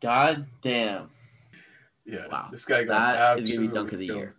God 0.00 0.46
damn. 0.62 1.10
Yeah, 2.06 2.26
Wow. 2.30 2.48
this 2.50 2.64
guy 2.64 2.84
got 2.84 3.16
That 3.16 3.38
is 3.38 3.46
going 3.52 3.62
to 3.62 3.68
be 3.68 3.74
dunk 3.74 3.92
of 3.92 3.98
the 3.98 4.08
absolutely 4.10 4.22
year. 4.22 4.34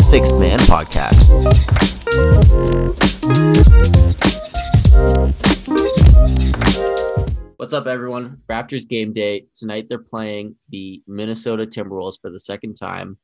Sixth 0.00 0.34
Man 0.38 0.58
Podcast. 0.60 1.30
What's 7.56 7.72
up, 7.72 7.86
everyone? 7.86 8.42
Raptors 8.50 8.86
game 8.86 9.12
day. 9.14 9.46
Tonight 9.58 9.86
they're 9.88 9.98
playing 9.98 10.56
the 10.68 11.02
Minnesota 11.06 11.64
Timberwolves 11.64 12.20
for 12.20 12.30
the 12.30 12.38
second 12.38 12.74
time. 12.74 13.16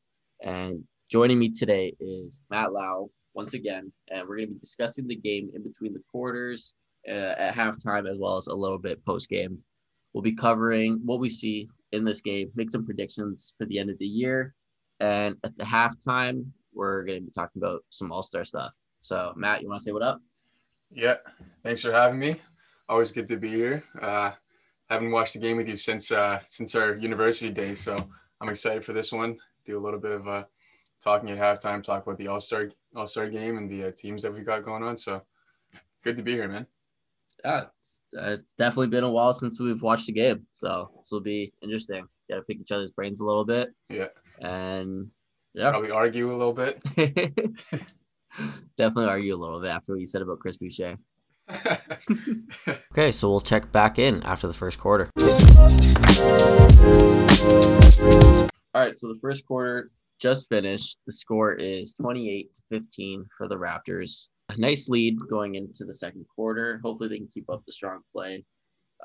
And 0.43 0.85
joining 1.11 1.39
me 1.39 1.51
today 1.51 1.95
is 2.01 2.41
Matt 2.51 2.73
Lau 2.73 3.11
once 3.35 3.53
again. 3.55 3.93
And 4.11 4.27
we're 4.27 4.37
going 4.37 4.49
to 4.49 4.55
be 4.55 4.59
discussing 4.61 5.07
the 5.07 5.17
game 5.17 5.51
in 5.55 5.63
between 5.63 5.93
the 5.93 6.03
quarters 6.11 6.73
uh, 7.09 7.35
at 7.39 7.55
halftime 7.55 8.11
as 8.11 8.19
well 8.19 8.37
as 8.37 8.47
a 8.47 8.55
little 8.55 8.79
bit 8.79 9.05
post 9.05 9.29
game. 9.29 9.59
We'll 10.13 10.23
be 10.23 10.35
covering 10.35 11.01
what 11.05 11.21
we 11.21 11.29
see 11.29 11.69
in 11.93 12.05
this 12.05 12.21
game, 12.21 12.51
make 12.55 12.71
some 12.71 12.85
predictions 12.85 13.55
for 13.59 13.67
the 13.67 13.79
end 13.79 13.91
of 13.91 13.99
the 13.99 14.07
year. 14.07 14.55
And 14.99 15.37
at 15.45 15.57
the 15.57 15.65
halftime, 15.65 16.45
we're 16.75 17.05
going 17.05 17.21
to 17.21 17.25
be 17.27 17.33
talking 17.33 17.63
about 17.63 17.85
some 17.91 18.13
all 18.13 18.23
star 18.23 18.45
stuff. 18.45 18.75
So, 19.03 19.33
Matt, 19.37 19.63
you 19.63 19.69
want 19.69 19.81
to 19.81 19.85
say 19.85 19.93
what 19.93 20.03
up? 20.03 20.21
Yeah, 20.91 21.17
thanks 21.63 21.83
for 21.83 21.93
having 21.93 22.19
me. 22.19 22.41
Always 22.89 23.13
good 23.13 23.27
to 23.29 23.37
be 23.37 23.49
here. 23.49 23.85
Uh, 24.01 24.33
haven't 24.89 25.13
watched 25.13 25.35
the 25.35 25.39
game 25.39 25.57
with 25.57 25.69
you 25.69 25.77
since 25.77 26.11
uh, 26.11 26.41
since 26.49 26.75
our 26.75 26.97
university 26.97 27.51
days, 27.51 27.81
so 27.81 27.97
I'm 28.41 28.49
excited 28.49 28.85
for 28.85 28.93
this 28.93 29.13
one. 29.13 29.39
Do 29.65 29.79
a 29.79 29.81
little 29.81 30.01
bit 30.01 30.11
of 30.11 30.27
uh, 30.27 30.45
talking 31.03 31.31
at 31.31 31.39
halftime, 31.39 31.83
talk 31.83 32.05
about 32.05 32.19
the 32.19 32.27
All 32.27 32.41
Star 32.41 32.71
All 32.97 33.07
Star 33.07 33.29
game 33.29 33.57
and 33.57 33.71
the 33.71 33.85
uh, 33.85 33.91
teams 33.97 34.23
that 34.23 34.35
we 34.35 34.41
got 34.41 34.65
going 34.65 34.83
on. 34.83 34.97
So 34.97 35.23
good 36.03 36.17
to 36.17 36.23
be 36.23 36.33
here, 36.33 36.49
man. 36.49 36.67
Yeah, 37.45 37.63
it's, 37.63 38.03
it's 38.13 38.55
definitely 38.55 38.89
been 38.89 39.05
a 39.05 39.11
while 39.11 39.33
since 39.33 39.61
we've 39.61 39.83
watched 39.83 40.09
a 40.09 40.13
game. 40.13 40.47
So, 40.53 40.91
this 40.99 41.11
will 41.13 41.21
be 41.21 41.53
interesting. 41.63 42.05
Got 42.29 42.37
to 42.37 42.43
pick 42.43 42.61
each 42.61 42.73
other's 42.73 42.91
brains 42.91 43.21
a 43.21 43.25
little 43.25 43.45
bit. 43.45 43.71
Yeah, 43.89 44.09
And 44.41 45.09
yeah, 45.55 45.71
probably 45.71 45.91
argue 45.91 46.31
a 46.31 46.37
little 46.37 46.53
bit. 46.53 46.83
definitely 48.77 49.07
argue 49.07 49.35
a 49.35 49.37
little 49.37 49.61
bit 49.61 49.71
after 49.71 49.93
what 49.93 50.01
you 50.01 50.07
said 50.07 50.23
about 50.23 50.39
Chris 50.41 50.57
Boucher. 50.57 50.97
Okay, 52.93 53.11
so 53.11 53.29
we'll 53.29 53.41
check 53.41 53.73
back 53.73 53.99
in 53.99 54.23
after 54.23 54.47
the 54.47 54.53
first 54.53 54.79
quarter. 54.79 55.11
All 55.19 55.29
right, 58.75 58.97
so 58.97 59.09
the 59.09 59.19
first 59.21 59.45
quarter 59.47 59.91
just 60.21 60.49
finished. 60.49 60.99
The 61.07 61.13
score 61.13 61.55
is 61.55 61.95
28 62.01 62.55
to 62.55 62.63
15 62.71 63.27
for 63.37 63.49
the 63.49 63.57
Raptors. 63.57 64.29
Nice 64.59 64.89
lead 64.89 65.19
going 65.29 65.55
into 65.55 65.85
the 65.85 65.93
second 65.93 66.27
quarter. 66.35 66.81
Hopefully, 66.83 67.09
they 67.09 67.19
can 67.19 67.29
keep 67.29 67.49
up 67.51 67.63
the 67.67 67.73
strong 67.73 68.01
play. 68.13 68.45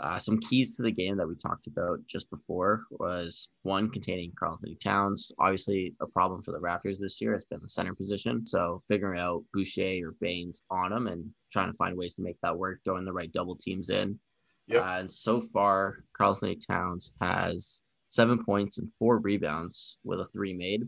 Uh, 0.02 0.20
some 0.20 0.40
keys 0.42 0.76
to 0.76 0.84
the 0.84 0.92
game 0.92 1.16
that 1.16 1.28
we 1.28 1.36
talked 1.36 1.68
about 1.68 2.00
just 2.06 2.30
before 2.30 2.84
was 2.92 3.48
one 3.64 3.90
containing 3.90 4.34
Karl-Anthony 4.38 4.76
Towns. 4.84 5.32
Obviously, 5.40 5.96
a 6.02 6.08
problem 6.08 6.44
for 6.44 6.52
the 6.52 6.60
Raptors 6.60 7.00
this 7.00 7.22
year 7.22 7.32
has 7.32 7.46
been 7.46 7.62
the 7.62 7.70
center 7.70 7.96
position. 7.96 8.46
So 8.46 8.84
figuring 8.90 9.22
out 9.22 9.46
Boucher 9.54 10.02
or 10.06 10.16
Baynes 10.20 10.64
on 10.70 10.92
him 10.92 11.08
and 11.08 11.30
trying 11.50 11.72
to 11.72 11.78
find 11.78 11.96
ways 11.96 12.16
to 12.16 12.24
make 12.24 12.36
that 12.44 12.58
work, 12.58 12.82
throwing 12.84 13.06
the 13.06 13.14
right 13.14 13.32
double 13.32 13.56
teams 13.56 13.90
in. 13.90 14.20
Yep. 14.68 14.84
Uh, 14.84 14.98
and 15.00 15.12
so 15.12 15.42
far, 15.54 16.04
Karl-Anthony 16.18 16.58
Towns 16.58 17.12
has 17.22 17.82
seven 18.09 18.44
points 18.44 18.80
and 18.80 18.92
four 19.00 19.20
rebounds 19.20 19.98
with 20.04 20.20
a 20.20 20.28
three 20.34 20.54
made. 20.54 20.84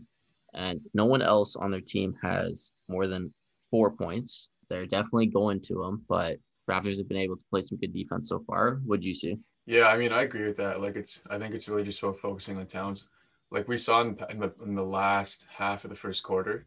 And 0.53 0.81
no 0.93 1.05
one 1.05 1.21
else 1.21 1.55
on 1.55 1.71
their 1.71 1.81
team 1.81 2.13
has 2.21 2.73
more 2.89 3.07
than 3.07 3.33
four 3.69 3.91
points. 3.91 4.49
They're 4.69 4.85
definitely 4.85 5.27
going 5.27 5.61
to 5.61 5.75
them, 5.75 6.03
but 6.09 6.37
Raptors 6.69 6.97
have 6.97 7.07
been 7.07 7.17
able 7.17 7.37
to 7.37 7.45
play 7.49 7.61
some 7.61 7.77
good 7.77 7.93
defense 7.93 8.29
so 8.29 8.39
far. 8.45 8.81
What'd 8.85 9.05
you 9.05 9.13
see? 9.13 9.37
Yeah, 9.65 9.87
I 9.87 9.97
mean, 9.97 10.11
I 10.11 10.23
agree 10.23 10.45
with 10.45 10.57
that. 10.57 10.81
Like, 10.81 10.95
it's 10.95 11.23
I 11.29 11.37
think 11.37 11.53
it's 11.53 11.69
really 11.69 11.83
just 11.83 12.01
about 12.03 12.19
focusing 12.19 12.57
on 12.57 12.65
Towns. 12.67 13.09
Like 13.51 13.67
we 13.67 13.77
saw 13.77 14.01
in, 14.01 14.17
in, 14.29 14.39
the, 14.39 14.53
in 14.63 14.75
the 14.75 14.83
last 14.83 15.45
half 15.49 15.85
of 15.85 15.89
the 15.89 15.95
first 15.95 16.23
quarter, 16.23 16.65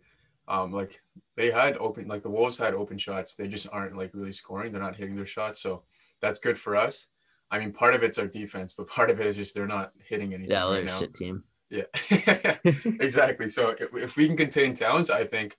um, 0.49 0.73
like 0.73 1.03
they 1.37 1.51
had 1.51 1.77
open, 1.79 2.09
like 2.09 2.23
the 2.23 2.31
Wolves 2.31 2.57
had 2.57 2.75
open 2.75 2.97
shots. 2.99 3.35
They 3.35 3.49
just 3.49 3.69
aren't 3.71 3.97
like 3.97 4.15
really 4.15 4.33
scoring. 4.33 4.73
They're 4.73 4.81
not 4.81 4.97
hitting 4.97 5.15
their 5.15 5.27
shots, 5.27 5.61
so 5.61 5.83
that's 6.21 6.41
good 6.41 6.59
for 6.59 6.77
us. 6.77 7.07
I 7.51 7.59
mean, 7.59 7.73
part 7.73 7.95
of 7.95 8.03
it's 8.03 8.19
our 8.19 8.27
defense, 8.27 8.73
but 8.73 8.87
part 8.87 9.11
of 9.11 9.21
it 9.21 9.27
is 9.27 9.37
just 9.37 9.55
they're 9.55 9.67
not 9.67 9.93
hitting 10.09 10.33
anything 10.35 10.53
Yeah, 10.53 10.71
right 10.73 10.85
now. 10.85 10.99
shit 10.99 11.15
team. 11.15 11.43
Yeah, 11.69 11.85
exactly. 13.01 13.49
So 13.49 13.71
if, 13.79 13.95
if 13.95 14.17
we 14.17 14.27
can 14.27 14.37
contain 14.37 14.75
Towns, 14.75 15.11
I 15.11 15.25
think, 15.25 15.57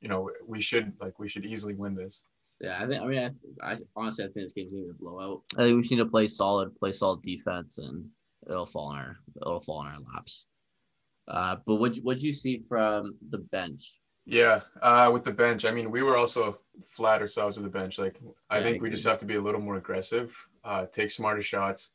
you 0.00 0.08
know, 0.08 0.30
we 0.46 0.60
should 0.60 0.92
like 1.00 1.18
we 1.18 1.28
should 1.28 1.46
easily 1.46 1.74
win 1.74 1.94
this. 1.94 2.22
Yeah, 2.60 2.78
I 2.80 2.86
think. 2.86 3.02
I 3.02 3.06
mean, 3.06 3.36
I, 3.62 3.72
I 3.72 3.78
honestly, 3.94 4.24
I 4.24 4.28
think 4.28 4.44
this 4.44 4.52
game's 4.52 4.72
gonna 4.72 4.84
be 4.84 4.90
a 4.90 4.94
blowout. 4.94 5.42
I 5.56 5.62
think 5.62 5.76
we 5.76 5.82
just 5.82 5.92
need 5.92 5.98
to 5.98 6.06
play 6.06 6.26
solid, 6.26 6.74
play 6.76 6.92
solid 6.92 7.22
defense, 7.22 7.78
and 7.78 8.04
it'll 8.48 8.66
fall 8.66 8.92
in 8.92 8.98
our 8.98 9.16
it'll 9.40 9.60
fall 9.60 9.82
in 9.82 9.88
our 9.88 9.98
laps. 10.14 10.46
Uh, 11.28 11.56
but 11.66 11.76
what 11.76 11.96
what'd 11.98 12.22
you 12.22 12.32
see 12.32 12.62
from 12.68 13.16
the 13.30 13.38
bench? 13.38 14.00
Yeah, 14.26 14.60
uh, 14.82 15.10
with 15.12 15.24
the 15.24 15.32
bench, 15.32 15.64
I 15.64 15.70
mean, 15.70 15.90
we 15.90 16.02
were 16.02 16.16
also 16.16 16.58
flat 16.86 17.22
ourselves 17.22 17.56
with 17.56 17.64
the 17.64 17.78
bench. 17.78 17.98
Like, 17.98 18.20
I 18.50 18.56
Yeah, 18.56 18.60
I 18.60 18.62
think 18.62 18.82
we 18.82 18.90
just 18.90 19.06
have 19.06 19.16
to 19.18 19.26
be 19.26 19.36
a 19.36 19.40
little 19.40 19.60
more 19.60 19.76
aggressive, 19.76 20.36
uh, 20.64 20.84
take 20.84 21.10
smarter 21.10 21.40
shots. 21.40 21.92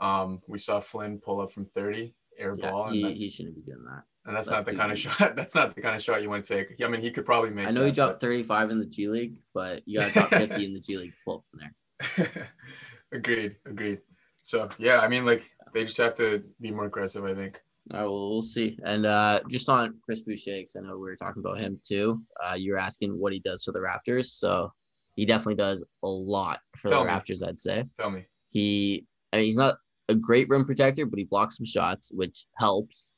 Um, 0.00 0.42
we 0.48 0.58
saw 0.58 0.80
Flynn 0.80 1.20
pull 1.20 1.40
up 1.40 1.52
from 1.52 1.64
30 1.64 2.14
air 2.36 2.56
Yeah, 2.58 2.70
ball, 2.70 2.86
and 2.86 2.96
he, 2.96 3.02
that's, 3.02 3.22
he 3.22 3.30
shouldn't 3.30 3.54
be 3.54 3.62
doing 3.62 3.84
that. 3.84 4.02
And 4.28 4.36
that's, 4.36 4.46
that's 4.48 4.60
not 4.60 4.66
the 4.70 4.76
kind 4.76 4.92
of 4.92 4.98
shot. 4.98 5.34
That's 5.36 5.54
not 5.54 5.74
the 5.74 5.80
kind 5.80 5.96
of 5.96 6.02
shot 6.02 6.20
you 6.22 6.28
want 6.28 6.44
to 6.44 6.54
take. 6.54 6.82
I 6.84 6.88
mean, 6.88 7.00
he 7.00 7.10
could 7.10 7.24
probably 7.24 7.50
make. 7.50 7.66
I 7.66 7.70
know 7.70 7.80
he 7.80 7.86
that, 7.86 7.94
dropped 7.94 8.20
35 8.20 8.70
in 8.70 8.78
the 8.78 8.84
G 8.84 9.08
League, 9.08 9.36
but 9.54 9.82
you 9.86 9.98
got 9.98 10.08
to 10.08 10.20
top 10.20 10.28
50 10.30 10.64
in 10.66 10.74
the 10.74 10.80
G 10.80 10.98
League 10.98 11.12
to 11.12 11.16
pull 11.24 11.36
up 11.38 11.44
from 11.50 12.28
there. 12.28 12.48
agreed, 13.12 13.56
agreed. 13.66 14.00
So 14.42 14.68
yeah, 14.78 15.00
I 15.00 15.08
mean, 15.08 15.24
like 15.24 15.50
they 15.72 15.84
just 15.84 15.96
have 15.96 16.14
to 16.16 16.44
be 16.60 16.70
more 16.70 16.84
aggressive. 16.84 17.24
I 17.24 17.34
think. 17.34 17.60
All 17.94 18.00
right, 18.00 18.06
well, 18.06 18.30
we'll 18.30 18.42
see. 18.42 18.78
And 18.84 19.06
uh, 19.06 19.40
just 19.48 19.70
on 19.70 19.96
Chris 20.04 20.20
Boucher, 20.20 20.60
'cause 20.62 20.76
I 20.76 20.80
know 20.86 20.94
we 20.98 21.08
were 21.08 21.16
talking 21.16 21.40
about 21.40 21.58
him 21.58 21.80
too. 21.82 22.20
Uh, 22.44 22.54
you 22.54 22.72
were 22.72 22.78
asking 22.78 23.18
what 23.18 23.32
he 23.32 23.40
does 23.40 23.64
for 23.64 23.72
the 23.72 23.78
Raptors. 23.80 24.26
So 24.26 24.70
he 25.14 25.24
definitely 25.24 25.54
does 25.54 25.82
a 26.02 26.06
lot 26.06 26.60
for 26.76 26.88
Tell 26.88 27.00
the 27.00 27.06
me. 27.06 27.12
Raptors, 27.12 27.46
I'd 27.46 27.58
say. 27.58 27.84
Tell 27.98 28.10
me. 28.10 28.26
He, 28.50 29.06
I 29.32 29.38
mean, 29.38 29.46
he's 29.46 29.56
not 29.56 29.76
a 30.10 30.14
great 30.14 30.48
rim 30.50 30.66
protector, 30.66 31.06
but 31.06 31.18
he 31.18 31.24
blocks 31.24 31.56
some 31.56 31.66
shots, 31.66 32.12
which 32.12 32.46
helps. 32.58 33.16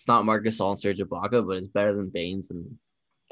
It's 0.00 0.08
not 0.08 0.24
Marc 0.24 0.46
Gasol 0.46 0.70
and 0.70 0.80
Serge 0.80 1.00
Ibaka, 1.00 1.46
but 1.46 1.58
it's 1.58 1.68
better 1.68 1.92
than 1.92 2.08
Baynes 2.08 2.50
and 2.50 2.64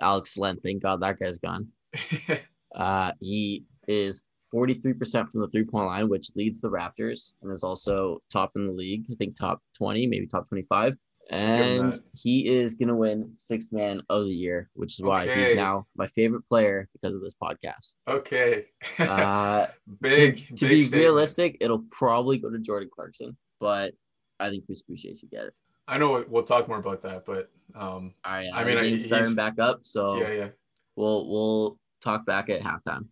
Alex 0.02 0.36
Len. 0.36 0.58
Thank 0.62 0.82
God 0.82 1.00
that 1.00 1.18
guy's 1.18 1.38
gone. 1.38 1.68
Uh, 2.76 3.12
he 3.22 3.64
is 3.88 4.24
43% 4.54 5.30
from 5.30 5.40
the 5.40 5.48
three 5.48 5.64
point 5.64 5.86
line, 5.86 6.10
which 6.10 6.28
leads 6.36 6.60
the 6.60 6.68
Raptors 6.68 7.32
and 7.40 7.50
is 7.50 7.64
also 7.64 8.18
top 8.30 8.52
in 8.56 8.66
the 8.66 8.72
league. 8.74 9.06
I 9.10 9.14
think 9.14 9.34
top 9.34 9.62
20, 9.78 10.06
maybe 10.06 10.26
top 10.26 10.46
25. 10.50 10.94
And 11.30 11.98
he 12.22 12.46
is 12.46 12.74
going 12.74 12.88
to 12.88 12.94
win 12.94 13.32
sixth 13.36 13.72
man 13.72 14.02
of 14.10 14.26
the 14.26 14.34
year, 14.34 14.68
which 14.74 14.92
is 14.98 15.02
why 15.02 15.22
Okay. 15.26 15.46
he's 15.46 15.56
now 15.56 15.86
my 15.96 16.06
favorite 16.08 16.46
player 16.46 16.86
because 16.92 17.14
of 17.14 17.22
this 17.22 17.34
podcast. 17.42 17.96
okay. 18.06 18.66
Uh, 18.98 19.68
big. 20.02 20.46
to 20.48 20.66
big 20.66 20.70
be 20.70 20.80
statement. 20.82 21.04
realistic, 21.04 21.56
it'll 21.62 21.84
probably 21.90 22.36
go 22.36 22.50
to 22.50 22.58
Jordan 22.58 22.90
Clarkson, 22.94 23.34
but 23.60 23.94
I 24.38 24.50
think 24.50 24.66
Chris 24.66 24.82
Boucher 24.82 25.16
should 25.16 25.30
get 25.30 25.44
it. 25.46 25.54
I 25.88 25.96
know 25.96 26.22
we'll 26.28 26.42
talk 26.42 26.68
more 26.68 26.78
about 26.78 27.00
that, 27.02 27.24
but 27.24 27.50
um, 27.74 28.12
I, 28.22 28.46
I 28.54 28.62
mean, 28.64 28.76
I- 28.76 28.84
he's 28.84 29.06
starting 29.06 29.24
he's- 29.28 29.34
back 29.34 29.58
up, 29.58 29.80
so 29.86 30.16
yeah, 30.20 30.32
yeah. 30.32 30.48
we'll 30.96 31.28
we'll 31.28 31.78
talk 32.02 32.26
back 32.26 32.50
at 32.50 32.60
halftime. 32.60 33.06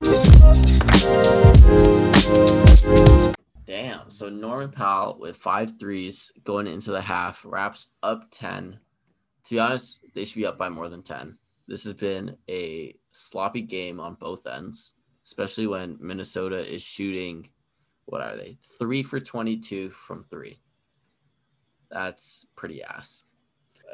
Damn. 3.65 4.11
So 4.11 4.29
Norman 4.29 4.71
Powell 4.71 5.17
with 5.19 5.37
five 5.39 5.79
threes 5.81 6.31
going 6.45 6.67
into 6.67 6.93
the 6.93 7.01
half 7.01 7.45
wraps 7.45 7.89
up 8.03 8.29
10. 8.31 8.79
To 9.45 9.55
be 9.55 9.59
honest, 9.59 10.05
they 10.15 10.25
should 10.25 10.37
be 10.37 10.47
up 10.47 10.57
by 10.59 10.69
more 10.69 10.89
than 10.89 11.03
10. 11.03 11.37
This 11.67 11.83
has 11.85 11.95
been 11.95 12.37
a 12.49 12.95
sloppy 13.11 13.63
game 13.63 13.99
on 13.99 14.15
both 14.15 14.47
ends, 14.47 14.95
especially 15.25 15.67
when 15.67 15.97
Minnesota 16.01 16.73
is 16.73 16.83
shooting, 16.83 17.51
what 18.05 18.21
are 18.21 18.37
they? 18.37 18.57
Three 18.79 19.03
for 19.03 19.19
22 19.19 19.91
from 19.91 20.23
three. 20.23 20.61
That's 21.91 22.47
pretty 22.57 22.83
ass. 22.83 23.25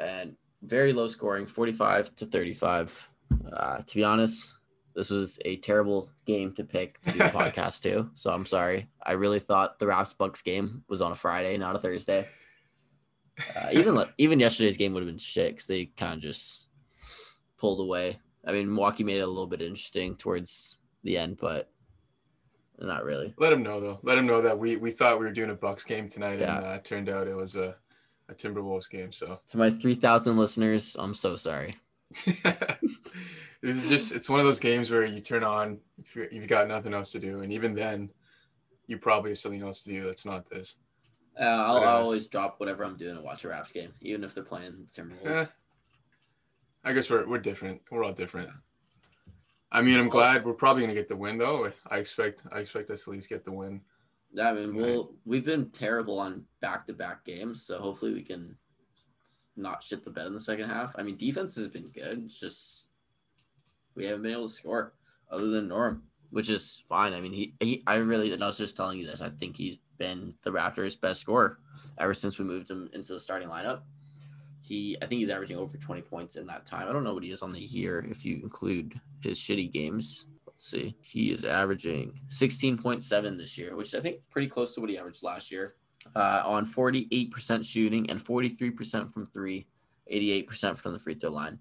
And 0.01 0.37
very 0.63 0.93
low 0.93 1.07
scoring, 1.07 1.47
45 1.47 2.15
to 2.17 2.27
35. 2.27 3.09
Uh, 3.53 3.79
to 3.83 3.95
be 3.95 4.05
honest, 4.05 4.55
this 4.95 5.11
was 5.11 5.39
a 5.45 5.57
terrible 5.57 6.11
game 6.27 6.53
to 6.55 6.65
pick 6.65 7.01
to 7.03 7.13
do 7.13 7.21
a 7.21 7.29
podcast 7.29 7.83
to. 7.83 8.11
So 8.15 8.31
I'm 8.33 8.47
sorry. 8.47 8.89
I 9.03 9.13
really 9.13 9.41
thought 9.41 9.79
the 9.79 9.87
Raps 9.87 10.13
Bucks 10.13 10.43
game 10.43 10.85
was 10.89 11.03
on 11.03 11.13
a 11.13 11.17
Friday, 11.17 11.57
not 11.59 11.77
a 11.77 11.79
Thursday. 11.79 12.29
Uh, 13.57 13.69
even 13.73 14.05
even 14.19 14.41
yesterday's 14.41 14.77
game 14.77 14.93
would 14.95 15.03
have 15.03 15.09
been 15.09 15.19
shit 15.19 15.51
because 15.53 15.67
they 15.67 15.87
kind 15.87 16.15
of 16.15 16.21
just 16.21 16.69
pulled 17.59 17.81
away. 17.81 18.19
I 18.47 18.53
mean, 18.53 18.69
Milwaukee 18.73 19.05
made 19.05 19.19
it 19.19 19.21
a 19.21 19.27
little 19.27 19.47
bit 19.47 19.63
interesting 19.63 20.17
towards 20.17 20.79
the 21.05 21.17
end, 21.17 21.39
but 21.41 21.71
not 22.79 23.05
really. 23.05 23.33
Let 23.39 23.53
him 23.53 23.63
know 23.63 23.81
though. 23.81 24.01
Let 24.03 24.19
him 24.19 24.27
know 24.27 24.43
that 24.43 24.59
we 24.59 24.77
we 24.77 24.91
thought 24.91 25.19
we 25.19 25.25
were 25.27 25.33
doing 25.33 25.51
a 25.51 25.55
Bucks 25.55 25.85
game 25.85 26.09
tonight, 26.09 26.41
Yeah. 26.41 26.59
and 26.59 26.67
uh, 26.67 26.71
it 26.71 26.85
turned 26.85 27.09
out 27.09 27.27
it 27.29 27.37
was 27.37 27.57
a, 27.57 27.77
a 28.29 28.35
Timberwolves 28.35 28.89
game. 28.91 29.13
So 29.13 29.41
To 29.49 29.59
my 29.59 29.71
3,000 29.71 30.37
listeners, 30.37 30.97
I'm 30.99 31.15
so 31.15 31.37
sorry. 31.37 31.75
this 33.63 33.77
is 33.77 33.89
just 33.89 34.13
it's 34.15 34.29
one 34.29 34.41
of 34.41 34.47
those 34.47 34.61
games 34.61 34.91
where 34.91 35.05
you 35.05 35.21
turn 35.21 35.45
on 35.45 35.79
if 35.99 36.15
you- 36.17 36.29
you've 36.31 36.49
got 36.49 36.69
nothing 36.69 36.95
else 36.95 37.13
to 37.13 37.19
do, 37.21 37.41
and 37.41 37.53
even 37.53 37.75
then, 37.75 38.11
you 38.87 38.99
probably 38.99 39.31
have 39.31 39.39
something 39.39 39.63
else 39.63 39.85
to 39.85 39.91
do 39.91 40.03
that's 40.05 40.25
not 40.27 40.49
this. 40.51 40.77
Uh, 41.41 41.45
I'll, 41.45 41.81
But, 41.81 41.87
uh, 41.87 41.91
I'll 41.91 42.03
always 42.03 42.27
drop 42.27 42.61
whatever 42.61 42.85
I'm 42.85 42.97
doing 42.97 43.17
and 43.17 43.25
watch 43.25 43.45
a 43.45 43.49
Raps 43.49 43.73
game, 43.73 43.95
even 44.03 44.23
if 44.25 44.35
they're 44.35 44.45
playing 44.45 44.87
Timberwolves. 44.95 45.25
Eh, 45.27 45.47
I 46.85 46.93
guess 46.93 47.09
we're 47.09 47.27
we're 47.27 47.39
different. 47.39 47.81
We're 47.91 48.05
all 48.05 48.13
different. 48.13 48.51
I 49.71 49.81
mean, 49.81 49.99
I'm 49.99 50.11
glad 50.11 50.45
we're 50.45 50.53
probably 50.53 50.83
gonna 50.83 50.95
get 50.95 51.09
the 51.09 51.17
win 51.17 51.39
though. 51.39 51.73
I 51.89 51.99
expect 51.99 52.43
I 52.53 52.59
expect 52.59 52.91
us 52.91 53.05
to 53.05 53.11
at 53.13 53.15
least 53.15 53.29
get 53.31 53.45
the 53.45 53.53
win. 53.53 53.81
Yeah, 54.33 54.51
I 54.51 54.55
mean, 54.55 54.71
Right. 54.71 54.77
we'll 54.83 55.15
we've 55.25 55.45
been 55.45 55.71
terrible 55.71 56.19
on 56.19 56.45
back 56.61 56.87
to 56.87 56.93
back 56.93 57.25
games, 57.25 57.63
so 57.63 57.79
hopefully 57.79 58.15
we 58.15 58.23
can 58.23 58.57
not 59.57 59.83
shit 59.83 60.03
the 60.05 60.11
bed 60.11 60.27
in 60.27 60.33
the 60.33 60.41
second 60.41 60.69
half. 60.69 60.95
I 60.99 61.03
mean, 61.03 61.17
defense 61.17 61.55
has 61.57 61.69
been 61.69 61.89
good. 61.91 62.23
It's 62.25 62.41
just 62.41 62.89
we 63.95 64.05
haven't 64.07 64.23
been 64.23 64.33
able 64.33 64.47
to 64.49 64.53
score 64.53 64.95
other 65.31 65.49
than 65.49 65.69
Norm, 65.69 66.05
which 66.31 66.49
is 66.49 66.83
fine. 66.89 67.13
I 67.13 67.21
mean, 67.21 67.33
he, 67.35 67.55
he 67.61 67.83
I 67.87 67.97
really 67.97 68.33
and 68.33 68.43
I 68.43 68.47
was 68.47 68.59
just 68.59 68.77
telling 68.77 68.99
you 68.99 69.07
this. 69.07 69.21
I 69.21 69.29
think 69.29 69.57
he's 69.57 69.77
been 69.99 70.35
the 70.43 70.51
Raptors' 70.51 70.99
best 70.99 71.21
scorer 71.21 71.59
ever 71.99 72.15
since 72.15 72.39
we 72.39 72.45
moved 72.47 72.71
him 72.71 72.89
into 72.95 73.13
the 73.13 73.21
starting 73.21 73.49
lineup. 73.49 73.83
He, 74.63 74.97
I 75.03 75.07
think 75.07 75.19
he's 75.19 75.29
averaging 75.29 75.59
over 75.59 75.77
20 75.77 76.03
points 76.03 76.37
in 76.37 76.47
that 76.47 76.65
time. 76.65 76.89
I 76.89 76.93
don't 76.93 77.03
know 77.03 77.15
what 77.15 77.25
he 77.25 77.33
is 77.33 77.43
on 77.43 77.53
the 77.53 77.61
year 77.61 78.07
if 78.09 78.25
you 78.25 78.37
include 78.45 78.99
his 79.21 79.37
shitty 79.39 79.73
games. 79.73 80.27
Let's 80.53 80.67
see. 80.67 80.95
He 81.01 81.33
is 81.33 81.47
averaging 81.47 82.21
16.7 82.29 83.39
this 83.39 83.57
year, 83.57 83.75
which 83.75 83.95
I 83.95 84.01
think 84.01 84.19
pretty 84.31 84.49
close 84.49 84.75
to 84.75 84.83
what 84.83 84.91
he 84.91 84.99
averaged 84.99 85.23
last 85.23 85.51
year. 85.51 85.77
Uh, 86.15 86.43
on 86.45 86.67
48% 86.67 87.65
shooting 87.65 88.11
and 88.11 88.23
43% 88.23 89.11
from 89.11 89.27
three, 89.29 89.67
88% 90.13 90.77
from 90.77 90.93
the 90.93 90.99
free 90.99 91.15
throw 91.15 91.31
line. 91.31 91.59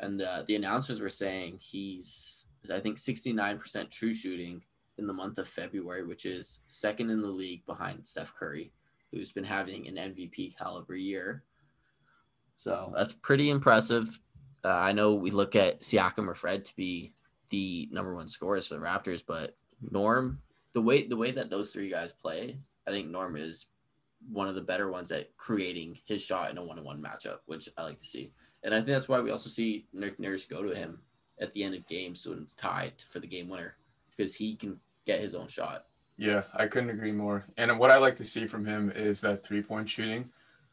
And 0.00 0.20
uh, 0.20 0.42
the 0.48 0.56
announcers 0.56 1.00
were 1.00 1.10
saying 1.10 1.58
he's, 1.60 2.46
I 2.72 2.80
think, 2.80 2.96
69% 2.96 3.90
true 3.90 4.12
shooting 4.12 4.62
in 4.98 5.06
the 5.06 5.12
month 5.12 5.38
of 5.38 5.46
February, 5.46 6.04
which 6.04 6.26
is 6.26 6.62
second 6.66 7.10
in 7.10 7.22
the 7.22 7.28
league 7.28 7.64
behind 7.66 8.04
Steph 8.04 8.34
Curry, 8.34 8.72
who's 9.12 9.30
been 9.30 9.44
having 9.44 9.86
an 9.86 9.94
MVP 9.94 10.56
caliber 10.58 10.96
year. 10.96 11.44
So 12.56 12.92
that's 12.96 13.12
pretty 13.12 13.50
impressive. 13.50 14.18
Uh, 14.64 14.70
I 14.70 14.92
know 14.92 15.14
we 15.14 15.30
look 15.30 15.54
at 15.54 15.82
Siakam 15.82 16.26
or 16.26 16.34
Fred 16.34 16.64
to 16.64 16.74
be 16.74 17.12
the 17.54 17.88
number 17.92 18.14
one 18.16 18.28
scorers 18.28 18.66
for 18.66 18.74
the 18.74 18.80
Raptors, 18.80 19.22
but 19.24 19.56
Norm, 19.92 20.40
the 20.72 20.80
way 20.80 21.06
the 21.06 21.16
way 21.16 21.30
that 21.30 21.50
those 21.50 21.70
three 21.72 21.88
guys 21.88 22.10
play, 22.10 22.58
I 22.86 22.90
think 22.90 23.08
Norm 23.08 23.36
is 23.36 23.66
one 24.28 24.48
of 24.48 24.56
the 24.56 24.60
better 24.60 24.90
ones 24.90 25.12
at 25.12 25.36
creating 25.36 25.98
his 26.04 26.20
shot 26.20 26.50
in 26.50 26.58
a 26.58 26.64
one-on-one 26.64 27.00
matchup, 27.00 27.38
which 27.46 27.68
I 27.78 27.84
like 27.84 27.98
to 27.98 28.04
see. 28.04 28.32
And 28.64 28.74
I 28.74 28.78
think 28.78 28.88
that's 28.88 29.08
why 29.08 29.20
we 29.20 29.30
also 29.30 29.50
see 29.50 29.86
Nick 29.92 30.18
Nurse 30.18 30.46
go 30.46 30.62
to 30.62 30.74
him 30.74 30.98
at 31.40 31.52
the 31.52 31.62
end 31.62 31.74
of 31.74 31.86
games 31.86 32.26
when 32.26 32.38
it's 32.38 32.54
tied 32.54 32.94
for 33.08 33.20
the 33.20 33.26
game 33.26 33.48
winner 33.48 33.76
because 34.10 34.34
he 34.34 34.56
can 34.56 34.80
get 35.06 35.20
his 35.20 35.34
own 35.34 35.46
shot. 35.46 35.84
Yeah, 36.16 36.42
I 36.54 36.66
couldn't 36.66 36.90
agree 36.90 37.12
more. 37.12 37.44
And 37.56 37.78
what 37.78 37.90
I 37.90 37.98
like 37.98 38.16
to 38.16 38.24
see 38.24 38.46
from 38.46 38.64
him 38.64 38.90
is 38.96 39.20
that 39.20 39.44
three 39.44 39.62
point 39.62 39.88
shooting. 39.88 40.30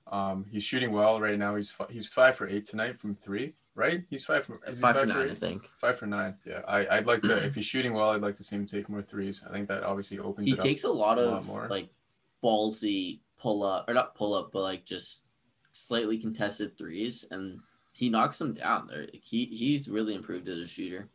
Um, 0.07 0.45
he's 0.49 0.63
shooting 0.63 0.91
well 0.91 1.19
right 1.19 1.37
now. 1.37 1.55
He's 1.55 1.69
fi- 1.69 1.91
he's 1.91 2.07
five 2.07 2.35
for 2.35 2.47
eight 2.47 2.65
tonight 2.65 2.99
from 2.99 3.13
three, 3.13 3.53
right? 3.75 4.03
He's 4.09 4.23
five 4.23 4.45
for 4.45 4.59
he 4.67 4.73
Five 4.75 4.97
for 4.97 5.05
nine, 5.05 5.29
I 5.29 5.33
think. 5.33 5.69
Five 5.77 5.97
for 5.97 6.05
nine. 6.05 6.35
Yeah, 6.45 6.61
I, 6.67 6.87
I'd 6.97 7.05
like 7.07 7.21
to 7.23 7.37
if 7.45 7.55
he's 7.55 7.65
shooting 7.65 7.93
well, 7.93 8.09
I'd 8.11 8.21
like 8.21 8.35
to 8.35 8.43
see 8.43 8.55
him 8.55 8.65
take 8.65 8.89
more 8.89 9.01
threes. 9.01 9.43
I 9.47 9.51
think 9.51 9.67
that 9.69 9.83
obviously 9.83 10.19
opens 10.19 10.47
He 10.47 10.53
it 10.53 10.59
up. 10.59 10.65
takes 10.65 10.83
a 10.83 10.91
lot 10.91 11.17
a 11.17 11.23
lot 11.25 11.37
of 11.39 11.47
more. 11.47 11.67
like 11.69 11.89
ballsy 12.43 13.19
pull 13.39 13.63
up 13.63 13.89
or 13.89 13.93
not 13.93 14.15
pull 14.15 14.33
up, 14.33 14.51
but 14.51 14.61
like 14.61 14.85
just 14.85 15.23
slightly 15.71 16.17
contested 16.17 16.77
threes, 16.77 17.25
and 17.31 17.59
he 17.93 18.09
knocks 18.09 18.37
them 18.39 18.53
down. 18.53 18.87
There, 18.87 19.07
he 19.13 19.45
he's 19.45 19.87
really 19.89 20.15
improved 20.15 20.47
as 20.49 20.59
a 20.59 20.67
shooter. 20.67 21.09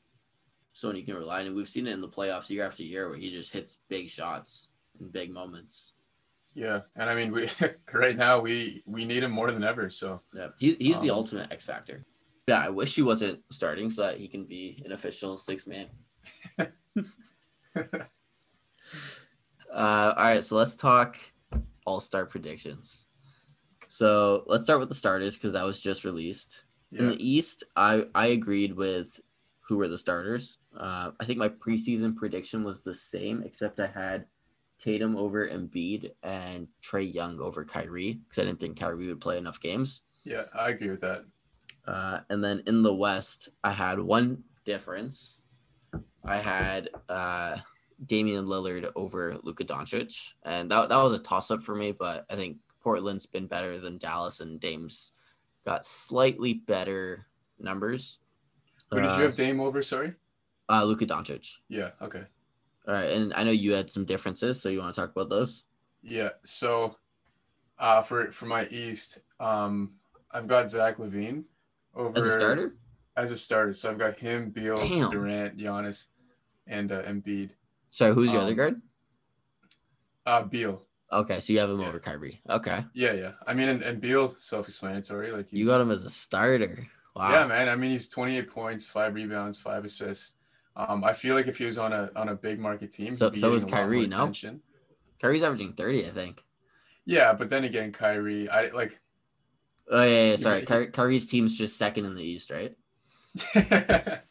Someone 0.72 0.96
you 0.96 1.04
can 1.04 1.14
rely 1.14 1.40
on, 1.40 1.46
and 1.46 1.56
we've 1.56 1.68
seen 1.68 1.86
it 1.86 1.92
in 1.92 2.00
the 2.02 2.08
playoffs 2.08 2.50
year 2.50 2.64
after 2.64 2.82
year 2.82 3.08
where 3.08 3.16
he 3.18 3.30
just 3.30 3.52
hits 3.52 3.78
big 3.88 4.10
shots 4.10 4.68
in 5.00 5.08
big 5.08 5.30
moments. 5.32 5.92
Yeah, 6.54 6.80
and 6.96 7.08
I 7.10 7.14
mean 7.14 7.32
we 7.32 7.48
right 7.92 8.16
now 8.16 8.40
we 8.40 8.82
we 8.86 9.04
need 9.04 9.22
him 9.22 9.30
more 9.30 9.50
than 9.50 9.64
ever. 9.64 9.88
So 9.90 10.20
Yeah, 10.34 10.48
he, 10.58 10.74
he's 10.78 11.00
the 11.00 11.10
Um, 11.10 11.16
ultimate 11.18 11.52
X 11.52 11.64
factor. 11.64 12.04
Yeah, 12.46 12.60
I 12.60 12.68
wish 12.68 12.94
he 12.94 13.02
wasn't 13.02 13.42
starting 13.50 13.90
so 13.90 14.02
that 14.02 14.18
he 14.18 14.28
can 14.28 14.44
be 14.44 14.82
an 14.84 14.92
official 14.92 15.36
six 15.36 15.66
man. 15.66 15.88
Uh, 19.76 20.14
all 20.16 20.24
right, 20.24 20.42
so 20.42 20.56
let's 20.56 20.74
talk 20.74 21.18
all 21.84 22.00
star 22.00 22.24
predictions. 22.24 23.08
So 23.88 24.44
let's 24.46 24.64
start 24.64 24.80
with 24.80 24.88
the 24.88 24.94
starters 24.94 25.34
because 25.34 25.52
that 25.52 25.64
was 25.64 25.82
just 25.82 26.04
released. 26.04 26.64
In 26.92 27.08
the 27.08 27.28
East, 27.28 27.62
I, 27.74 28.06
I 28.14 28.28
agreed 28.28 28.72
with 28.74 29.20
who 29.60 29.76
were 29.76 29.88
the 29.88 29.98
starters. 29.98 30.58
Uh, 30.74 31.10
I 31.20 31.24
think 31.26 31.38
my 31.38 31.50
preseason 31.50 32.16
prediction 32.16 32.64
was 32.64 32.80
the 32.80 32.94
same, 32.94 33.42
except 33.42 33.78
I 33.78 33.88
had 33.88 34.24
Tatum 34.78 35.14
over 35.14 35.46
Embiid 35.46 36.12
and 36.22 36.68
Trae 36.82 37.12
Young 37.12 37.38
over 37.38 37.62
Kyrie 37.62 38.14
because 38.14 38.38
I 38.42 38.46
didn't 38.46 38.60
think 38.60 38.78
Kyrie 38.78 39.08
would 39.08 39.20
play 39.20 39.36
enough 39.36 39.60
games. 39.60 40.00
yeah, 40.24 40.44
I 40.54 40.70
agree 40.70 40.88
with 40.88 41.02
that. 41.02 41.26
Uh, 41.86 42.20
and 42.30 42.42
then 42.42 42.62
in 42.66 42.82
the 42.82 42.94
West, 42.94 43.48
I 43.62 43.70
had 43.72 43.98
one 44.00 44.42
difference. 44.64 45.40
I 46.24 46.38
had 46.38 46.90
uh, 47.08 47.58
Damian 48.06 48.46
Lillard 48.46 48.90
over 48.96 49.38
Luka 49.42 49.64
Doncic, 49.64 50.32
and 50.44 50.70
that, 50.70 50.88
that 50.88 50.96
was 50.96 51.12
a 51.12 51.18
toss 51.18 51.50
up 51.50 51.62
for 51.62 51.74
me. 51.74 51.92
But 51.92 52.26
I 52.28 52.34
think 52.34 52.58
Portland's 52.82 53.26
been 53.26 53.46
better 53.46 53.78
than 53.78 53.98
Dallas, 53.98 54.40
and 54.40 54.58
Dame's 54.60 55.12
got 55.64 55.86
slightly 55.86 56.54
better 56.54 57.26
numbers. 57.58 58.18
Who 58.90 59.00
did 59.00 59.06
Uh, 59.06 59.16
you 59.18 59.22
have 59.24 59.36
Dame 59.36 59.60
over? 59.60 59.82
Sorry. 59.82 60.14
Uh, 60.68 60.84
Luka 60.84 61.06
Doncic. 61.06 61.58
Yeah. 61.68 61.90
Okay. 62.02 62.24
All 62.88 62.94
right, 62.94 63.10
and 63.10 63.32
I 63.34 63.42
know 63.42 63.50
you 63.50 63.72
had 63.72 63.90
some 63.90 64.04
differences, 64.04 64.60
so 64.60 64.68
you 64.68 64.78
want 64.78 64.94
to 64.94 65.00
talk 65.00 65.10
about 65.10 65.28
those? 65.28 65.64
Yeah. 66.02 66.30
So, 66.44 66.96
uh, 67.78 68.02
for 68.02 68.30
for 68.30 68.46
my 68.46 68.66
East, 68.68 69.20
um, 69.40 69.94
I've 70.30 70.46
got 70.46 70.70
Zach 70.70 70.98
LaVine 70.98 71.44
over 71.96 72.18
As 72.18 72.26
a 72.26 72.32
starter, 72.32 72.76
As 73.16 73.30
a 73.30 73.36
starter, 73.36 73.72
so 73.72 73.90
I've 73.90 73.98
got 73.98 74.18
him, 74.18 74.50
Beal, 74.50 74.76
Damn. 74.76 75.10
Durant, 75.10 75.56
Giannis, 75.58 76.04
and 76.66 76.92
uh, 76.92 77.02
Embiid. 77.02 77.50
So 77.90 78.12
who's 78.14 78.26
your 78.30 78.38
Um, 78.38 78.44
other 78.44 78.54
guard? 78.54 78.82
Uh, 80.26 80.42
Beal. 80.44 80.82
Okay, 81.12 81.38
so 81.40 81.52
you 81.52 81.60
have 81.60 81.70
him 81.70 81.80
yeah. 81.80 81.88
over 81.88 82.00
Kyrie. 82.00 82.40
Okay, 82.50 82.84
Yeah, 82.92 83.12
yeah. 83.12 83.32
I 83.46 83.54
mean, 83.54 83.68
and, 83.68 83.82
and 83.82 84.00
Beal, 84.00 84.34
self-explanatory. 84.38 85.30
Like 85.30 85.48
he's, 85.48 85.60
you 85.60 85.66
got 85.66 85.80
him 85.80 85.90
as 85.90 86.04
a 86.04 86.10
starter. 86.10 86.86
Wow. 87.14 87.30
Yeah, 87.30 87.46
man. 87.46 87.68
I 87.68 87.76
mean, 87.76 87.92
he's 87.92 88.08
28 88.08 88.50
points, 88.50 88.86
five 88.86 89.14
rebounds, 89.14 89.58
five 89.58 89.84
assists. 89.84 90.32
Um, 90.74 91.02
I 91.04 91.12
feel 91.14 91.34
like 91.34 91.46
if 91.46 91.56
he 91.56 91.64
was 91.64 91.78
on 91.78 91.92
a 91.94 92.10
on 92.16 92.28
a 92.28 92.34
big 92.34 92.58
market 92.60 92.92
team, 92.92 93.10
So- 93.10 93.32
so 93.32 93.54
is 93.54 93.64
Kyrie, 93.64 94.06
no? 94.06 94.16
attention. 94.24 94.60
Kyrie's 95.22 95.42
averaging 95.42 95.72
30, 95.72 96.06
I 96.06 96.10
think. 96.10 96.44
Yeah, 97.06 97.32
but 97.32 97.48
then 97.48 97.64
again, 97.64 97.92
Kyrie, 97.92 98.48
I 98.50 98.68
like. 98.70 99.00
Oh, 99.90 100.02
yeah, 100.02 100.30
yeah 100.30 100.36
sorry. 100.36 100.64
Ky- 100.64 100.88
Kyrie's 100.88 101.26
team's 101.26 101.56
just 101.56 101.76
second 101.76 102.04
in 102.04 102.14
the 102.14 102.22
East, 102.22 102.50
right? 102.50 102.74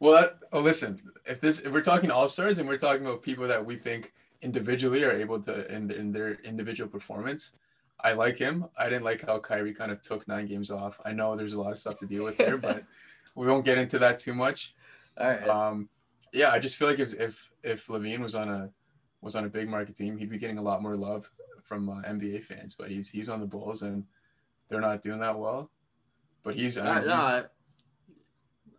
well, 0.00 0.14
that, 0.14 0.38
oh, 0.52 0.60
listen. 0.60 1.00
If 1.26 1.40
this, 1.40 1.60
if 1.60 1.72
we're 1.72 1.82
talking 1.82 2.10
all 2.10 2.28
stars 2.28 2.58
and 2.58 2.68
we're 2.68 2.78
talking 2.78 3.06
about 3.06 3.22
people 3.22 3.46
that 3.48 3.64
we 3.64 3.76
think 3.76 4.12
individually 4.42 5.04
are 5.04 5.12
able 5.12 5.40
to 5.42 5.72
in, 5.72 5.90
in 5.90 6.12
their 6.12 6.34
individual 6.44 6.90
performance, 6.90 7.52
I 8.02 8.12
like 8.12 8.38
him. 8.38 8.66
I 8.78 8.88
didn't 8.88 9.04
like 9.04 9.26
how 9.26 9.38
Kyrie 9.38 9.74
kind 9.74 9.92
of 9.92 10.00
took 10.02 10.26
nine 10.26 10.46
games 10.46 10.70
off. 10.70 11.00
I 11.04 11.12
know 11.12 11.36
there's 11.36 11.52
a 11.52 11.60
lot 11.60 11.72
of 11.72 11.78
stuff 11.78 11.98
to 11.98 12.06
deal 12.06 12.24
with 12.24 12.36
there, 12.36 12.56
but 12.58 12.82
we 13.36 13.46
won't 13.46 13.64
get 13.64 13.78
into 13.78 13.98
that 13.98 14.18
too 14.18 14.34
much. 14.34 14.74
All 15.18 15.28
right. 15.28 15.48
Um, 15.48 15.88
yeah, 16.32 16.50
I 16.50 16.58
just 16.58 16.76
feel 16.76 16.88
like 16.88 16.98
if 16.98 17.14
if 17.14 17.50
if 17.62 17.86
LaVine 17.88 18.20
was 18.20 18.34
on 18.34 18.48
a 18.48 18.70
was 19.20 19.36
on 19.36 19.44
a 19.44 19.48
big 19.48 19.68
market 19.68 19.96
team, 19.96 20.16
he'd 20.16 20.30
be 20.30 20.38
getting 20.38 20.58
a 20.58 20.62
lot 20.62 20.82
more 20.82 20.96
love 20.96 21.30
from 21.62 21.88
uh, 21.88 22.00
NBA 22.02 22.44
fans. 22.44 22.74
But 22.78 22.90
he's 22.90 23.08
he's 23.08 23.28
on 23.28 23.40
the 23.40 23.46
Bulls 23.46 23.82
and 23.82 24.04
they're 24.70 24.80
not 24.80 25.02
doing 25.02 25.20
that 25.20 25.38
well. 25.38 25.70
But 26.42 26.54
he's 26.54 26.78
I 26.78 26.86
Uh, 26.86 26.94
mean, 27.00 27.08
no, 27.08 27.16
he's- 27.16 27.44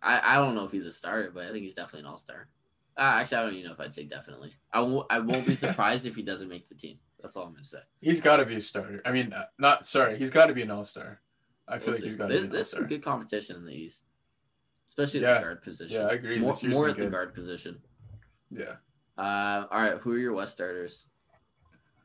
I, 0.02 0.34
I 0.34 0.36
don't 0.36 0.56
know 0.56 0.64
if 0.64 0.72
he's 0.72 0.86
a 0.86 0.92
starter, 0.92 1.30
but 1.32 1.44
I 1.44 1.52
think 1.52 1.62
he's 1.62 1.74
definitely 1.74 2.00
an 2.00 2.06
all 2.06 2.18
star. 2.18 2.48
Uh, 2.96 3.02
actually, 3.20 3.38
I 3.38 3.42
don't 3.44 3.52
even 3.54 3.66
know 3.66 3.72
if 3.72 3.80
I'd 3.80 3.92
say 3.94 4.04
definitely. 4.04 4.52
I 4.72 4.80
won't, 4.80 5.06
I 5.10 5.20
won't 5.20 5.46
be 5.46 5.54
surprised 5.66 6.06
if 6.06 6.16
he 6.16 6.22
doesn't 6.22 6.48
make 6.48 6.68
the 6.68 6.74
team. 6.74 6.98
That's 7.20 7.36
all 7.36 7.44
I'm 7.44 7.54
to 7.54 7.62
say. 7.62 7.78
he's 8.00 8.20
got 8.20 8.38
to 8.38 8.44
be 8.44 8.56
a 8.56 8.60
starter. 8.60 9.00
I 9.04 9.12
mean, 9.12 9.32
uh, 9.32 9.44
not 9.60 9.86
sorry, 9.86 10.16
he's 10.18 10.30
got 10.30 10.46
to 10.46 10.54
be 10.54 10.62
an 10.62 10.72
all 10.72 10.84
star. 10.84 11.20
I 11.68 11.78
feel 11.78 11.86
We'll 11.88 11.94
like 11.94 12.00
see. 12.00 12.06
he's 12.08 12.16
got 12.16 12.26
to 12.28 12.32
be 12.34 12.38
an 12.40 12.46
all 12.46 12.52
there's 12.52 12.70
some 12.70 12.86
good 12.88 13.02
competition 13.04 13.54
in 13.56 13.64
the 13.64 13.72
East, 13.72 14.06
especially 14.88 15.20
Yeah. 15.20 15.34
the 15.34 15.40
guard 15.40 15.62
position. 15.62 16.00
Yeah, 16.02 16.08
I 16.08 16.12
agree. 16.14 16.40
More, 16.40 16.56
more 16.64 16.88
at 16.88 16.96
the 16.96 17.06
guard 17.06 17.32
position. 17.32 17.80
Yeah. 18.50 18.74
Uh, 19.16 19.66
all 19.70 19.80
right. 19.80 19.98
Who 20.00 20.14
are 20.14 20.18
your 20.18 20.32
West 20.32 20.52
starters? 20.54 21.06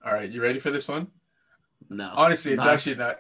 All 0.05 0.13
right, 0.13 0.29
you 0.29 0.41
ready 0.41 0.59
for 0.59 0.69
this 0.69 0.87
one? 0.87 1.07
No. 1.89 2.11
Honestly, 2.15 2.53
it's 2.53 2.63
Not- 2.63 2.73
actually 2.75 2.95
not. 2.95 3.15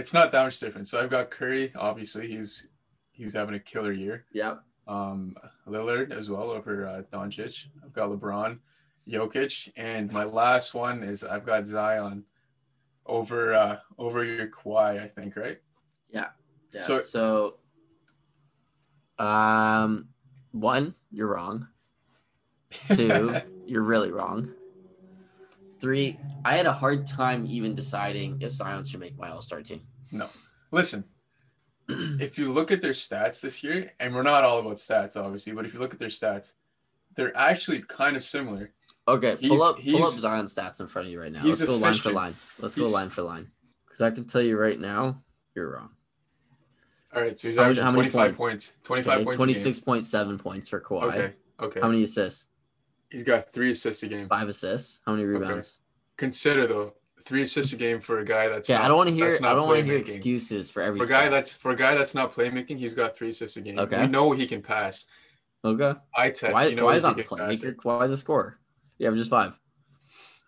It's 0.00 0.12
not 0.14 0.32
that 0.32 0.44
much 0.44 0.58
different. 0.58 0.88
So 0.88 1.00
I've 1.00 1.10
got 1.10 1.30
Curry. 1.30 1.72
Obviously, 1.76 2.26
he's 2.26 2.68
he's 3.12 3.32
having 3.34 3.54
a 3.54 3.60
killer 3.60 3.92
year. 3.92 4.24
Yep. 4.32 4.60
um, 4.88 5.36
Lillard 5.68 6.10
as 6.12 6.30
well 6.30 6.50
over 6.50 6.86
uh, 6.86 7.02
Doncic. 7.12 7.66
I've 7.84 7.92
got 7.92 8.08
LeBron, 8.10 8.58
Jokic, 9.06 9.70
and 9.76 10.10
my 10.10 10.24
last 10.24 10.74
one 10.74 11.02
is 11.02 11.22
I've 11.22 11.44
got 11.46 11.66
Zion 11.66 12.24
over 13.06 13.54
uh, 13.54 13.76
over 13.98 14.24
your 14.24 14.48
Kawhi. 14.48 15.02
I 15.02 15.06
think 15.08 15.36
right. 15.36 15.58
Yeah. 16.72 16.80
So- 16.82 16.98
So, 16.98 17.56
um, 19.24 20.08
one, 20.52 20.94
you're 21.10 21.32
wrong. 21.34 21.66
Two, 22.94 23.36
you're 23.66 23.82
really 23.82 24.12
wrong. 24.12 24.52
three. 25.80 26.18
I 26.44 26.54
had 26.56 26.66
a 26.66 26.72
hard 26.72 27.06
time 27.06 27.46
even 27.48 27.74
deciding 27.74 28.40
if 28.40 28.52
Zion 28.52 28.84
should 28.84 29.00
make 29.00 29.18
my 29.18 29.30
All 29.30 29.42
Star 29.42 29.62
team. 29.62 29.82
Listen, 30.72 31.04
if 31.88 32.38
you 32.38 32.50
look 32.52 32.70
at 32.70 32.80
their 32.82 32.92
stats 32.92 33.40
this 33.40 33.62
year, 33.64 33.92
and 34.00 34.14
we're 34.14 34.22
not 34.22 34.44
all 34.44 34.58
about 34.60 34.76
stats, 34.76 35.16
obviously, 35.16 35.52
but 35.52 35.64
if 35.64 35.74
you 35.74 35.80
look 35.80 35.92
at 35.92 35.98
their 35.98 36.08
stats, 36.08 36.52
they're 37.16 37.36
actually 37.36 37.80
kind 37.82 38.16
of 38.16 38.22
similar. 38.22 38.70
Okay, 39.08 39.36
pull 39.48 39.62
up 39.62 39.82
pull 39.82 40.04
up 40.04 40.12
Zion 40.12 40.44
stats 40.44 40.80
in 40.80 40.86
front 40.86 41.08
of 41.08 41.12
you 41.12 41.20
right 41.20 41.32
now. 41.32 41.42
Let's 41.42 41.64
go 41.64 41.76
line 41.76 41.94
for 41.94 42.12
line. 42.12 42.36
Let's 42.58 42.76
go 42.76 42.88
line 42.88 43.10
for 43.10 43.22
line. 43.22 43.50
Because 43.86 44.02
I 44.02 44.10
can 44.12 44.24
tell 44.26 44.42
you 44.42 44.56
right 44.56 44.78
now, 44.78 45.20
you're 45.56 45.72
wrong. 45.72 45.90
All 47.12 47.22
right, 47.22 47.36
so 47.36 47.48
he's 47.48 47.56
How 47.56 47.64
averaging 47.64 47.82
how 47.82 47.90
many 47.90 48.08
25 48.08 48.36
points? 48.36 48.38
points, 48.38 48.76
25 48.84 49.12
Okay, 49.12 49.24
points. 49.24 49.34
a 49.34 49.36
twenty 49.36 49.54
six 49.54 49.80
point 49.80 50.04
seven 50.04 50.38
points 50.38 50.68
for 50.68 50.80
Kawhi. 50.80 51.02
Okay, 51.08 51.32
okay. 51.58 51.80
How 51.80 51.88
many 51.88 52.04
assists? 52.04 52.46
He's 53.10 53.24
got 53.24 53.52
three 53.52 53.72
assists 53.72 54.04
a 54.04 54.08
game. 54.08 54.28
Five 54.28 54.48
assists. 54.48 55.00
How 55.04 55.12
many 55.12 55.24
rebounds? 55.24 55.80
Consider 56.16 56.68
though, 56.68 56.94
three 57.24 57.42
assists 57.42 57.72
a 57.72 57.76
game 57.76 58.00
for 58.00 58.20
a 58.20 58.24
guy 58.24 58.48
that's 58.48 58.68
yeah. 58.68 58.78
not, 58.78 58.84
I 58.84 58.88
don't 58.88 58.96
want 58.96 59.08
to 59.10 59.14
hear. 59.14 59.38
I 59.42 59.54
don't 59.54 59.66
want 59.66 59.78
to 59.78 59.84
hear 59.84 59.96
excuses 59.96 60.70
for 60.70 60.82
every. 60.82 60.98
For 60.98 61.06
a 61.06 61.08
guy 61.08 61.20
stat. 61.22 61.30
that's 61.30 61.52
for 61.52 61.72
a 61.72 61.76
guy 61.76 61.94
that's 61.94 62.14
not 62.14 62.32
playmaking, 62.32 62.78
he's 62.78 62.94
got 62.94 63.16
three 63.16 63.30
assists 63.30 63.56
a 63.56 63.60
game. 63.60 63.78
Okay. 63.78 64.00
We 64.00 64.06
know 64.08 64.30
he 64.32 64.46
can 64.46 64.62
pass. 64.62 65.06
okay. 65.64 65.98
I 66.16 66.30
test. 66.30 66.52
Why? 66.52 66.68
he 66.68 66.74
knows 66.74 66.84
Why 66.84 66.96
is 66.96 67.02
he 67.02 67.08
not 67.08 67.20
a 67.20 67.24
playmaker? 67.24 67.76
Why 67.82 68.04
is 68.04 68.10
a 68.10 68.16
scorer? 68.16 68.58
Yeah, 68.98 69.10
just 69.10 69.30
five 69.30 69.58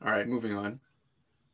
All 0.05 0.12
right, 0.12 0.29
moving 0.29 0.55
on. 0.55 0.81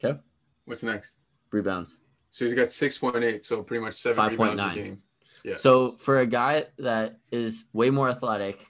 Okay. 0.03 0.19
What's 0.65 0.83
next? 0.83 1.17
rebounds. 1.51 2.03
So 2.31 2.45
he's 2.45 2.55
got 2.55 2.71
six 2.71 2.99
point 2.99 3.17
eight, 3.17 3.45
so 3.45 3.63
pretty 3.63 3.83
much 3.83 3.95
seven 3.95 4.23
5.9. 4.23 4.31
rebounds 4.31 4.63
a 4.63 4.75
game. 4.75 5.03
Yeah. 5.45 5.57
So 5.57 5.93
for 5.93 6.19
a 6.19 6.27
guy 6.27 6.67
that 6.79 7.19
is 7.31 7.67
way 7.73 7.91
more 7.91 8.09
athletic 8.09 8.67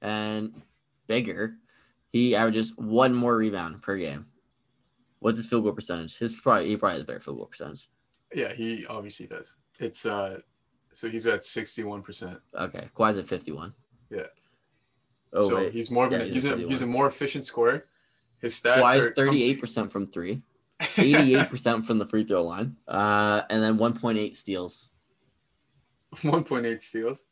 and 0.00 0.62
bigger, 1.06 1.54
he 2.08 2.34
averages 2.34 2.76
one 2.76 3.14
more 3.14 3.36
rebound 3.36 3.82
per 3.82 3.96
game. 3.96 4.26
What's 5.22 5.38
his 5.38 5.46
field 5.46 5.62
goal 5.64 5.72
percentage? 5.72 6.18
His 6.18 6.34
probably 6.34 6.68
he 6.68 6.76
probably 6.76 6.94
has 6.94 7.02
a 7.02 7.06
better 7.06 7.20
field 7.20 7.36
goal 7.38 7.46
percentage. 7.46 7.88
yeah, 8.34 8.52
he 8.52 8.84
obviously 8.86 9.26
does. 9.26 9.54
It's 9.78 10.04
uh, 10.04 10.40
so 10.92 11.08
he's 11.08 11.26
at 11.26 11.44
sixty 11.44 11.84
one 11.84 12.02
percent. 12.02 12.38
Okay, 12.54 12.86
Kawhi's 12.94 13.16
at 13.18 13.26
fifty 13.26 13.52
one. 13.52 13.72
Yeah. 14.10 14.26
Oh 15.32 15.48
so 15.48 15.56
wait, 15.56 15.72
he's 15.72 15.90
more 15.90 16.06
of 16.06 16.12
Yeah, 16.12 16.18
an, 16.18 16.24
he's 16.30 16.42
he's, 16.42 16.44
a 16.52 16.56
he's 16.56 16.82
a 16.82 16.86
more 16.86 17.06
efficient 17.06 17.44
scorer. 17.46 17.86
His 18.40 18.54
stats 18.60 18.76
Kawhi's 18.82 19.04
are 19.04 19.14
thirty 19.14 19.42
eight 19.44 19.60
percent 19.60 19.90
from 19.92 20.06
three, 20.06 20.42
88 20.98 21.48
percent 21.48 21.86
from 21.86 21.98
the 21.98 22.06
free 22.06 22.24
throw 22.24 22.42
line, 22.44 22.76
uh, 22.88 23.42
and 23.48 23.62
then 23.62 23.78
one 23.78 23.94
point 23.94 24.18
eight 24.18 24.36
steals. 24.36 24.92
one 26.22 26.44
point 26.44 26.66
eight 26.66 26.82
steals. 26.82 27.24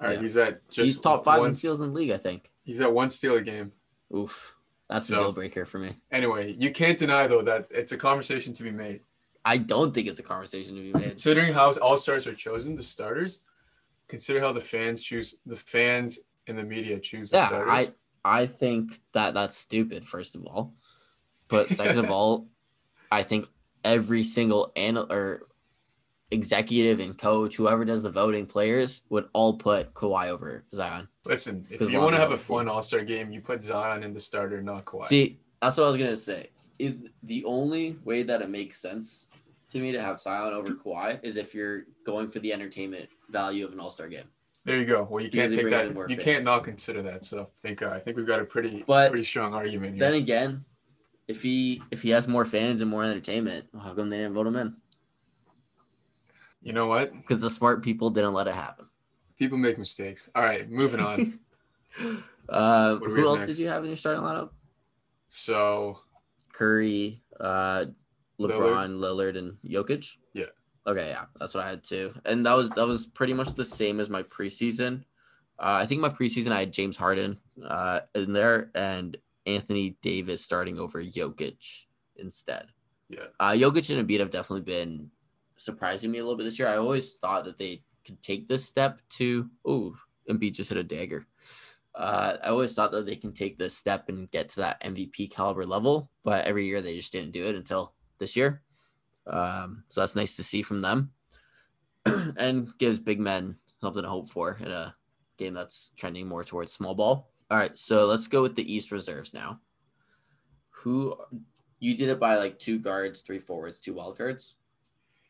All 0.00 0.08
right, 0.08 0.16
Yeah. 0.16 0.22
he's 0.22 0.36
at 0.36 0.68
just 0.70 0.86
he's 0.86 0.98
top 1.00 1.24
five 1.24 1.40
one, 1.40 1.50
in 1.50 1.54
steals 1.54 1.80
in 1.80 1.88
the 1.88 1.94
league, 1.94 2.10
I 2.10 2.16
think. 2.16 2.50
He's 2.64 2.80
at 2.80 2.92
one 2.92 3.10
steal 3.10 3.36
a 3.36 3.42
game. 3.42 3.70
Oof, 4.16 4.53
that's 4.88 5.06
So- 5.08 5.14
a 5.14 5.22
deal 5.24 5.32
breaker 5.32 5.64
for 5.66 5.78
me. 5.78 5.90
Anyway, 6.10 6.52
you 6.52 6.70
can't 6.70 6.98
deny 6.98 7.26
though 7.26 7.42
that 7.42 7.66
it's 7.70 7.92
a 7.92 7.96
conversation 7.96 8.52
to 8.54 8.62
be 8.62 8.70
made. 8.70 9.00
I 9.44 9.58
don't 9.58 9.92
think 9.92 10.08
it's 10.08 10.18
a 10.20 10.22
conversation 10.22 10.74
to 10.76 10.80
be 10.80 10.92
made. 10.92 11.08
Considering 11.10 11.52
how 11.52 11.72
all 11.80 11.98
stars 11.98 12.26
are 12.26 12.34
chosen, 12.34 12.74
the 12.74 12.82
starters. 12.82 13.40
Consider 14.08 14.40
how 14.40 14.52
the 14.52 14.60
fans 14.60 15.02
choose 15.02 15.36
the 15.46 15.56
fans 15.56 16.18
and 16.46 16.56
the 16.58 16.64
media 16.64 16.98
choose 16.98 17.30
the 17.30 17.38
Yeah, 17.38 17.46
starters. 17.48 17.72
I 18.24 18.40
I 18.42 18.46
think 18.46 19.00
that 19.12 19.34
that's 19.34 19.56
stupid. 19.56 20.06
First 20.06 20.34
of 20.34 20.46
all, 20.46 20.74
but 21.48 21.68
second 21.70 21.98
of 21.98 22.10
all, 22.10 22.48
I 23.12 23.22
think 23.22 23.48
every 23.84 24.22
single 24.22 24.72
anal 24.76 25.10
or 25.12 25.46
executive 26.30 27.00
and 27.00 27.16
coach, 27.16 27.56
whoever 27.56 27.84
does 27.84 28.02
the 28.02 28.10
voting, 28.10 28.46
players 28.46 29.02
would 29.10 29.28
all 29.32 29.56
put 29.56 29.94
Kawhi 29.94 30.28
over 30.28 30.64
Zion. 30.74 31.08
Listen, 31.24 31.66
if 31.70 31.90
you 31.90 31.98
want 32.00 32.14
to 32.14 32.20
have 32.20 32.32
a 32.32 32.36
fun 32.38 32.68
All 32.68 32.82
Star 32.82 33.02
game, 33.02 33.30
you 33.30 33.40
put 33.40 33.62
Zion 33.62 34.02
in 34.02 34.12
the 34.12 34.20
starter, 34.20 34.60
not 34.62 34.84
Kawhi. 34.84 35.04
See, 35.06 35.38
that's 35.62 35.76
what 35.76 35.84
I 35.84 35.90
was 35.90 35.96
gonna 35.98 36.16
say. 36.16 36.50
If 36.78 36.94
the 37.22 37.44
only 37.44 37.96
way 38.04 38.22
that 38.24 38.42
it 38.42 38.50
makes 38.50 38.76
sense 38.76 39.28
to 39.70 39.78
me 39.80 39.92
to 39.92 40.00
have 40.00 40.20
Zion 40.20 40.52
over 40.52 40.72
Kawhi 40.72 41.20
is 41.22 41.36
if 41.36 41.54
you're 41.54 41.82
going 42.04 42.28
for 42.28 42.40
the 42.40 42.52
entertainment 42.52 43.08
value 43.30 43.64
of 43.64 43.72
an 43.72 43.80
All 43.80 43.90
Star 43.90 44.08
game. 44.08 44.24
there 44.64 44.78
you 44.78 44.84
go. 44.84 45.06
Well, 45.08 45.22
you 45.22 45.30
can't 45.30 45.52
take 45.54 45.70
that. 45.70 45.88
You 45.88 45.94
fans. 46.16 46.22
can't 46.22 46.44
not 46.44 46.64
consider 46.64 47.00
that. 47.02 47.24
So 47.24 47.42
I 47.42 47.46
think 47.62 47.82
uh, 47.82 47.88
I 47.90 48.00
think 48.00 48.16
we've 48.16 48.26
got 48.26 48.40
a 48.40 48.44
pretty 48.44 48.82
But 48.86 49.10
pretty 49.10 49.24
strong 49.24 49.54
argument 49.54 49.94
here. 49.94 50.00
Then 50.00 50.14
again, 50.14 50.64
if 51.28 51.42
he 51.42 51.80
if 51.90 52.02
he 52.02 52.10
has 52.10 52.28
more 52.28 52.44
fans 52.44 52.80
and 52.82 52.90
more 52.90 53.02
entertainment, 53.04 53.66
how 53.82 53.94
come 53.94 54.10
they 54.10 54.18
didn't 54.18 54.34
vote 54.34 54.46
him 54.46 54.56
in? 54.56 54.76
You 56.64 56.72
know 56.72 56.86
what? 56.88 57.12
Because 57.12 57.40
the 57.40 57.50
smart 57.50 57.82
people 57.84 58.10
didn't 58.10 58.32
let 58.34 58.48
it 58.48 58.54
happen. 58.54 58.86
People 59.38 59.58
make 59.58 59.78
mistakes. 59.78 60.28
All 60.34 60.42
right, 60.42 60.68
moving 60.70 61.00
on. 61.00 61.38
Uh, 62.48 62.96
What 62.96 63.08
do 63.08 63.14
we 63.14 63.20
who 63.20 63.26
else 63.28 63.38
next? 63.40 63.52
did 63.52 63.58
you 63.58 63.68
have 63.68 63.82
in 63.84 63.88
your 63.90 63.96
starting 63.96 64.22
lineup? 64.22 64.50
so 65.28 65.98
Curry, 66.52 67.22
uh, 67.40 67.86
LeBron, 68.40 68.98
Lillard. 68.98 69.38
and 69.38 69.56
Jokic. 69.64 70.16
Yeah. 70.34 70.46
Okay, 70.86 71.08
yeah, 71.08 71.24
that's 71.38 71.54
what 71.54 71.64
I 71.64 71.70
had 71.70 71.82
too, 71.84 72.12
and 72.26 72.44
that 72.44 72.52
was 72.54 72.68
that 72.70 72.86
was 72.86 73.06
pretty 73.06 73.32
much 73.32 73.54
the 73.54 73.64
same 73.64 74.00
as 74.00 74.10
my 74.10 74.22
preseason. 74.24 75.04
Uh, 75.58 75.78
I 75.82 75.86
think 75.86 76.00
my 76.02 76.08
preseason 76.10 76.50
I 76.52 76.58
had 76.60 76.72
James 76.72 76.96
Harden 76.96 77.38
uh, 77.66 78.00
in 78.14 78.32
there 78.34 78.70
and 78.74 79.16
Anthony 79.46 79.96
Davis 80.02 80.44
starting 80.44 80.78
over 80.78 81.02
Jokic 81.02 81.86
instead. 82.16 82.66
Yeah. 83.08 83.26
Uh, 83.40 83.52
Jokic 83.52 83.88
and 83.96 84.06
Embiid 84.06 84.18
have 84.20 84.30
definitely 84.30 84.62
been 84.62 85.10
surprising 85.56 86.10
me 86.10 86.18
a 86.18 86.22
little 86.22 86.36
bit 86.36 86.44
this 86.44 86.58
year. 86.58 86.68
I 86.68 86.76
always 86.76 87.16
thought 87.16 87.44
that 87.44 87.58
they 87.58 87.82
could 88.04 88.22
take 88.22 88.48
this 88.48 88.64
step 88.64 89.00
to. 89.16 89.50
Oh, 89.64 89.96
Embiid 90.28 90.54
just 90.54 90.70
hit 90.70 90.78
a 90.78 90.84
dagger. 90.84 91.26
Uh, 91.94 92.36
I 92.42 92.48
always 92.48 92.74
thought 92.74 92.90
that 92.92 93.06
they 93.06 93.16
can 93.16 93.32
take 93.32 93.56
this 93.56 93.76
step 93.76 94.08
and 94.08 94.30
get 94.30 94.48
to 94.50 94.60
that 94.60 94.82
MVP 94.82 95.30
caliber 95.30 95.64
level, 95.64 96.10
but 96.24 96.44
every 96.44 96.66
year 96.66 96.82
they 96.82 96.96
just 96.96 97.12
didn't 97.12 97.30
do 97.32 97.44
it 97.44 97.54
until 97.54 97.94
this 98.18 98.36
year. 98.36 98.62
Um, 99.26 99.84
so 99.88 100.00
that's 100.00 100.16
nice 100.16 100.36
to 100.36 100.44
see 100.44 100.62
from 100.62 100.80
them, 100.80 101.12
and 102.04 102.76
gives 102.78 102.98
big 102.98 103.20
men 103.20 103.56
something 103.80 104.02
to 104.02 104.08
hope 104.08 104.28
for 104.28 104.58
in 104.60 104.72
a 104.72 104.94
game 105.38 105.54
that's 105.54 105.92
trending 105.96 106.26
more 106.26 106.42
towards 106.42 106.72
small 106.72 106.94
ball. 106.94 107.30
All 107.50 107.58
right, 107.58 107.76
so 107.78 108.06
let's 108.06 108.26
go 108.26 108.42
with 108.42 108.56
the 108.56 108.72
East 108.72 108.90
reserves 108.90 109.32
now. 109.32 109.60
Who 110.70 111.16
you 111.78 111.96
did 111.96 112.08
it 112.08 112.18
by 112.18 112.36
like 112.36 112.58
two 112.58 112.78
guards, 112.78 113.20
three 113.20 113.38
forwards, 113.38 113.80
two 113.80 113.94
wild 113.94 114.18
cards. 114.18 114.56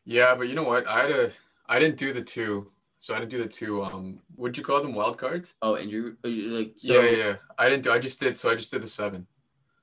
Yeah, 0.05 0.35
but 0.35 0.47
you 0.47 0.55
know 0.55 0.63
what? 0.63 0.87
I 0.87 1.01
had 1.01 1.11
a 1.11 1.31
I 1.67 1.79
didn't 1.79 1.97
do 1.97 2.13
the 2.13 2.21
two. 2.21 2.71
So 2.99 3.13
I 3.13 3.19
didn't 3.19 3.31
do 3.31 3.37
the 3.39 3.47
two. 3.47 3.83
Um, 3.83 4.19
would 4.35 4.57
you 4.57 4.63
call 4.63 4.81
them 4.81 4.93
wild 4.93 5.17
cards? 5.17 5.53
Oh, 5.61 5.77
injury 5.77 6.13
uh, 6.23 6.29
like 6.29 6.73
so. 6.77 7.01
yeah, 7.01 7.09
yeah. 7.11 7.35
I 7.59 7.69
didn't. 7.69 7.83
do 7.83 7.91
I 7.91 7.99
just 7.99 8.19
did. 8.19 8.39
So 8.39 8.49
I 8.49 8.55
just 8.55 8.71
did 8.71 8.81
the 8.81 8.87
seven. 8.87 9.27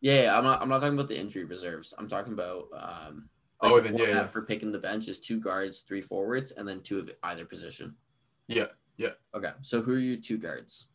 Yeah, 0.01 0.37
I'm 0.37 0.43
not. 0.43 0.61
I'm 0.61 0.69
not 0.69 0.81
talking 0.81 0.95
about 0.95 1.09
the 1.09 1.21
injury 1.21 1.45
reserves. 1.45 1.95
I'm 1.99 2.09
talking 2.09 2.33
about. 2.33 2.65
Um, 2.77 3.29
Oh, 3.63 3.81
then, 3.81 3.97
yeah, 3.97 4.07
yeah. 4.07 4.27
For 4.27 4.43
picking 4.43 4.73
the 4.73 4.79
bench 4.79 5.07
is 5.07 5.21
two 5.21 5.39
guards, 5.39 5.81
three 5.81 6.01
forwards, 6.01 6.51
and 6.51 6.67
then 6.67 6.81
two 6.81 6.99
of 6.99 7.11
either 7.23 7.45
position. 7.45 7.95
Yeah, 8.49 8.67
yeah. 8.97 9.11
Okay, 9.37 9.53
so 9.63 9.81
who 9.81 9.95
are 9.95 9.99
your 9.99 10.17
two 10.17 10.37
guards? 10.37 10.89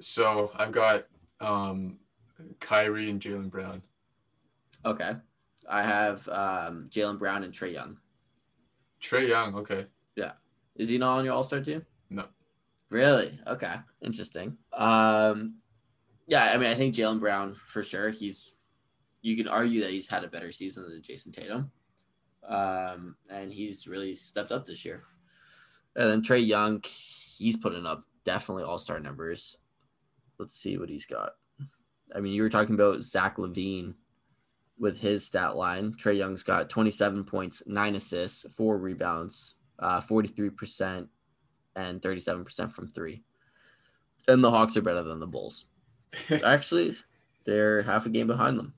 So 0.00 0.50
I've 0.54 0.72
got 0.72 1.06
um, 1.40 1.98
Kyrie 2.60 3.08
and 3.08 3.20
Jaylen 3.20 3.50
Brown. 3.50 3.82
Okay, 4.84 5.16
I 5.68 5.82
have 5.82 6.26
um, 6.28 6.88
Jaylen 6.90 7.18
Brown 7.18 7.44
and 7.44 7.52
Trae 7.52 7.72
Young. 7.72 7.98
Trae 9.02 9.28
Young. 9.28 9.54
Okay. 9.56 9.86
Yeah. 10.16 10.32
Is 10.76 10.88
he 10.88 10.98
not 10.98 11.18
on 11.18 11.24
your 11.24 11.34
All 11.34 11.44
Star 11.44 11.60
team? 11.60 11.84
No. 12.10 12.24
Really? 12.90 13.38
Okay, 13.46 13.74
interesting. 14.00 14.56
Um, 14.72 15.56
yeah, 16.26 16.52
I 16.54 16.56
mean, 16.56 16.70
I 16.70 16.74
think 16.74 16.94
Jaylen 16.94 17.20
Brown 17.20 17.54
for 17.54 17.82
sure. 17.82 18.10
He's 18.10 18.54
you 19.20 19.36
can 19.36 19.48
argue 19.48 19.82
that 19.82 19.90
he's 19.90 20.08
had 20.08 20.24
a 20.24 20.28
better 20.28 20.52
season 20.52 20.88
than 20.88 21.02
Jayson 21.02 21.32
Tatum, 21.32 21.70
um, 22.46 23.16
and 23.28 23.52
he's 23.52 23.86
really 23.86 24.14
stepped 24.14 24.52
up 24.52 24.64
this 24.64 24.84
year. 24.84 25.02
And 25.96 26.08
then 26.08 26.22
Trae 26.22 26.46
Young, 26.46 26.82
he's 26.84 27.56
putting 27.56 27.84
up 27.84 28.04
definitely 28.24 28.64
All 28.64 28.78
Star 28.78 29.00
numbers. 29.00 29.58
Let's 30.38 30.58
see 30.58 30.78
what 30.78 30.88
he's 30.88 31.06
got. 31.06 31.32
I 32.14 32.20
mean, 32.20 32.32
you 32.32 32.42
were 32.42 32.48
talking 32.48 32.74
about 32.74 33.02
Zach 33.02 33.36
LaVine 33.36 33.94
with 34.78 34.98
his 34.98 35.26
stat 35.26 35.56
line. 35.56 35.92
Trae 35.94 36.16
Young's 36.16 36.42
got 36.42 36.70
27 36.70 37.24
points, 37.24 37.62
nine 37.66 37.94
assists, 37.96 38.44
four 38.54 38.78
rebounds, 38.78 39.56
uh, 39.78 40.00
43% 40.00 41.08
and 41.76 42.00
37% 42.02 42.72
from 42.72 42.88
three. 42.88 43.22
And 44.26 44.42
the 44.42 44.50
Hawks 44.50 44.76
are 44.76 44.82
better 44.82 45.02
than 45.02 45.20
the 45.20 45.26
Bulls. 45.26 45.66
Actually, 46.44 46.96
they're 47.44 47.82
half 47.82 48.06
a 48.06 48.10
game 48.10 48.26
behind 48.26 48.58
them. 48.58 48.74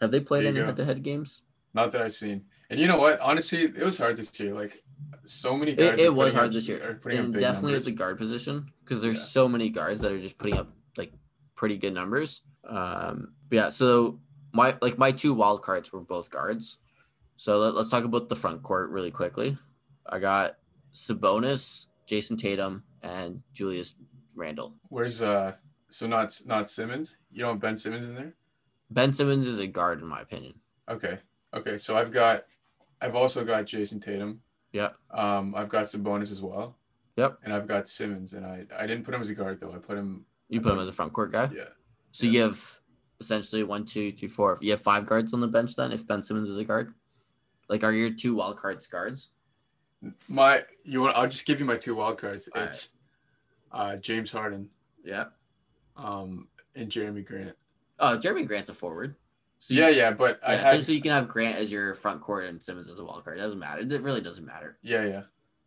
Have 0.00 0.10
they 0.10 0.20
played 0.20 0.46
any 0.46 0.60
head 0.60 0.76
to 0.76 0.84
head 0.84 1.02
games? 1.02 1.42
Not 1.74 1.92
that 1.92 2.02
I've 2.02 2.14
seen. 2.14 2.44
And 2.70 2.80
you 2.80 2.86
know 2.86 2.98
what? 2.98 3.20
Honestly, 3.20 3.60
it 3.62 3.82
was 3.84 3.98
hard 3.98 4.16
this 4.16 4.38
year. 4.40 4.54
Like 4.54 4.82
so 5.24 5.56
many 5.56 5.74
guys. 5.74 5.98
It, 5.98 6.00
it 6.00 6.14
was 6.14 6.32
hard 6.34 6.48
up- 6.48 6.52
this 6.54 6.68
year. 6.68 6.82
are 6.88 6.94
putting 6.94 7.18
up 7.18 7.24
And 7.26 7.34
definitely 7.34 7.72
numbers. 7.72 7.86
at 7.86 7.90
the 7.92 7.96
guard 7.96 8.18
position 8.18 8.72
because 8.84 9.02
there's 9.02 9.16
Yeah. 9.18 9.22
so 9.24 9.48
many 9.48 9.68
guards 9.68 10.00
that 10.00 10.12
are 10.12 10.20
just 10.20 10.38
putting 10.38 10.56
up 10.56 10.68
like 10.96 11.12
pretty 11.54 11.76
good 11.76 11.92
numbers. 11.94 12.42
Um, 12.64 13.34
but 13.48 13.56
yeah, 13.56 13.68
so 13.68 14.20
my 14.52 14.76
like 14.80 14.98
my 14.98 15.12
two 15.12 15.34
wild 15.34 15.62
cards 15.62 15.92
were 15.92 16.00
both 16.00 16.30
guards. 16.30 16.78
So 17.36 17.58
let, 17.58 17.74
let's 17.74 17.88
talk 17.88 18.04
about 18.04 18.28
the 18.28 18.36
front 18.36 18.62
court 18.62 18.90
really 18.90 19.10
quickly. 19.10 19.56
I 20.06 20.18
got 20.18 20.56
Sabonis, 20.92 21.86
Jayson 22.06 22.36
Tatum, 22.36 22.82
and 23.02 23.42
Julius 23.52 23.94
Randle. 24.34 24.74
Where's 24.88 25.22
uh? 25.22 25.54
So 25.88 26.06
not 26.06 26.38
not 26.46 26.70
Simmons. 26.70 27.16
You 27.32 27.40
don't 27.40 27.54
have 27.54 27.60
Ben 27.60 27.76
Simmons 27.76 28.08
in 28.08 28.14
there. 28.14 28.34
Ben 28.90 29.12
Simmons 29.12 29.46
is 29.46 29.58
a 29.58 29.66
guard 29.66 30.00
in 30.00 30.06
my 30.06 30.20
opinion. 30.20 30.54
Okay. 30.88 31.18
Okay. 31.54 31.76
So 31.76 31.96
I've 31.96 32.12
got, 32.12 32.44
I've 33.00 33.14
also 33.14 33.44
got 33.44 33.66
Jayson 33.66 34.00
Tatum. 34.00 34.40
Yeah. 34.72 34.90
Um, 35.10 35.54
I've 35.56 35.68
got 35.68 35.86
Sabonis 35.86 36.30
as 36.30 36.42
well. 36.42 36.76
Yep. 37.16 37.38
And 37.44 37.52
I've 37.52 37.66
got 37.66 37.88
Simmons, 37.88 38.32
and 38.34 38.46
I 38.46 38.64
I 38.76 38.86
didn't 38.86 39.04
put 39.04 39.14
him 39.14 39.20
as 39.20 39.30
a 39.30 39.34
guard 39.34 39.60
though. 39.60 39.72
I 39.72 39.78
put 39.78 39.98
him. 39.98 40.24
You 40.48 40.60
put 40.60 40.72
him 40.72 40.78
as 40.78 40.88
a 40.88 40.92
front 40.92 41.12
court 41.12 41.32
guy. 41.32 41.50
Yeah. 41.54 41.64
So 42.12 42.26
yeah. 42.26 42.32
you 42.32 42.42
have 42.42 42.79
essentially 43.20 43.62
one, 43.62 43.84
two, 43.84 44.12
three, 44.12 44.28
four. 44.28 44.58
You 44.60 44.70
have 44.72 44.80
five 44.80 45.06
guards 45.06 45.32
on 45.34 45.40
the 45.40 45.46
bench 45.48 45.76
then. 45.76 45.92
If 45.92 46.06
Ben 46.06 46.22
Simmons 46.22 46.48
is 46.48 46.58
a 46.58 46.64
guard, 46.64 46.94
like 47.68 47.84
are 47.84 47.92
your 47.92 48.10
two 48.10 48.34
wild 48.36 48.56
cards 48.56 48.86
guards? 48.86 49.30
My 50.28 50.64
you 50.84 51.02
want? 51.02 51.16
I'll 51.16 51.28
just 51.28 51.46
give 51.46 51.60
you 51.60 51.66
my 51.66 51.76
two 51.76 51.94
wild 51.94 52.18
cards. 52.18 52.48
All 52.54 52.62
it's 52.62 52.88
uh, 53.72 53.96
James 53.96 54.30
Harden, 54.30 54.68
Yeah. 55.04 55.26
um, 55.96 56.48
and 56.74 56.90
Jerami 56.90 57.24
Grant. 57.24 57.52
Oh, 57.98 58.18
Jerami 58.18 58.46
Grant's 58.46 58.70
a 58.70 58.74
forward. 58.74 59.14
So 59.58 59.74
yeah, 59.74 59.90
you, 59.90 59.96
yeah, 59.98 60.10
but 60.12 60.40
I 60.44 60.54
yeah, 60.54 60.72
had 60.72 60.88
you 60.88 61.02
can 61.02 61.10
have 61.10 61.28
Grant 61.28 61.58
as 61.58 61.70
your 61.70 61.94
front 61.94 62.22
court 62.22 62.46
and 62.46 62.62
Simmons 62.62 62.88
as 62.88 62.98
a 62.98 63.04
wild 63.04 63.24
card. 63.24 63.36
It 63.36 63.42
doesn't 63.42 63.58
matter. 63.58 63.82
It 63.82 64.02
really 64.02 64.22
doesn't 64.22 64.46
matter. 64.46 64.78
yeah, 64.82 65.04
yeah. 65.04 65.22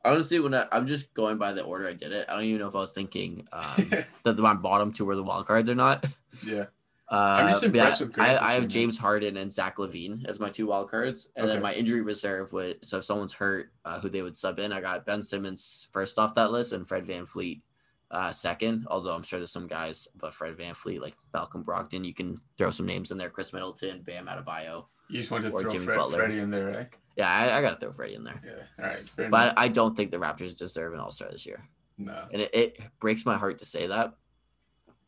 Honestly, 0.05 0.37
when 0.41 0.53
I, 0.53 0.65
I'm 0.71 0.85
just 0.85 1.13
going 1.13 1.37
by 1.37 1.53
the 1.53 1.63
order 1.63 1.87
I 1.87 1.93
did 1.93 2.11
it, 2.11 2.25
I 2.27 2.33
don't 2.33 2.43
even 2.43 2.59
know 2.59 2.67
if 2.67 2.75
I 2.75 2.79
was 2.79 2.91
thinking 2.91 3.47
um, 3.53 3.89
that 4.23 4.37
my 4.37 4.53
bottom 4.53 4.91
two 4.91 5.05
were 5.05 5.15
the 5.15 5.23
wild 5.23 5.45
cards 5.47 5.69
or 5.69 5.75
not. 5.75 6.05
yeah. 6.45 6.65
Uh, 7.09 7.49
just 7.49 7.61
but 7.61 7.67
impressed 7.67 7.99
with 7.99 8.13
Grant 8.13 8.41
I, 8.41 8.51
I 8.51 8.53
have. 8.53 8.67
James 8.67 8.97
Harden 8.97 9.37
and 9.37 9.51
Zach 9.51 9.77
LaVine 9.77 10.25
as 10.25 10.39
my 10.39 10.49
two 10.49 10.67
wild 10.67 10.89
cards, 10.89 11.29
and 11.35 11.47
then 11.49 11.61
my 11.61 11.73
injury 11.73 12.01
reserve 12.01 12.51
would. 12.53 12.83
So 12.83 12.97
if 12.99 13.03
someone's 13.03 13.33
hurt, 13.33 13.71
uh, 13.85 13.99
who 13.99 14.09
they 14.09 14.21
would 14.21 14.35
sub 14.35 14.57
in, 14.59 14.71
I 14.71 14.81
got 14.81 15.05
Ben 15.05 15.21
Simmons 15.21 15.87
first 15.91 16.17
off 16.17 16.33
that 16.35 16.51
list, 16.51 16.73
and 16.73 16.87
Fred 16.87 17.05
VanVleet 17.05 17.61
uh, 18.09 18.31
second. 18.31 18.87
Although 18.89 19.13
I'm 19.13 19.21
sure 19.23 19.37
there's 19.39 19.51
some 19.51 19.67
guys, 19.67 20.07
but 20.15 20.33
Fred 20.33 20.55
VanVleet, 20.57 21.01
like 21.01 21.15
Malcolm 21.33 21.63
Brogdon, 21.63 22.05
you 22.05 22.13
can 22.13 22.39
throw 22.57 22.71
some 22.71 22.85
names 22.85 23.11
in 23.11 23.17
there. 23.17 23.29
Khris 23.29 23.53
Middleton, 23.53 24.01
Bam 24.01 24.27
Adebayo. 24.27 24.85
You 25.09 25.17
just 25.19 25.29
wanted 25.29 25.49
to 25.49 25.55
Or 25.55 25.61
throw 25.61 25.69
Jimmy 25.69 25.85
Fred, 25.85 25.97
Butler. 25.97 26.17
Freddie 26.19 26.39
in 26.39 26.49
there, 26.49 26.67
right? 26.67 26.87
Yeah, 27.17 27.29
I, 27.29 27.57
I 27.57 27.61
got 27.61 27.71
to 27.71 27.75
throw 27.79 27.91
Freddie 27.91 28.15
in 28.15 28.23
there, 28.23 28.41
Yeah. 28.43 28.83
All 28.83 28.89
right. 28.89 28.99
Fair 28.99 29.25
enough. 29.25 29.31
but 29.31 29.59
I 29.59 29.67
don't 29.67 29.95
think 29.95 30.09
the 30.09 30.17
Raptors 30.17 30.57
deserve 30.57 30.93
an 30.93 30.99
All 30.99 31.11
Star 31.11 31.29
this 31.29 31.45
year, 31.45 31.67
no. 31.99 32.25
and 32.31 32.41
it, 32.41 32.55
it 32.55 32.79
breaks 32.99 33.23
my 33.25 33.37
heart 33.37 33.57
to 33.59 33.65
say 33.65 33.85
that, 33.87 34.13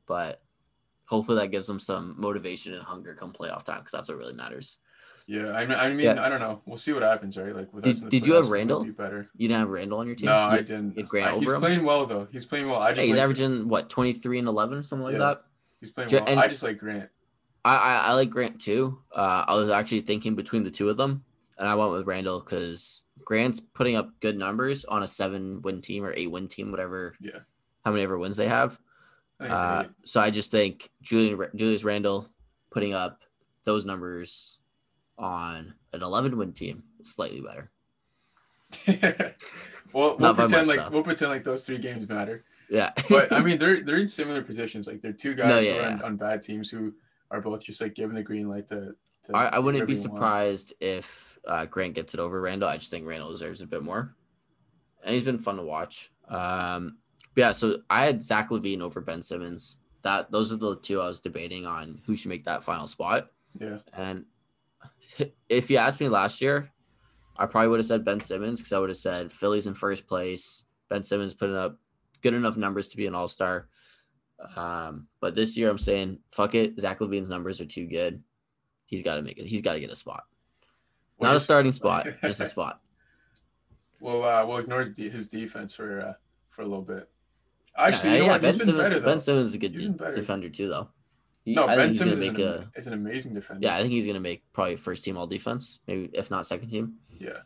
but. 0.06 0.42
Hopefully 1.06 1.38
that 1.38 1.52
gives 1.52 1.68
them 1.68 1.80
some 1.80 2.16
motivation 2.18 2.74
and 2.74 2.84
hunger 2.84 3.14
come 3.14 3.32
playoff 3.34 3.64
time 3.64 3.80
because 3.80 3.92
that's 3.92 4.10
what 4.10 4.18
really 4.18 4.34
matters. 4.34 4.78
Yeah. 5.28 5.52
I 5.54 5.66
mean, 5.66 5.78
I 5.78 5.90
mean, 5.90 6.00
Yeah. 6.00 6.24
I 6.24 6.30
don't 6.30 6.40
know. 6.40 6.62
We'll 6.66 6.78
see 6.78 6.94
what 6.94 7.02
happens, 7.04 7.36
right? 7.38 7.56
Like 7.56 7.74
with 7.74 7.84
Did- 7.84 7.94
us. 7.94 8.00
in 8.02 8.06
the 8.06 8.10
did 8.12 8.28
you 8.28 8.34
have 8.34 8.50
Randle? 8.50 8.84
Be 8.84 8.92
better. 8.92 9.30
You 9.36 9.48
didn't 9.48 9.60
have 9.62 9.70
Randle 9.70 10.00
on 10.00 10.08
your 10.08 10.16
team? 10.16 10.28
No, 10.28 10.34
You- 10.50 10.52
I 10.54 10.58
didn't. 10.62 11.08
Grant 11.08 11.34
I- 11.36 11.40
he's 11.40 11.50
him? 11.50 11.60
playing 11.62 11.84
well 11.84 12.06
though. 12.06 12.28
He's 12.32 12.46
playing 12.46 12.68
well. 12.70 12.80
I 12.80 12.92
just 12.92 13.02
he's 13.02 13.16
like, 13.16 13.22
averaging 13.24 13.68
what 13.68 13.90
23 13.90 14.40
and 14.40 14.48
11 14.48 14.78
or 14.80 14.84
something 14.84 15.04
like 15.06 15.18
that. 15.18 15.44
he's 15.80 15.92
playing 15.92 16.10
well. 16.12 16.24
and- 16.28 16.40
I 16.40 16.48
just 16.48 16.64
like 16.64 16.78
Grant. 16.78 17.10
I, 17.64 17.76
I 17.76 17.96
I 18.10 18.14
like 18.14 18.30
Grant 18.30 18.62
too. 18.62 19.00
Uh, 19.12 19.46
I 19.48 19.56
was 19.56 19.70
actually 19.72 20.02
thinking 20.02 20.36
between 20.36 20.64
the 20.64 20.70
two 20.70 20.90
of 20.90 20.98
them, 20.98 21.24
and 21.58 21.68
I 21.68 21.74
went 21.74 21.92
with 21.92 22.06
Randle 22.06 22.40
because 22.40 23.06
Grant's 23.24 23.60
putting 23.60 23.96
up 23.96 24.12
good 24.20 24.38
numbers 24.38 24.86
on 24.86 25.02
a 25.02 25.08
seven 25.08 25.64
win 25.64 25.82
team 25.82 26.04
or 26.06 26.14
eight 26.16 26.30
win 26.30 26.48
team, 26.48 26.70
whatever. 26.70 27.16
Yeah. 27.20 27.40
How 27.84 27.90
many 27.92 28.04
ever 28.04 28.20
wins 28.20 28.38
they 28.38 28.48
have? 28.48 28.78
I 29.40 29.48
Uh, 29.48 29.88
so 30.04 30.22
I 30.22 30.30
just 30.30 30.52
think 30.52 30.90
Julian 31.02 31.40
Julius 31.56 31.84
Randle 31.84 32.30
putting 32.72 32.94
up 32.94 33.22
those 33.64 33.86
numbers 33.86 34.60
on 35.18 35.74
an 35.94 36.02
11 36.02 36.38
win 36.38 36.54
team 36.54 36.84
is 37.00 37.14
slightly 37.14 37.42
better. 37.42 37.72
well, 39.94 40.18
we'll 40.18 40.34
pretend 40.36 40.68
much, 40.68 40.78
like 40.78 40.86
though. 40.86 40.90
we'll 40.92 41.04
pretend 41.04 41.32
like 41.32 41.44
those 41.44 41.66
three 41.66 41.78
games 41.78 42.08
matter. 42.08 42.44
Yeah, 42.70 42.92
But 43.10 43.32
I 43.32 43.42
mean, 43.42 43.60
they're 43.60 43.82
they're 43.82 43.98
in 43.98 44.08
similar 44.08 44.42
positions. 44.42 44.88
Like 44.88 45.02
they're 45.02 45.14
two 45.14 45.36
guys 45.36 45.48
No, 45.50 45.60
yeah, 45.60 45.78
are 45.78 45.92
on, 45.92 45.98
yeah. 46.00 46.06
on 46.06 46.18
bad 46.18 46.42
teams 46.42 46.70
who 46.70 46.94
are 47.32 47.42
both 47.42 47.64
just 47.64 47.82
like 47.82 47.94
given 47.94 48.16
the 48.16 48.24
green 48.24 48.50
light 48.50 48.68
to. 48.70 48.96
to 49.24 49.36
I, 49.36 49.46
I 49.48 49.60
wouldn't 49.60 49.88
be 49.88 49.96
surprised 49.96 50.74
if 50.80 51.38
uh, 51.48 51.66
Grant 51.66 51.94
gets 51.94 52.14
it 52.14 52.20
over 52.20 52.42
Randle. 52.42 52.68
I 52.70 52.78
just 52.78 52.92
think 52.92 53.06
Randle 53.06 53.32
deserves 53.32 53.62
it 53.62 53.66
a 53.66 53.68
bit 53.68 53.84
more, 53.84 54.16
and 55.04 55.14
he's 55.14 55.24
been 55.24 55.38
fun 55.40 55.58
to 55.58 55.64
watch. 55.64 56.12
Um, 56.28 56.98
yeah, 57.36 57.52
so 57.52 57.80
I 57.90 58.06
had 58.06 58.24
Zach 58.24 58.50
LaVine 58.50 58.82
over 58.82 59.02
Ben 59.02 59.22
Simmons. 59.22 59.78
That 60.04 60.32
those 60.32 60.54
are 60.54 60.58
the 60.58 60.76
two 60.78 61.02
I 61.02 61.08
was 61.08 61.20
debating 61.20 61.66
on 61.66 62.02
who 62.06 62.16
should 62.16 62.30
make 62.30 62.46
that 62.46 62.64
final 62.64 62.88
spot. 62.88 63.32
Yeah. 63.60 63.80
And 63.94 64.26
if 65.50 65.70
you 65.70 65.78
asked 65.78 66.00
me 66.00 66.10
last 66.10 66.42
year, 66.42 66.72
I 67.38 67.48
probably 67.48 67.70
would 67.70 67.80
have 67.80 67.88
said 67.88 68.06
Ben 68.06 68.22
Simmons 68.22 68.60
because 68.60 68.74
I 68.74 68.80
would 68.80 68.90
have 68.90 68.98
said 68.98 69.32
Philly's 69.32 69.68
in 69.68 69.74
first 69.74 70.08
place. 70.08 70.64
Ben 70.90 71.04
Simmons 71.04 71.34
putting 71.34 71.56
up 71.56 71.78
good 72.22 72.34
enough 72.34 72.56
numbers 72.56 72.90
to 72.90 72.98
be 72.98 73.08
an 73.08 73.16
All 73.16 73.28
Star. 73.28 73.68
Um, 74.56 75.08
but 75.20 75.36
this 75.36 75.58
year 75.58 75.70
I'm 75.70 75.78
saying 75.78 76.20
fuck 76.32 76.56
it. 76.56 76.80
Zach 76.80 77.00
LaVine's 77.00 77.30
numbers 77.30 77.60
are 77.60 77.66
too 77.66 77.88
good. 77.88 78.24
He's 78.86 79.02
got 79.02 79.16
to 79.16 79.22
make 79.22 79.40
it. 79.40 79.48
He's 79.48 79.62
got 79.62 79.74
to 79.74 79.80
get 79.80 79.90
a 79.90 79.96
spot, 79.96 80.26
not 81.20 81.36
a 81.36 81.40
starting 81.40 81.72
spot, 81.72 82.08
just 82.22 82.42
a 82.42 82.46
spot. 82.46 82.80
We'll 84.00 84.24
uh, 84.24 84.46
we'll 84.46 84.58
ignore 84.58 84.84
his 84.84 85.28
defense 85.28 85.74
for 85.74 86.02
uh, 86.02 86.14
for 86.50 86.62
a 86.62 86.66
little 86.66 86.84
bit. 86.84 87.10
Actually, 87.78 88.12
yeah, 88.12 88.16
you 88.16 88.22
know 88.28 88.32
yeah. 88.34 88.38
Ben 88.38 88.60
Simmons. 88.60 88.78
better. 88.78 89.02
Ben 89.02 89.20
Simmons 89.20 89.50
is 89.50 89.56
a 89.56 89.58
good 89.58 89.74
de- 89.74 90.12
defender 90.12 90.50
too, 90.50 90.70
though. 90.70 90.90
He- 91.44 91.54
no, 91.54 91.66
I 91.68 91.76
Ben 91.76 91.94
Simmons 91.94 92.18
is 92.18 92.28
an, 92.28 92.42
a. 92.42 92.72
is 92.76 92.88
an 92.88 92.94
amazing 92.94 93.34
defender. 93.34 93.68
Yeah, 93.68 93.76
I 93.76 93.82
think 93.82 93.92
he's 93.92 94.08
gonna 94.08 94.20
make 94.20 94.44
probably 94.54 94.78
first 94.78 95.04
team 95.04 95.18
all 95.18 95.28
defense, 95.28 95.80
maybe 95.88 96.10
if 96.14 96.32
not 96.32 96.48
second 96.48 96.70
team. 96.70 96.96
Yeah. 97.20 97.40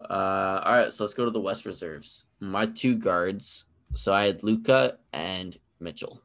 Uh, 0.00 0.62
all 0.64 0.72
right, 0.74 0.92
so 0.92 1.04
let's 1.04 1.14
go 1.14 1.24
to 1.24 1.30
the 1.30 1.40
West 1.40 1.64
reserves. 1.64 2.26
My 2.40 2.66
two 2.66 2.96
guards. 2.96 3.64
So 3.94 4.12
I 4.12 4.24
had 4.24 4.42
Luka 4.42 4.98
and 5.12 5.56
Mitchell. 5.80 6.22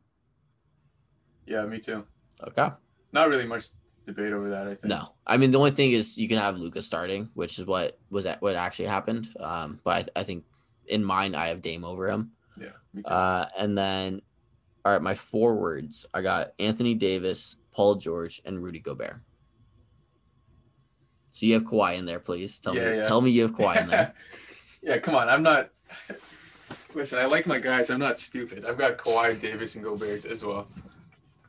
Yeah, 1.46 1.66
me 1.66 1.80
too. 1.80 2.06
Okay. 2.46 2.70
Not 3.12 3.30
really 3.30 3.46
much 3.46 3.68
debate 4.06 4.34
over 4.34 4.50
that. 4.50 4.68
I 4.68 4.76
think. 4.76 4.86
No, 4.86 5.14
I 5.26 5.38
mean 5.38 5.52
the 5.52 5.58
only 5.60 5.72
thing 5.72 5.92
is 5.92 6.18
you 6.18 6.28
can 6.28 6.38
have 6.38 6.58
Luka 6.58 6.82
starting, 6.82 7.30
which 7.34 7.60
is 7.60 7.66
what 7.66 8.00
was 8.10 8.24
that 8.24 8.42
what 8.42 8.56
actually 8.56 8.86
happened. 8.86 9.30
Um, 9.40 9.80
but 9.84 10.10
I, 10.16 10.22
I 10.22 10.24
think 10.24 10.46
in 10.88 11.04
mine 11.04 11.36
I 11.36 11.48
have 11.48 11.62
Dame 11.62 11.84
over 11.84 12.10
him. 12.10 12.32
Yeah, 12.60 12.70
me 12.94 13.04
too. 13.04 13.12
Uh, 13.14 13.48
and 13.58 13.78
then, 13.78 14.22
all 14.86 14.94
right, 14.94 15.02
my 15.02 15.16
forwards 15.16 16.06
I 16.14 16.22
got 16.22 16.54
Anthony 16.60 16.94
Davis, 16.94 17.58
Paul 17.72 17.96
George, 17.96 18.42
and 18.46 18.64
Rudy 18.64 18.80
Gobert. 18.80 19.18
So 21.32 21.46
you 21.46 21.54
have 21.54 21.64
Kawhi 21.64 21.98
in 21.98 22.06
there, 22.06 22.20
please. 22.20 22.60
Tell 22.60 22.76
Yeah, 22.76 22.90
me, 22.92 22.98
yeah. 22.98 23.08
tell 23.08 23.22
me 23.22 23.30
you 23.32 23.44
have 23.44 23.54
Kawhi 23.54 23.82
in 23.84 23.88
there. 23.90 24.14
yeah, 24.82 24.98
come 24.98 25.14
on. 25.16 25.30
I'm 25.30 25.44
not. 25.44 25.70
Listen, 26.96 27.20
I 27.20 27.26
like 27.26 27.46
my 27.46 27.60
guys. 27.60 27.92
I'm 27.92 28.00
not 28.00 28.18
stupid. 28.20 28.66
I've 28.66 28.78
got 28.78 28.98
Kawhi, 28.98 29.40
Davis, 29.40 29.76
and 29.76 29.84
Gobert 29.84 30.26
as 30.26 30.44
well. 30.44 30.68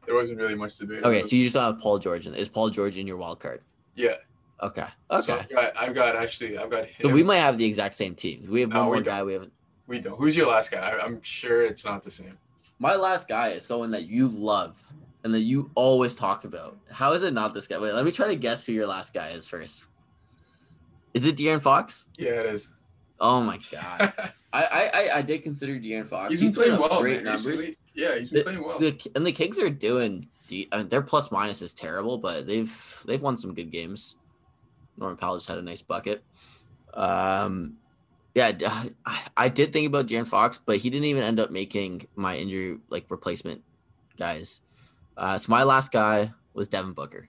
There 0.04 0.14
wasn't 0.14 0.38
really 0.38 0.54
much 0.54 0.76
debate. 0.76 1.04
Okay, 1.04 1.22
so 1.22 1.36
you 1.36 1.44
just 1.44 1.54
don't 1.54 1.72
have 1.72 1.80
Paul 1.82 1.98
George 1.98 2.26
in. 2.26 2.34
Is 2.34 2.48
Paul 2.50 2.68
George 2.70 2.98
in 2.98 3.06
your 3.06 3.16
wild 3.16 3.40
card? 3.40 3.62
yeah. 3.94 4.14
Okay. 4.62 4.86
So 5.20 5.34
Okay. 5.34 5.40
I've 5.42 5.48
got, 5.50 5.72
I've 5.76 5.94
got 5.94 6.16
actually, 6.16 6.58
I've 6.58 6.70
got 6.70 6.86
him. 6.86 6.94
So 7.00 7.08
we 7.08 7.22
might 7.22 7.38
have 7.38 7.58
the 7.58 7.64
exact 7.64 7.94
same 7.94 8.14
teams. 8.14 8.48
We 8.48 8.60
have 8.62 8.70
No, 8.70 8.80
one 8.80 8.86
more 8.86 8.94
don't. 8.96 9.04
guy. 9.04 9.22
We 9.22 9.32
haven't. 9.34 9.52
we 9.86 10.00
don't. 10.00 10.16
Who's 10.18 10.36
your 10.36 10.48
last 10.48 10.70
guy? 10.72 10.78
I, 10.80 11.04
I'm 11.04 11.22
sure 11.22 11.64
it's 11.64 11.84
not 11.84 12.02
the 12.02 12.10
same. 12.10 12.36
My 12.80 12.94
last 12.96 13.28
guy 13.28 13.48
is 13.48 13.64
someone 13.64 13.90
that 13.92 14.06
you 14.08 14.28
love 14.28 14.84
and 15.24 15.32
that 15.34 15.40
you 15.40 15.70
always 15.74 16.14
talk 16.16 16.44
about. 16.44 16.76
How 16.90 17.12
is 17.12 17.22
it 17.22 17.32
not 17.34 17.54
this 17.54 17.66
guy? 17.66 17.78
Wait, 17.78 17.92
let 17.92 18.04
me 18.04 18.10
try 18.12 18.28
to 18.28 18.36
guess 18.36 18.64
who 18.66 18.72
your 18.72 18.86
last 18.86 19.14
guy 19.14 19.30
is 19.30 19.46
first. 19.48 19.84
Is 21.14 21.26
it 21.26 21.36
De'Aaron 21.36 21.62
Fox? 21.62 22.06
Yeah, 22.16 22.30
it 22.40 22.46
is. 22.46 22.70
Oh 23.20 23.40
my 23.40 23.58
god. 23.70 24.12
I, 24.52 24.90
I 25.12 25.18
I- 25.18 25.22
did 25.22 25.42
consider 25.42 25.74
De'Aaron 25.78 26.06
Fox. 26.06 26.30
he's 26.30 26.40
He 26.40 26.46
been 26.46 26.54
playing 26.54 26.80
well. 26.80 27.00
Great 27.00 27.16
man, 27.16 27.24
numbers. 27.24 27.46
recently. 27.46 27.76
Yeah, 27.94 28.16
he's 28.16 28.30
been 28.30 28.44
playing 28.44 28.64
well. 28.64 28.78
The 28.78 28.96
and 29.14 29.26
the 29.26 29.32
Kings 29.32 29.58
are 29.58 29.70
doing. 29.70 30.28
de- 30.46 30.68
I 30.72 30.78
mean, 30.78 30.88
their 30.88 31.02
plus 31.02 31.30
minus 31.32 31.62
is 31.62 31.74
terrible, 31.74 32.18
but 32.18 32.46
they've 32.46 33.02
they've 33.06 33.20
won 33.20 33.36
some 33.36 33.54
good 33.54 33.70
games. 33.72 34.14
Norman 34.98 35.16
Powell 35.16 35.36
just 35.36 35.48
had 35.48 35.58
a 35.58 35.62
nice 35.62 35.82
bucket. 35.82 36.24
Um, 36.94 37.76
yeah, 38.34 38.52
I 39.36 39.48
did 39.48 39.72
think 39.72 39.86
about 39.86 40.06
De'Aaron 40.06 40.26
Fox, 40.28 40.60
but 40.64 40.76
he 40.78 40.90
didn't 40.90 41.06
even 41.06 41.22
end 41.22 41.40
up 41.40 41.50
making 41.50 42.06
my 42.14 42.36
injury 42.36 42.78
like 42.88 43.06
replacement 43.10 43.62
guys. 44.16 44.60
Uh, 45.16 45.38
so 45.38 45.50
my 45.50 45.62
last 45.64 45.90
guy 45.92 46.32
was 46.54 46.68
Devin 46.68 46.92
Booker. 46.92 47.28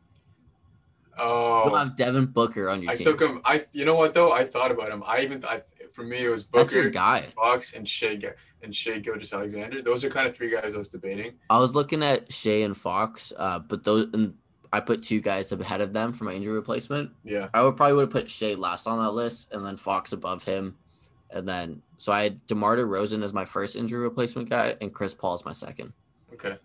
Oh, 1.17 1.69
You 1.69 1.75
have 1.75 1.95
Devin 1.95 2.27
Booker 2.27 2.69
on 2.69 2.81
your 2.81 2.91
I 2.91 2.95
team. 2.95 3.07
I 3.07 3.11
took 3.11 3.21
him. 3.21 3.41
I, 3.43 3.65
you 3.73 3.85
know 3.85 3.95
what 3.95 4.13
though? 4.13 4.31
I 4.31 4.45
thought 4.45 4.71
about 4.71 4.89
him. 4.89 5.03
I 5.05 5.21
even, 5.21 5.43
I, 5.45 5.61
for 5.93 6.03
me, 6.03 6.23
it 6.23 6.29
was 6.29 6.43
Booker, 6.43 6.89
guy. 6.89 7.23
Fox, 7.35 7.73
and 7.73 7.87
Shai, 7.87 8.19
and 8.61 8.73
Shai 8.73 8.99
Gilgeous-Alexander. 8.99 9.81
Those 9.81 10.03
are 10.03 10.09
kind 10.09 10.27
of 10.27 10.35
three 10.35 10.51
guys 10.51 10.75
I 10.75 10.77
was 10.77 10.87
debating. 10.87 11.33
I 11.49 11.59
was 11.59 11.75
looking 11.75 12.03
at 12.03 12.31
Shai 12.31 12.61
and 12.61 12.77
Fox, 12.77 13.33
uh, 13.37 13.59
but 13.59 13.83
those 13.83 14.07
and 14.13 14.33
I 14.71 14.79
put 14.79 15.01
two 15.01 15.19
guys 15.19 15.51
ahead 15.51 15.81
of 15.81 15.93
them 15.93 16.13
for 16.13 16.25
my 16.25 16.33
injury 16.33 16.53
replacement. 16.53 17.11
Yeah, 17.23 17.49
I 17.53 17.63
would 17.63 17.75
probably 17.75 17.93
would 17.95 18.01
have 18.03 18.11
put 18.11 18.29
Shai 18.29 18.53
last 18.53 18.87
on 18.87 19.03
that 19.03 19.11
list, 19.11 19.51
and 19.51 19.65
then 19.65 19.77
Fox 19.77 20.11
above 20.11 20.43
him, 20.43 20.77
and 21.31 21.47
then 21.47 21.81
so 21.97 22.11
I 22.11 22.23
had 22.23 22.45
DeMar 22.47 22.77
DeRozan 22.77 23.23
as 23.23 23.33
my 23.33 23.45
first 23.45 23.75
injury 23.75 24.01
replacement 24.01 24.49
guy, 24.49 24.75
and 24.81 24.93
Chris 24.93 25.13
Paul 25.13 25.33
as 25.33 25.45
my 25.45 25.51
second. 25.51 25.93
okay. 26.33 26.57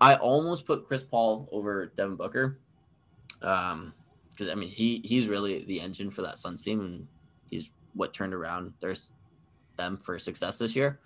I 0.00 0.16
almost 0.16 0.66
put 0.66 0.84
Chris 0.84 1.04
Paul 1.04 1.48
over 1.52 1.92
Devin 1.96 2.16
Booker, 2.16 2.58
um, 3.40 3.92
because 4.30 4.50
I 4.50 4.54
mean 4.54 4.68
he 4.68 5.00
he's 5.04 5.28
really 5.28 5.64
the 5.64 5.80
engine 5.80 6.10
for 6.10 6.22
that 6.22 6.38
Suns 6.38 6.64
team, 6.64 6.80
and 6.80 7.06
he's 7.50 7.70
what 7.94 8.12
turned 8.12 8.34
around 8.34 8.72
there's 8.80 9.12
them 9.76 9.96
for 9.96 10.18
success 10.18 10.58
this 10.58 10.74
year. 10.74 11.00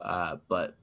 Uh, 0.00 0.36
but 0.48 0.76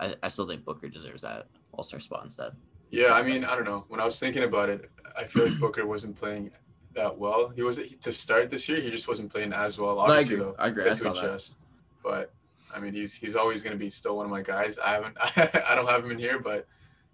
I, 0.00 0.14
I 0.22 0.28
still 0.28 0.48
think 0.48 0.64
Booker 0.64 0.88
deserves 0.88 1.22
that 1.22 1.46
All 1.72 1.84
Star 1.84 2.00
spot 2.00 2.24
instead. 2.24 2.52
Yeah, 2.92 3.14
I 3.14 3.22
mean, 3.22 3.42
I 3.42 3.54
don't 3.56 3.64
know. 3.64 3.84
When 3.88 4.00
I 4.00 4.04
was 4.04 4.20
thinking 4.20 4.42
about 4.44 4.68
it, 4.68 4.90
I 5.16 5.24
feel 5.24 5.46
like 5.48 5.58
Booker 5.58 5.86
wasn't 5.86 6.14
playing 6.14 6.50
that 6.94 7.16
well. 7.18 7.48
He 7.48 7.62
was 7.62 7.80
to 8.00 8.12
start 8.12 8.50
this 8.50 8.68
year. 8.68 8.80
He 8.80 8.90
just 8.90 9.08
wasn't 9.08 9.32
playing 9.32 9.52
as 9.54 9.78
well. 9.78 9.94
No, 9.96 10.02
I 10.02 10.04
Obviously, 10.10 10.34
agree. 10.34 10.44
though, 10.46 10.56
I 10.58 10.66
agree. 10.68 10.88
I 10.90 10.94
saw 10.94 11.12
that. 11.14 11.24
adjust. 11.24 11.56
But 12.04 12.32
I 12.74 12.80
mean, 12.80 12.92
he's 12.92 13.14
he's 13.14 13.34
always 13.34 13.62
going 13.62 13.72
to 13.72 13.78
be 13.78 13.88
still 13.88 14.16
one 14.18 14.26
of 14.26 14.30
my 14.30 14.42
guys. 14.42 14.78
I 14.78 14.90
haven't, 14.92 15.16
I 15.66 15.74
don't 15.74 15.88
have 15.88 16.04
him 16.04 16.10
in 16.10 16.18
here, 16.18 16.38
but 16.38 16.66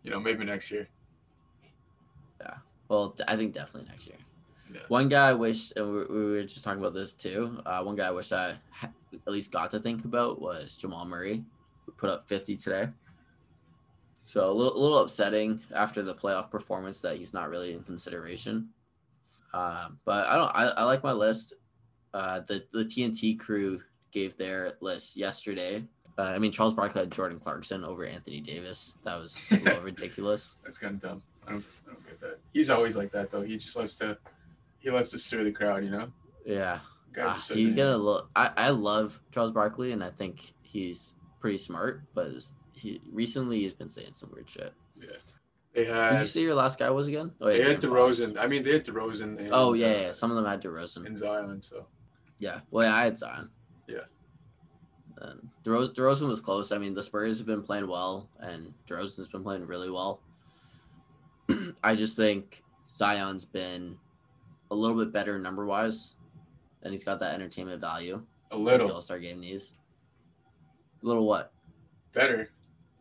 you 0.02 0.10
know, 0.10 0.18
maybe 0.18 0.44
next 0.44 0.70
year. 0.70 0.88
Yeah. 2.40 2.54
Well, 2.88 3.14
I 3.28 3.36
think 3.36 3.52
definitely 3.54 3.88
next 3.88 4.08
year. 4.08 4.16
Yeah. 4.74 4.80
One 4.88 5.08
guy 5.08 5.28
I 5.30 5.32
wish, 5.32 5.72
and 5.76 5.92
we, 5.92 6.04
we 6.06 6.24
were 6.32 6.42
just 6.42 6.64
talking 6.64 6.80
about 6.80 6.92
this 6.94 7.14
too. 7.14 7.60
Uh, 7.64 7.82
one 7.82 7.94
guy 7.96 8.08
I 8.08 8.10
wish 8.10 8.32
I 8.32 8.56
ha- 8.70 8.90
at 9.14 9.32
least 9.32 9.52
got 9.52 9.70
to 9.70 9.78
think 9.80 10.04
about 10.04 10.40
was 10.40 10.76
Jamal 10.76 11.04
Murray, 11.06 11.44
who 11.86 11.92
put 11.92 12.10
up 12.10 12.28
50 12.28 12.56
today. 12.56 12.88
So 14.28 14.50
a 14.50 14.52
little, 14.52 14.76
a 14.76 14.78
little 14.78 14.98
upsetting 14.98 15.62
after 15.74 16.02
the 16.02 16.14
playoff 16.14 16.50
performance 16.50 17.00
that 17.00 17.16
he's 17.16 17.32
not 17.32 17.48
really 17.48 17.72
in 17.72 17.82
consideration. 17.82 18.68
Uh, 19.54 19.88
but 20.04 20.26
I 20.26 20.36
don't. 20.36 20.50
I, 20.54 20.66
I 20.66 20.82
like 20.82 21.02
my 21.02 21.12
list. 21.12 21.54
Uh, 22.12 22.40
the 22.40 22.62
the 22.74 22.84
TNT 22.84 23.38
crew 23.38 23.80
gave 24.12 24.36
their 24.36 24.74
list 24.82 25.16
yesterday. 25.16 25.82
Uh, 26.18 26.24
I 26.24 26.38
mean, 26.38 26.52
Charles 26.52 26.74
Barkley 26.74 27.00
had 27.00 27.10
Jordan 27.10 27.40
Clarkson 27.40 27.84
over 27.84 28.04
Anthony 28.04 28.42
Davis. 28.42 28.98
That 29.02 29.14
was 29.16 29.46
a 29.50 29.54
little 29.60 29.80
ridiculous. 29.92 30.56
That's 30.62 30.76
kind 30.76 30.96
of 30.96 31.00
dumb. 31.00 31.22
I 31.46 31.52
don't, 31.52 31.64
I 31.86 31.92
don't 31.94 32.06
get 32.06 32.20
that. 32.20 32.38
He's 32.52 32.68
always 32.68 32.96
like 32.96 33.10
that 33.12 33.30
though. 33.30 33.40
He 33.40 33.56
just 33.56 33.74
loves 33.76 33.94
to, 33.94 34.18
he 34.78 34.90
loves 34.90 35.10
to 35.12 35.18
stir 35.18 35.42
the 35.42 35.52
crowd. 35.52 35.84
You 35.84 35.90
know, 35.90 36.12
Yeah. 36.44 36.80
Ah, 37.18 37.38
says 37.38 37.56
he's 37.56 37.72
gonna 37.72 37.96
look. 37.96 38.28
I, 38.36 38.50
I 38.58 38.70
love 38.72 39.22
Charles 39.32 39.52
Barkley, 39.52 39.92
and 39.92 40.04
I 40.04 40.10
think 40.10 40.52
he's 40.60 41.14
pretty 41.40 41.56
smart. 41.56 42.02
But 42.14 42.32
he 42.78 43.00
recently 43.12 43.60
he's 43.60 43.72
been 43.72 43.88
saying 43.88 44.12
some 44.12 44.30
weird 44.32 44.48
shit. 44.48 44.72
Yeah. 45.00 45.08
They 45.74 45.84
had. 45.84 46.12
Did 46.12 46.20
you 46.20 46.26
see 46.26 46.42
your 46.42 46.54
last 46.54 46.78
guy 46.78 46.90
was 46.90 47.08
again? 47.08 47.32
Oh, 47.40 47.46
they 47.46 47.62
had 47.62 47.80
De'Aaron 47.80 48.08
Fox. 48.08 48.20
DeRozan. 48.20 48.38
I 48.38 48.46
mean, 48.46 48.62
they 48.62 48.72
had 48.72 48.84
DeRozan. 48.84 49.38
And, 49.38 49.48
Oh 49.52 49.74
yeah, 49.74 49.86
uh, 49.86 49.90
yeah. 49.90 50.12
Some 50.12 50.30
of 50.30 50.36
them 50.36 50.46
had 50.46 50.62
DeRozan. 50.62 51.06
and 51.06 51.18
Zion. 51.18 51.62
So 51.62 51.86
Yeah. 52.38 52.60
Well, 52.70 52.86
yeah, 52.86 52.94
I 52.94 53.04
had 53.04 53.18
Zion. 53.18 53.50
Yeah. 53.86 54.04
And 55.20 55.48
DeRozan, 55.64 55.94
DeRozan 55.94 56.28
was 56.28 56.40
close. 56.40 56.72
I 56.72 56.78
mean, 56.78 56.94
the 56.94 57.02
Spurs 57.02 57.38
have 57.38 57.46
been 57.46 57.62
playing 57.62 57.88
well, 57.88 58.28
and 58.38 58.72
DeRozan's 58.86 59.28
been 59.28 59.42
playing 59.42 59.66
really 59.66 59.90
well. 59.90 60.20
I 61.84 61.94
just 61.94 62.16
think 62.16 62.62
Zion's 62.88 63.44
been 63.44 63.96
a 64.70 64.74
little 64.74 64.96
bit 64.96 65.12
better 65.12 65.38
number 65.38 65.66
wise, 65.66 66.14
and 66.82 66.92
he's 66.92 67.04
got 67.04 67.20
that 67.20 67.34
entertainment 67.34 67.80
value. 67.80 68.22
a 68.50 68.56
little 68.56 68.92
All 68.92 69.00
Star 69.00 69.18
game 69.18 69.40
needs. 69.40 69.74
A 71.02 71.06
little 71.06 71.26
what? 71.26 71.52
better 72.12 72.50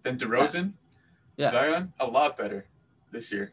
than 0.07 0.17
DeRozan. 0.17 0.73
Yeah. 1.37 1.51
Zion, 1.51 1.93
a 1.99 2.05
lot 2.05 2.37
better 2.37 2.65
this 3.11 3.31
year. 3.31 3.51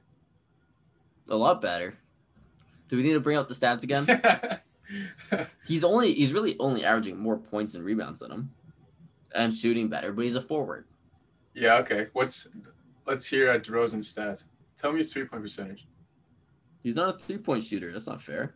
A 1.28 1.36
lot 1.36 1.60
better. 1.60 1.94
Do 2.88 2.96
we 2.96 3.02
need 3.02 3.12
to 3.14 3.20
bring 3.20 3.36
up 3.36 3.48
the 3.48 3.54
stats 3.54 3.82
again? 3.82 4.06
he's 5.66 5.84
only 5.84 6.14
he's 6.14 6.32
really 6.32 6.56
only 6.58 6.84
averaging 6.84 7.18
more 7.18 7.36
points 7.36 7.74
and 7.74 7.84
rebounds 7.84 8.20
than 8.20 8.30
him, 8.30 8.50
and 9.34 9.52
shooting 9.52 9.88
better. 9.88 10.12
But 10.12 10.24
he's 10.24 10.36
a 10.36 10.40
forward. 10.40 10.86
yeah. 11.54 11.76
Okay. 11.76 12.08
What's 12.12 12.48
let's 13.06 13.26
hear 13.26 13.48
at 13.48 13.64
DeRozan's 13.64 14.12
stats. 14.12 14.44
Tell 14.76 14.92
me 14.92 14.98
his 14.98 15.12
three 15.12 15.24
point 15.24 15.42
percentage. 15.42 15.86
He's 16.82 16.96
not 16.96 17.14
a 17.14 17.18
three 17.18 17.38
point 17.38 17.64
shooter. 17.64 17.90
That's 17.90 18.06
not 18.06 18.20
fair. 18.22 18.54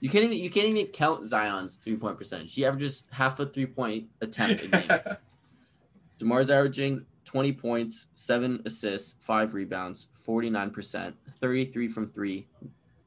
You 0.00 0.10
can't 0.10 0.24
even 0.24 0.38
you 0.38 0.50
can't 0.50 0.68
even 0.68 0.86
count 0.86 1.24
Zion's 1.24 1.76
three 1.76 1.96
point 1.96 2.18
percentage. 2.18 2.54
He 2.54 2.64
averages 2.64 3.04
half 3.10 3.40
a 3.40 3.46
three 3.46 3.66
point 3.66 4.06
attempt 4.20 4.64
a 4.64 4.68
game. 4.68 4.90
DeMar's 6.18 6.50
averaging 6.50 7.04
20 7.24 7.52
points, 7.52 8.08
seven 8.14 8.62
assists, 8.64 9.16
five 9.20 9.54
rebounds, 9.54 10.08
49%, 10.26 11.14
33 11.40 11.88
from 11.88 12.06
three, 12.06 12.46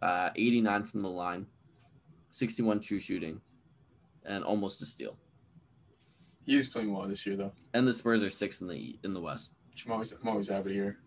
uh, 0.01 0.29
89 0.35 0.83
from 0.83 1.01
the 1.01 1.09
line, 1.09 1.47
61 2.31 2.79
true 2.81 2.99
shooting, 2.99 3.41
and 4.25 4.43
almost 4.43 4.81
a 4.81 4.85
steal. 4.85 5.17
He's 6.45 6.67
playing 6.67 6.93
well 6.93 7.07
this 7.07 7.25
year 7.25 7.35
though. 7.35 7.51
And 7.73 7.87
the 7.87 7.93
Spurs 7.93 8.23
are 8.23 8.29
sixth 8.29 8.61
in 8.61 8.67
the 8.67 8.97
in 9.03 9.13
the 9.13 9.21
West, 9.21 9.53
I'm 9.85 9.91
always, 9.93 10.11
I'm 10.11 10.27
always 10.27 10.49
happy 10.49 10.73
here. 10.73 10.97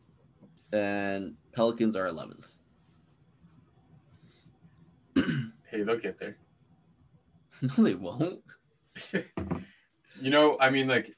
and 0.73 1.35
Pelicans 1.55 1.97
are 1.97 2.07
11th. 2.07 2.59
Hey, 5.71 5.85
they'll 5.85 5.97
get 5.99 6.19
there. 6.19 6.37
no, 7.63 7.69
they 7.83 7.95
won't. 7.95 8.41
You 10.21 10.31
know, 10.31 10.59
I 10.61 10.69
mean, 10.71 10.87
like, 10.87 11.17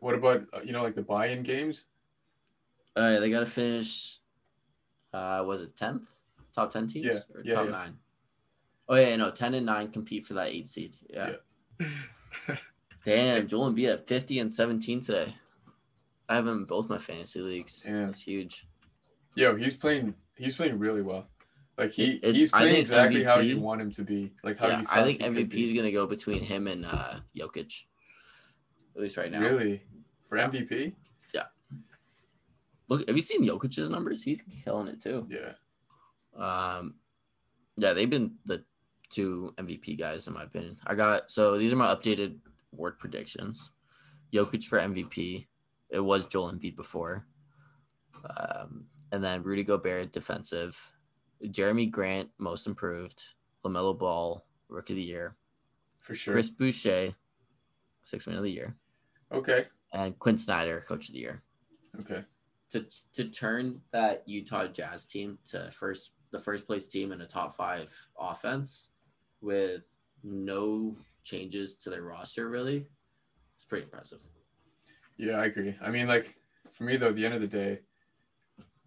what 0.00 0.14
about 0.14 0.42
uh, 0.52 0.60
you 0.64 0.72
know, 0.72 0.82
like 0.82 0.94
the 0.94 1.02
buy-in 1.02 1.42
games? 1.42 1.86
All 2.96 3.04
right, 3.04 3.18
they 3.20 3.30
got 3.30 3.40
to 3.40 3.46
finish. 3.46 4.18
Uh, 5.12 5.42
was 5.46 5.62
it 5.62 5.76
10th? 5.76 6.02
Top 6.54 6.72
10 6.72 6.88
teams? 6.88 7.06
Yeah, 7.06 7.20
Or 7.34 7.42
yeah, 7.44 7.54
top 7.54 7.64
yeah. 7.66 7.70
nine? 7.70 7.96
Oh 8.88 8.96
yeah, 8.96 9.14
no, 9.16 9.30
10 9.30 9.54
and 9.54 9.66
nine 9.66 9.90
compete 9.92 10.24
for 10.24 10.34
that 10.34 10.48
eight 10.48 10.68
seed. 10.68 10.96
Yeah. 11.08 11.34
Damn, 13.04 13.46
Joel 13.48 13.72
Embiid 13.72 13.92
at 13.92 14.06
50 14.08 14.38
and 14.40 14.52
17 14.52 15.00
today. 15.00 15.34
I 16.28 16.36
have 16.36 16.46
him 16.46 16.58
in 16.58 16.64
both 16.64 16.88
my 16.88 16.98
fantasy 16.98 17.40
leagues. 17.40 17.84
Yeah. 17.88 18.06
That's 18.06 18.22
huge. 18.22 18.66
Yo, 19.36 19.56
he's 19.56 19.76
playing. 19.76 20.14
He's 20.36 20.54
playing 20.56 20.78
really 20.78 21.02
well. 21.02 21.26
Like 21.78 21.92
he, 21.92 22.12
It- 22.16 22.24
it- 22.24 22.34
he's 22.36 22.50
playing 22.50 22.76
exactly 22.76 23.22
how 23.24 23.38
you 23.40 23.58
want 23.58 23.80
him 23.80 23.90
to 23.92 24.02
be. 24.04 24.32
Like 24.42 24.58
how 24.58 24.68
yeah. 24.68 24.82
I 24.90 25.02
think 25.02 25.20
MVP 25.20 25.54
is 25.54 25.72
going 25.72 25.86
to 25.86 25.92
go 25.92 26.06
between 26.06 26.42
him 26.42 26.66
and 26.66 26.84
uh, 26.84 27.20
Jokic. 27.36 27.84
At 28.94 29.02
least 29.02 29.16
right 29.16 29.30
now. 29.30 29.40
Really, 29.40 29.82
for 30.30 30.38
Yeah. 30.38 30.48
MVP? 30.48 30.94
Yeah. 31.34 31.44
Look, 32.88 33.06
have 33.06 33.16
you 33.16 33.22
seen 33.22 33.42
Jokic's 33.44 33.76
numbers? 33.90 34.22
He's 34.22 34.40
killing 34.64 34.88
it 34.88 35.02
too. 35.02 35.26
Yeah. 35.28 35.52
Um, 36.34 36.94
yeah, 37.76 37.92
they've 37.92 38.08
been 38.08 38.36
the 38.46 38.64
two 39.10 39.52
MVP 39.58 39.98
guys 39.98 40.26
in 40.28 40.32
my 40.34 40.44
opinion. 40.44 40.78
I 40.86 40.94
got 40.94 41.30
so 41.30 41.58
these 41.58 41.72
are 41.72 41.76
my 41.76 41.92
updated 41.94 42.38
award 42.72 42.98
predictions. 42.98 43.72
Jokic 44.32 44.64
for 44.64 44.78
MVP. 44.78 45.46
It 45.90 46.00
was 46.00 46.26
Joel 46.26 46.52
Embiid 46.52 46.76
before. 46.76 47.26
Um, 48.24 48.84
and 49.12 49.22
then 49.22 49.42
Rudy 49.42 49.64
Gobert 49.64 50.12
defensive. 50.12 50.78
Jerami 51.42 51.90
Grant 51.90 52.28
most 52.38 52.66
improved. 52.68 53.20
LaMelo 53.64 53.98
Ball 53.98 54.44
rookie 54.68 54.92
of 54.92 54.96
the 54.98 55.02
year. 55.02 55.36
For 55.98 56.14
sure. 56.14 56.34
Chris 56.34 56.48
Boucher 56.50 57.14
six 58.04 58.26
man 58.26 58.36
of 58.38 58.42
the 58.44 58.50
year, 58.50 58.74
Okay. 59.32 59.66
And 59.92 60.18
Quin 60.18 60.38
Snyder 60.38 60.84
coach 60.86 61.08
of 61.08 61.14
the 61.14 61.20
year. 61.20 61.42
Okay. 62.00 62.24
to 62.70 62.86
to 63.12 63.24
turn 63.24 63.80
that 63.90 64.22
Utah 64.26 64.66
Jazz 64.68 65.06
team 65.06 65.38
to 65.48 65.70
first 65.72 66.12
the 66.30 66.38
first 66.38 66.66
place 66.66 66.86
team 66.86 67.10
in 67.10 67.20
a 67.22 67.26
top 67.26 67.54
five 67.56 67.92
offense 68.18 68.90
with 69.40 69.82
no 70.22 70.96
changes 71.24 71.74
to 71.74 71.90
their 71.90 72.02
roster 72.04 72.48
really, 72.48 72.86
it's 73.56 73.64
pretty 73.64 73.84
impressive. 73.84 74.20
Yeah, 75.16 75.36
I 75.38 75.46
agree. 75.46 75.74
I 75.82 75.90
mean, 75.90 76.06
like 76.06 76.36
for 76.72 76.84
me 76.84 76.96
though, 76.96 77.08
at 77.08 77.16
the 77.16 77.24
end 77.24 77.34
of 77.34 77.40
the 77.40 77.48
day, 77.48 77.80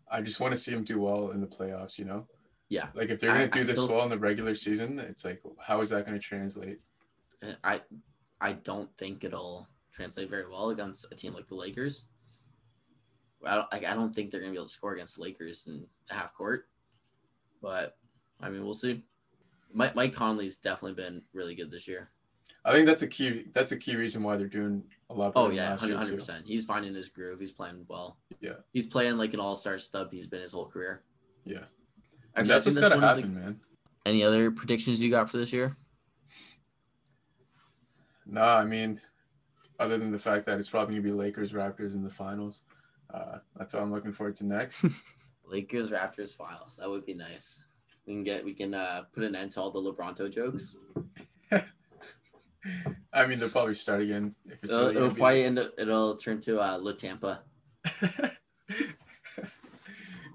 I 0.09 0.21
just 0.21 0.39
want 0.39 0.53
to 0.53 0.57
see 0.57 0.71
them 0.71 0.83
do 0.85 0.99
well 1.01 1.31
in 1.31 1.41
the 1.41 1.47
playoffs. 1.47 1.99
You 1.99 2.05
know, 2.05 2.25
Yeah, 2.69 2.87
like 2.95 3.09
if 3.09 3.19
they're 3.19 3.31
gonna 3.31 3.43
I 3.43 3.47
do 3.47 3.63
this 3.63 3.71
still- 3.71 3.89
well 3.89 4.03
in 4.05 4.09
the 4.09 4.17
regular 4.17 4.55
season, 4.55 4.97
it's 4.99 5.25
like 5.25 5.41
how 5.59 5.81
is 5.81 5.89
that 5.89 6.05
gonna 6.05 6.19
translate? 6.19 6.79
I 7.65 7.81
I 8.39 8.53
don't 8.53 8.89
think 8.97 9.25
it'll 9.25 9.67
translate 9.93 10.29
very 10.29 10.49
well 10.49 10.71
against 10.71 11.05
a 11.11 11.15
team 11.15 11.33
like 11.33 11.47
the 11.47 11.55
Lakers. 11.55 12.05
I 13.45 13.55
don't 13.55 13.71
like 13.71 13.85
I 13.85 13.93
don't 13.93 14.13
think 14.13 14.31
they're 14.31 14.39
gonna 14.39 14.51
be 14.51 14.57
able 14.57 14.67
to 14.67 14.73
score 14.73 14.93
against 14.93 15.15
the 15.15 15.21
Lakers 15.21 15.67
in 15.67 15.85
the 16.07 16.13
half 16.13 16.33
court, 16.33 16.67
but 17.61 17.97
I 18.41 18.49
mean 18.49 18.63
we'll 18.63 18.73
see. 18.73 19.03
Mike 19.73 19.95
Mike 19.95 20.13
Conley's 20.13 20.57
definitely 20.57 21.01
been 21.01 21.21
really 21.33 21.55
good 21.55 21.71
this 21.71 21.87
year. 21.87 22.09
I 22.65 22.71
think 22.71 22.87
that's 22.87 23.01
a 23.01 23.07
key. 23.07 23.45
That's 23.53 23.73
a 23.73 23.77
key 23.77 23.97
reason 23.97 24.23
why 24.23 24.37
they're 24.37 24.47
doing 24.47 24.83
a 25.09 25.13
lot. 25.13 25.33
Oh 25.35 25.49
yeah, 25.49 25.75
hundred 25.75 26.15
percent. 26.15 26.45
He's 26.45 26.63
finding 26.63 26.93
his 26.93 27.09
groove. 27.09 27.39
He's 27.39 27.51
playing 27.51 27.85
well. 27.89 28.17
Yeah. 28.39 28.53
he's 28.71 28.85
playing 28.85 29.17
like 29.17 29.33
an 29.33 29.41
all 29.41 29.55
star 29.55 29.77
stub. 29.77 30.11
He's 30.11 30.27
been 30.27 30.41
his 30.41 30.53
whole 30.53 30.67
career. 30.67 31.03
Yeah. 31.43 31.65
And 32.35 32.47
that's 32.47 32.65
what's 32.65 32.79
gotta 32.79 32.95
of 32.95 33.01
the- 33.01 33.07
happen, 33.07 33.35
man. 33.35 33.59
Any 34.05 34.23
other 34.23 34.51
predictions 34.51 35.01
you 35.01 35.09
got 35.09 35.29
for 35.29 35.37
this 35.37 35.51
year? 35.53 35.75
Nah, 38.25 38.57
I 38.57 38.65
mean, 38.65 38.99
other 39.79 39.97
than 39.97 40.11
the 40.11 40.19
fact 40.19 40.45
that 40.45 40.59
it's 40.59 40.69
probably 40.69 40.95
gonna 40.95 41.03
be 41.03 41.11
Lakers 41.11 41.51
Raptors 41.51 41.93
in 41.93 42.03
the 42.03 42.09
finals, 42.09 42.61
uh, 43.13 43.37
that's 43.55 43.73
all 43.75 43.83
I'm 43.83 43.91
looking 43.91 44.13
forward 44.13 44.35
to 44.37 44.45
next. 44.45 44.85
Lakers 45.45 45.91
Raptors 45.91 46.35
finals. 46.35 46.77
That 46.77 46.89
would 46.89 47.05
be 47.05 47.13
nice. 47.13 47.63
We 48.05 48.13
can 48.13 48.23
get 48.23 48.43
we 48.43 48.53
can 48.53 48.73
uh, 48.73 49.03
put 49.13 49.23
an 49.23 49.35
end 49.35 49.51
to 49.51 49.61
all 49.61 49.71
the 49.71 49.79
LeBronto 49.79 50.31
jokes. 50.31 50.77
I 53.13 53.25
mean, 53.25 53.39
they'll 53.39 53.49
probably 53.49 53.75
start 53.75 54.01
again 54.01 54.33
if 54.45 54.63
it's 54.63 54.73
It'll, 54.73 54.85
really 54.85 54.95
it'll 54.95 55.07
gonna 55.09 55.15
be 55.15 55.19
probably 55.19 55.43
end 55.43 55.59
up, 55.59 55.71
it'll 55.77 56.15
turn 56.15 56.39
to 56.41 56.59
uh, 56.59 56.77
La 56.79 56.93
Tampa. 56.93 57.41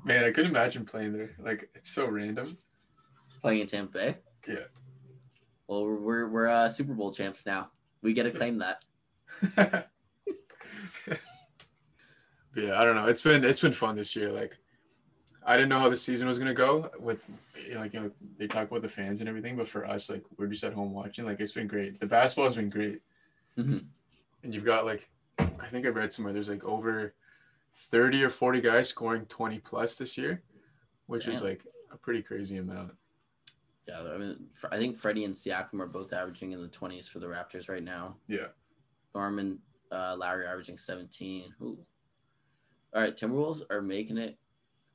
Man, 0.05 0.25
I 0.25 0.31
couldn't 0.31 0.51
imagine 0.51 0.85
playing 0.85 1.13
there. 1.13 1.31
Like, 1.39 1.69
it's 1.75 1.91
so 1.91 2.07
random. 2.07 2.57
playing 3.41 3.61
in 3.61 3.67
Tampa 3.67 3.93
Bay. 3.93 4.17
Yeah. 4.47 4.65
Well, 5.67 5.85
we're 5.85 5.97
we're, 5.97 6.29
we're 6.29 6.49
uh, 6.49 6.69
Super 6.69 6.95
Bowl 6.95 7.13
champs 7.13 7.45
now. 7.45 7.71
We 8.01 8.13
get 8.13 8.23
to 8.25 8.31
claim 8.31 8.59
that. 8.59 8.85
yeah, 12.57 12.81
I 12.81 12.85
don't 12.85 12.97
know. 12.97 13.07
It's 13.07 13.23
been 13.23 13.45
it's 13.45 13.61
been 13.61 13.73
fun 13.73 13.97
this 13.97 14.17
year. 14.17 14.31
Like 14.31 14.57
I 15.45 15.57
didn't 15.57 15.69
know 15.69 15.79
how 15.79 15.89
the 15.89 15.97
season 15.97 16.27
was 16.29 16.39
gonna 16.39 16.55
go 16.55 16.91
with 16.99 17.25
like 17.75 17.95
you 17.95 18.01
know 18.01 18.11
they 18.39 18.47
talk 18.47 18.71
about 18.71 18.83
the 18.83 18.89
fans 18.89 19.21
and 19.21 19.29
everything, 19.29 19.57
but 19.57 19.69
for 19.69 19.87
us 19.87 20.11
like 20.11 20.25
we're 20.37 20.47
just 20.47 20.65
at 20.65 20.73
home 20.73 20.93
watching. 20.93 21.25
Like 21.25 21.41
it's 21.41 21.53
been 21.53 21.67
great. 21.67 22.01
The 22.01 22.07
basketball 22.07 22.45
has 22.47 22.57
been 22.57 22.71
great, 22.71 23.01
Mhm. 23.59 23.85
and 24.43 24.55
you've 24.55 24.65
got 24.65 24.85
like 24.85 25.09
I 25.39 25.67
think 25.71 25.87
I 25.87 25.91
read 25.91 26.13
somewhere 26.13 26.33
there's 26.33 26.49
like 26.49 26.65
over 26.65 27.15
thirty 27.75 28.25
or 28.25 28.31
forty 28.31 28.61
guys 28.61 28.89
scoring 28.89 29.27
twenty 29.27 29.59
plus 29.61 29.97
this 29.97 30.19
year, 30.19 30.43
which 31.07 31.27
is 31.27 31.43
like 31.43 31.65
a 31.93 31.97
pretty 31.97 32.23
crazy 32.23 32.57
amount. 32.59 32.93
Yeah, 33.87 34.03
I 34.03 34.19
mean, 34.19 34.47
I 34.71 34.77
think 34.77 34.97
Freddie 34.99 35.25
and 35.25 35.35
Siakam 35.35 35.81
are 35.81 35.87
both 35.87 36.13
averaging 36.13 36.53
in 36.53 36.61
the 36.61 36.69
20s 36.69 37.09
for 37.09 37.21
the 37.21 37.27
Raptors 37.27 37.71
right 37.71 37.83
now. 37.83 38.17
Yeah. 38.27 38.49
Norman, 39.15 39.59
uh, 39.91 40.17
Lowry 40.19 40.47
averaging 40.47 40.77
17. 40.77 41.55
Ooh. 41.63 41.79
All 42.95 43.03
right, 43.03 43.17
Timberwolves 43.17 43.63
are 43.71 43.83
making 43.83 44.19
it 44.19 44.39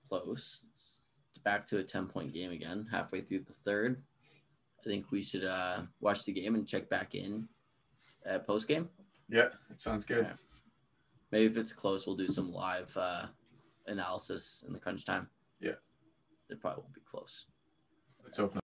close. 0.08 0.64
It's 0.72 1.02
back 1.44 1.66
to 1.68 1.80
a 1.80 1.84
10 1.84 2.08
point 2.08 2.34
game 2.34 2.52
again, 2.52 2.88
halfway 2.92 3.22
through 3.22 3.40
the 3.40 3.54
third. 3.54 4.02
I 4.80 4.84
think 4.84 5.12
we 5.12 5.22
should 5.22 5.46
uh, 5.46 5.84
watch 6.02 6.26
the 6.26 6.34
game 6.34 6.56
and 6.56 6.68
check 6.68 6.90
back 6.90 7.16
in 7.16 7.48
at 8.26 8.46
post 8.46 8.68
game. 8.68 8.90
Yeah, 9.30 9.50
it 9.70 9.80
sounds 9.80 10.06
good. 10.06 10.26
Yeah. 10.26 10.34
Maybe 11.32 11.46
if 11.46 11.58
it's 11.58 11.74
close, 11.74 12.06
we'll 12.06 12.16
do 12.16 12.28
some 12.28 12.52
live 12.52 12.96
uh, 12.98 13.26
analysis 13.88 14.64
in 14.68 14.74
the 14.74 14.80
crunch 14.80 15.06
time. 15.06 15.28
Yeah. 15.60 15.74
It 16.50 16.60
probably 16.60 16.84
won't 16.84 16.94
be 16.94 17.02
close. 17.06 17.46
Let's 18.24 18.40
open. 18.40 18.60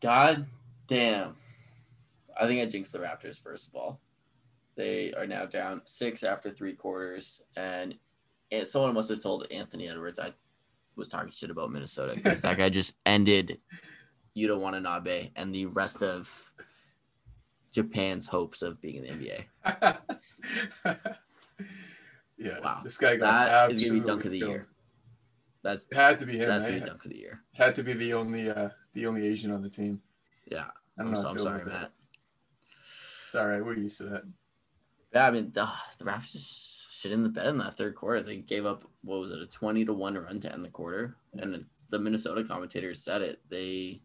God 0.00 0.46
damn. 0.86 1.36
I 2.40 2.46
think 2.46 2.62
I 2.62 2.66
jinxed 2.66 2.92
the 2.92 2.98
Raptors, 2.98 3.40
first 3.40 3.68
of 3.68 3.74
all. 3.74 4.00
They 4.76 5.12
are 5.14 5.26
now 5.26 5.46
down 5.46 5.82
six 5.84 6.22
after 6.22 6.50
three 6.50 6.72
quarters. 6.72 7.42
And, 7.56 7.96
and 8.50 8.66
someone 8.66 8.94
must 8.94 9.10
have 9.10 9.20
told 9.20 9.46
Anthony 9.50 9.88
Edwards 9.88 10.18
I 10.18 10.32
was 10.96 11.08
talking 11.08 11.30
shit 11.30 11.50
about 11.50 11.70
Minnesota 11.70 12.14
because 12.14 12.42
that 12.42 12.58
guy 12.58 12.68
just 12.68 12.96
ended 13.06 13.60
Yuta 14.36 14.58
Watanabe 14.58 15.30
and 15.36 15.54
the 15.54 15.66
rest 15.66 16.02
of 16.02 16.50
Japan's 17.72 18.26
hopes 18.26 18.62
of 18.62 18.80
being 18.80 19.04
in 19.04 19.18
the 19.18 19.30
NBA. 19.30 19.44
yeah. 22.38 22.58
Wow. 22.62 22.80
This 22.84 22.96
guy 22.96 23.16
got 23.16 23.46
That 23.46 23.70
is 23.70 23.84
to 23.84 23.92
be 23.92 24.00
dunk 24.00 24.24
of 24.24 24.32
the 24.32 24.38
killed. 24.40 24.50
year. 24.52 24.68
That's 25.62 25.86
It 25.90 25.96
had 25.96 26.20
to 26.20 26.26
be 26.26 26.36
him. 26.36 26.48
that's 26.48 26.66
to 26.66 26.72
be 26.72 26.80
dunk 26.80 27.04
of 27.04 27.10
the 27.10 27.18
year. 27.18 27.42
Had 27.54 27.74
to 27.76 27.82
be 27.82 27.94
the 27.94 28.12
only 28.12 28.50
uh 28.50 28.68
the 28.92 29.06
only 29.06 29.26
Asian 29.26 29.50
on 29.50 29.62
the 29.62 29.68
team. 29.68 30.00
Yeah. 30.50 30.66
I'm, 30.98 31.10
know. 31.10 31.20
so, 31.20 31.28
I'm 31.28 31.38
sorry, 31.38 31.62
about 31.62 31.72
that. 31.72 31.92
It's 33.34 33.40
all 33.40 33.48
right. 33.48 33.64
We're 33.64 33.74
used 33.74 33.98
to 33.98 34.04
that. 34.04 34.22
Yeah, 35.12 35.26
I 35.26 35.32
mean 35.32 35.50
the 35.52 35.68
the 35.98 36.04
Raptors 36.04 36.84
shit 36.88 37.10
in 37.10 37.24
the 37.24 37.28
bed 37.28 37.48
in 37.48 37.58
that 37.58 37.76
third 37.76 37.96
quarter. 37.96 38.22
They 38.22 38.36
gave 38.36 38.64
up 38.64 38.84
what 39.02 39.18
was 39.18 39.32
it 39.32 39.42
a 39.42 39.46
twenty 39.46 39.84
to 39.84 39.92
one 39.92 40.14
run 40.14 40.38
to 40.38 40.52
end 40.52 40.64
the 40.64 40.70
quarter, 40.70 41.16
and 41.32 41.66
the 41.90 41.98
Minnesota 41.98 42.44
commentators 42.44 43.02
said 43.02 43.22
it. 43.22 43.40
They 43.50 44.02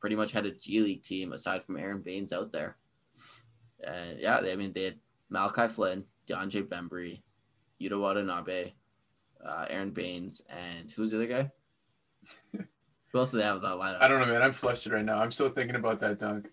pretty 0.00 0.16
much 0.16 0.32
had 0.32 0.46
a 0.46 0.50
G 0.50 0.80
League 0.80 1.04
team 1.04 1.32
aside 1.32 1.62
from 1.62 1.76
Aron 1.76 2.02
Baynes 2.02 2.32
out 2.32 2.50
there, 2.50 2.76
and 3.86 4.18
yeah, 4.18 4.40
they, 4.40 4.50
I 4.50 4.56
mean 4.56 4.72
they 4.72 4.82
had 4.82 4.98
Malachi 5.30 5.68
Flynn, 5.68 6.04
DeAndre 6.28 6.66
Bembry, 6.66 7.22
Yuta 7.80 8.00
Watanabe, 8.00 8.72
uh, 9.46 9.66
Aron 9.70 9.92
Baynes, 9.92 10.42
and 10.50 10.90
who's 10.90 11.12
the 11.12 11.18
other 11.18 11.26
guy? 11.26 11.52
Who 13.12 13.20
else 13.20 13.30
do 13.30 13.38
they 13.38 13.44
have 13.44 13.62
that 13.62 13.68
lineup? 13.68 14.02
I 14.02 14.08
don't 14.08 14.18
know, 14.18 14.26
man. 14.26 14.42
I'm 14.42 14.50
flustered 14.50 14.92
right 14.92 15.04
now. 15.04 15.20
I'm 15.20 15.30
still 15.30 15.48
thinking 15.48 15.76
about 15.76 16.00
that 16.00 16.18
dunk. 16.18 16.48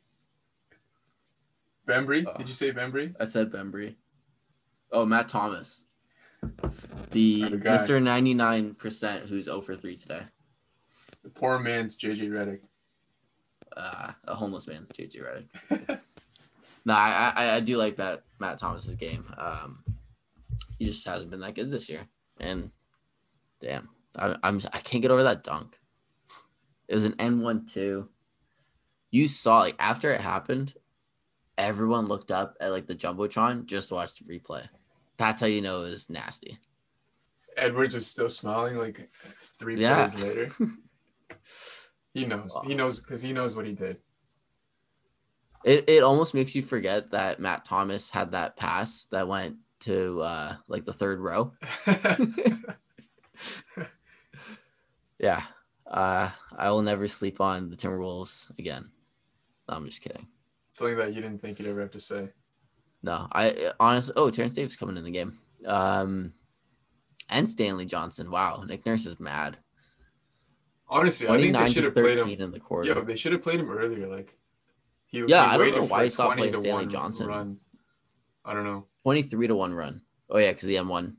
Bembry? 1.87 2.25
Oh. 2.27 2.37
Did 2.37 2.47
you 2.47 2.53
say 2.53 2.71
Bembry? 2.71 3.13
I 3.19 3.25
said 3.25 3.51
Bembry. 3.51 3.95
Oh, 4.91 5.05
Matt 5.05 5.27
Thomas. 5.27 5.85
The 7.11 7.43
Mr. 7.43 8.01
99% 8.01 9.27
who's 9.27 9.45
0 9.45 9.61
for 9.61 9.75
3 9.75 9.95
today. 9.95 10.21
The 11.23 11.29
poor 11.29 11.57
man's 11.59 11.97
JJ 11.97 12.29
Redick. 12.29 12.61
Uh, 13.75 14.11
a 14.25 14.35
homeless 14.35 14.67
man's 14.67 14.89
JJ 14.89 15.21
Redick. 15.21 15.99
No, 16.85 16.93
I, 16.93 17.31
I 17.35 17.55
I 17.55 17.59
do 17.59 17.77
like 17.77 17.95
that 17.97 18.23
Matt 18.39 18.59
Thomas's 18.59 18.95
game. 18.95 19.25
Um, 19.37 19.83
he 20.77 20.85
just 20.85 21.05
hasn't 21.07 21.31
been 21.31 21.39
that 21.39 21.55
good 21.55 21.71
this 21.71 21.89
year, 21.89 22.01
and 22.39 22.71
damn, 23.61 23.89
I, 24.17 24.35
I'm 24.43 24.59
I 24.73 24.79
can't 24.79 25.01
get 25.01 25.11
over 25.11 25.23
that 25.23 25.43
dunk. 25.43 25.79
It 26.87 26.95
was 26.95 27.05
an 27.05 27.15
N 27.19 27.41
one 27.41 27.65
two. 27.65 28.09
You 29.11 29.27
saw 29.27 29.59
like 29.59 29.75
after 29.79 30.11
it 30.11 30.19
happened, 30.19 30.73
everyone 31.57 32.05
looked 32.05 32.31
up 32.31 32.55
at 32.59 32.71
like 32.71 32.87
the 32.87 32.95
jumbotron 32.95 33.65
just 33.65 33.89
to 33.89 33.95
watch 33.95 34.17
the 34.17 34.25
replay. 34.25 34.67
That's 35.17 35.41
how 35.41 35.47
you 35.47 35.61
know 35.61 35.79
it 35.83 35.89
was 35.91 36.09
nasty. 36.09 36.57
Edwards 37.57 37.95
is 37.95 38.07
still 38.07 38.29
smiling 38.29 38.77
like 38.77 39.09
three 39.59 39.79
Yeah. 39.79 40.07
plays 40.07 40.15
later. 40.23 40.49
he 42.13 42.25
knows. 42.25 42.51
He 42.65 42.73
knows 42.73 42.99
because 42.99 43.21
he 43.21 43.33
knows 43.33 43.55
what 43.55 43.67
he 43.67 43.73
did. 43.73 43.97
It 45.63 45.85
it 45.87 46.03
almost 46.03 46.33
makes 46.33 46.55
you 46.55 46.61
forget 46.61 47.11
that 47.11 47.39
Matt 47.39 47.63
Thomas 47.65 48.09
had 48.09 48.31
that 48.31 48.57
pass 48.57 49.05
that 49.11 49.27
went 49.27 49.57
to 49.81 50.21
uh 50.21 50.55
like 50.67 50.85
the 50.85 50.93
third 50.93 51.19
row. 51.19 51.51
Yeah. 55.19 55.43
Uh, 55.89 56.31
I 56.57 56.69
will 56.71 56.81
never 56.81 57.07
sleep 57.07 57.39
on 57.39 57.69
the 57.69 57.77
Timberwolves 57.77 58.49
again. 58.59 58.91
No, 59.69 59.75
I'm 59.75 59.85
just 59.85 60.01
kidding. 60.01 60.27
Something 60.73 60.97
that 60.97 61.13
you 61.13 61.21
didn't 61.21 61.39
think 61.39 61.59
you'd 61.59 61.69
ever 61.69 61.81
have 61.81 61.91
to 61.91 61.99
say. 61.99 62.29
No, 63.03 63.27
I 63.31 63.71
honestly. 63.79 64.13
Oh, 64.17 64.29
Terence 64.29 64.53
Davis 64.53 64.75
coming 64.75 64.97
in 64.97 65.03
the 65.03 65.11
game. 65.11 65.37
Um, 65.65 66.33
and 67.29 67.49
Stanley 67.49 67.85
Johnson. 67.85 68.31
Wow, 68.31 68.63
Nick 68.67 68.85
Nurse 68.85 69.05
is 69.05 69.19
mad. 69.19 69.57
Honestly, 70.87 71.27
I 71.27 71.37
think 71.37 71.57
they 71.57 71.71
should 71.71 71.83
have 71.83 71.93
played 71.93 72.19
him. 72.19 72.29
in 72.29 72.51
the 72.51 72.59
quarter. 72.59 72.89
Yeah, 72.89 73.01
they 73.01 73.15
should 73.15 73.31
have 73.31 73.41
played 73.41 73.59
him 73.59 73.71
earlier. 73.71 74.07
Like, 74.07 74.35
he, 75.07 75.21
was, 75.21 75.29
Yeah, 75.31 75.43
I 75.43 75.57
don't 75.57 75.75
know 75.75 75.85
why 75.85 76.03
he 76.03 76.09
stopped 76.09 76.37
playing 76.37 76.53
Stanley 76.53 76.87
Johnson. 76.87 77.27
Run. 77.27 77.57
I 78.45 78.53
don't 78.53 78.65
know. 78.65 78.85
Twenty 79.03 79.21
three 79.21 79.47
to 79.47 79.55
one 79.55 79.73
run. 79.73 80.01
Oh 80.29 80.37
yeah, 80.37 80.51
because 80.51 80.67
the 80.67 80.77
M 80.77 80.89
one. 80.89 81.17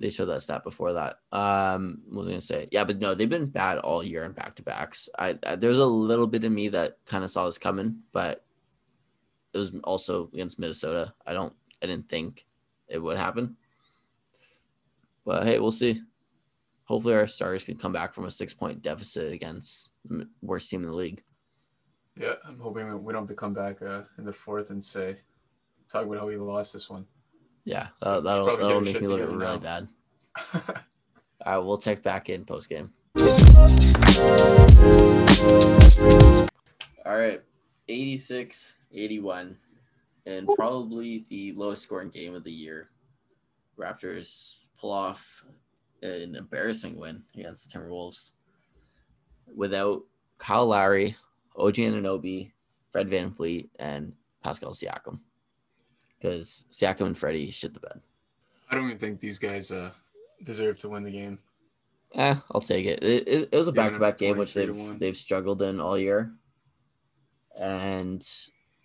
They 0.00 0.10
showed 0.10 0.26
that 0.26 0.42
stat 0.42 0.64
before 0.64 0.92
that. 0.94 1.20
Um, 1.30 2.02
was 2.10 2.26
I 2.26 2.32
gonna 2.32 2.40
say? 2.40 2.68
Yeah, 2.70 2.84
but 2.84 2.98
no, 2.98 3.14
they've 3.14 3.28
been 3.28 3.46
bad 3.46 3.78
all 3.78 4.02
year 4.02 4.24
in 4.24 4.32
back 4.32 4.56
to 4.56 4.62
backs. 4.62 5.08
I, 5.18 5.38
I 5.46 5.56
there's 5.56 5.78
a 5.78 5.86
little 5.86 6.26
bit 6.26 6.44
of 6.44 6.52
me 6.52 6.68
that 6.70 6.98
kind 7.06 7.22
of 7.22 7.30
saw 7.30 7.46
this 7.46 7.58
coming, 7.58 8.00
but 8.12 8.44
it 9.52 9.58
was 9.58 9.72
also 9.84 10.28
against 10.32 10.58
Minnesota. 10.58 11.14
I 11.24 11.32
don't, 11.32 11.54
I 11.80 11.86
didn't 11.86 12.08
think 12.08 12.44
it 12.88 12.98
would 12.98 13.16
happen. 13.16 13.56
But 15.24 15.44
hey, 15.44 15.58
we'll 15.60 15.70
see. 15.70 16.02
Hopefully, 16.86 17.14
our 17.14 17.26
stars 17.26 17.64
can 17.64 17.78
come 17.78 17.92
back 17.92 18.14
from 18.14 18.24
a 18.26 18.30
six 18.30 18.52
point 18.52 18.82
deficit 18.82 19.32
against 19.32 19.92
worst 20.42 20.68
team 20.70 20.82
in 20.82 20.90
the 20.90 20.96
league. 20.96 21.22
Yeah, 22.16 22.34
I'm 22.44 22.58
hoping 22.58 23.02
we 23.02 23.12
don't 23.12 23.22
have 23.22 23.28
to 23.28 23.34
come 23.34 23.54
back 23.54 23.80
uh, 23.80 24.02
in 24.18 24.24
the 24.24 24.32
fourth 24.32 24.70
and 24.70 24.82
say, 24.82 25.18
talk 25.88 26.04
about 26.04 26.18
how 26.18 26.26
we 26.26 26.36
lost 26.36 26.72
this 26.72 26.90
one. 26.90 27.06
Yeah, 27.64 27.88
So 28.02 28.20
that, 28.20 28.24
that'll, 28.24 28.46
that'll 28.56 28.80
make 28.80 29.00
me 29.00 29.06
look 29.06 29.20
really 29.20 29.36
now. 29.38 29.58
bad. 29.58 29.88
All 31.46 31.58
right, 31.58 31.58
we'll 31.58 31.78
check 31.78 32.02
back 32.02 32.28
in 32.28 32.44
post 32.44 32.68
game. 32.68 32.90
All 37.06 37.16
right, 37.18 37.40
86 37.88 38.74
81, 38.92 39.56
and 40.26 40.48
probably 40.56 41.24
the 41.28 41.52
lowest 41.52 41.82
scoring 41.82 42.10
game 42.10 42.34
of 42.34 42.44
the 42.44 42.52
year. 42.52 42.90
Raptors 43.78 44.64
pull 44.78 44.92
off 44.92 45.44
an 46.02 46.34
embarrassing 46.36 46.98
win 46.98 47.22
against 47.34 47.70
the 47.72 47.78
Timberwolves 47.78 48.32
without 49.54 50.02
Kyle 50.38 50.66
Lowry, 50.66 51.16
OG 51.56 51.74
Anunoby, 51.74 52.50
Fred 52.90 53.08
VanVleet, 53.08 53.68
and 53.78 54.12
Pascal 54.42 54.72
Siakam. 54.72 55.18
Because 56.24 56.64
Siakam 56.72 57.04
and 57.04 57.18
Freddie 57.18 57.50
shit 57.50 57.74
the 57.74 57.80
bed. 57.80 58.00
I 58.70 58.74
don't 58.74 58.86
even 58.86 58.96
think 58.96 59.20
these 59.20 59.38
guys 59.38 59.70
uh, 59.70 59.90
deserve 60.42 60.78
to 60.78 60.88
win 60.88 61.04
the 61.04 61.10
game. 61.10 61.38
Eh, 62.14 62.34
I'll 62.50 62.62
take 62.62 62.86
it. 62.86 63.02
It, 63.02 63.28
it, 63.28 63.48
it 63.52 63.58
was 63.58 63.68
a 63.68 63.72
back 63.72 63.92
to 63.92 63.98
back 63.98 64.16
game, 64.16 64.38
which 64.38 64.54
they've 64.54 64.98
they've 64.98 65.16
struggled 65.16 65.60
in 65.60 65.80
all 65.80 65.98
year, 65.98 66.32
and 67.60 68.26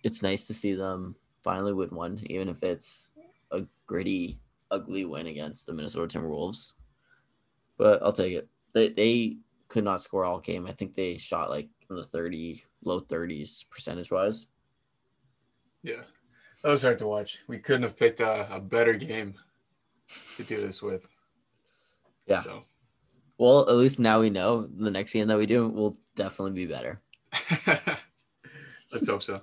it's 0.04 0.22
nice 0.22 0.48
to 0.48 0.54
see 0.54 0.74
them 0.74 1.16
finally 1.42 1.72
win 1.72 1.88
one, 1.88 2.20
even 2.26 2.50
if 2.50 2.62
it's 2.62 3.08
a 3.52 3.62
gritty, 3.86 4.38
ugly 4.70 5.06
win 5.06 5.26
against 5.26 5.64
the 5.64 5.72
Minnesota 5.72 6.18
Timberwolves. 6.18 6.74
But 7.78 8.02
I'll 8.02 8.12
take 8.12 8.34
it. 8.34 8.48
They 8.74 8.90
they 8.90 9.36
could 9.68 9.84
not 9.84 10.02
score 10.02 10.26
all 10.26 10.40
game. 10.40 10.66
I 10.66 10.72
think 10.72 10.94
they 10.94 11.16
shot 11.16 11.48
like 11.48 11.70
in 11.88 11.96
the 11.96 12.04
thirty, 12.04 12.64
low 12.84 13.00
thirties 13.00 13.64
percentage 13.70 14.12
wise. 14.12 14.48
Yeah, 15.82 16.02
that 16.62 16.68
was 16.70 16.82
hard 16.82 16.98
to 16.98 17.06
watch. 17.06 17.38
We 17.48 17.58
couldn't 17.58 17.82
have 17.82 17.96
picked 17.96 18.20
a, 18.20 18.54
a 18.54 18.60
better 18.60 18.94
game 18.94 19.34
to 20.36 20.42
do 20.44 20.60
this 20.60 20.82
with. 20.82 21.08
Yeah. 22.26 22.42
So, 22.42 22.62
Well, 23.38 23.68
at 23.68 23.76
least 23.76 24.00
now 24.00 24.20
we 24.20 24.30
know 24.30 24.66
the 24.66 24.90
next 24.90 25.12
game 25.12 25.28
that 25.28 25.38
we 25.38 25.46
do 25.46 25.68
will 25.68 25.98
definitely 26.16 26.52
be 26.52 26.66
better. 26.66 27.00
let's 28.92 29.08
hope 29.08 29.22
so. 29.22 29.40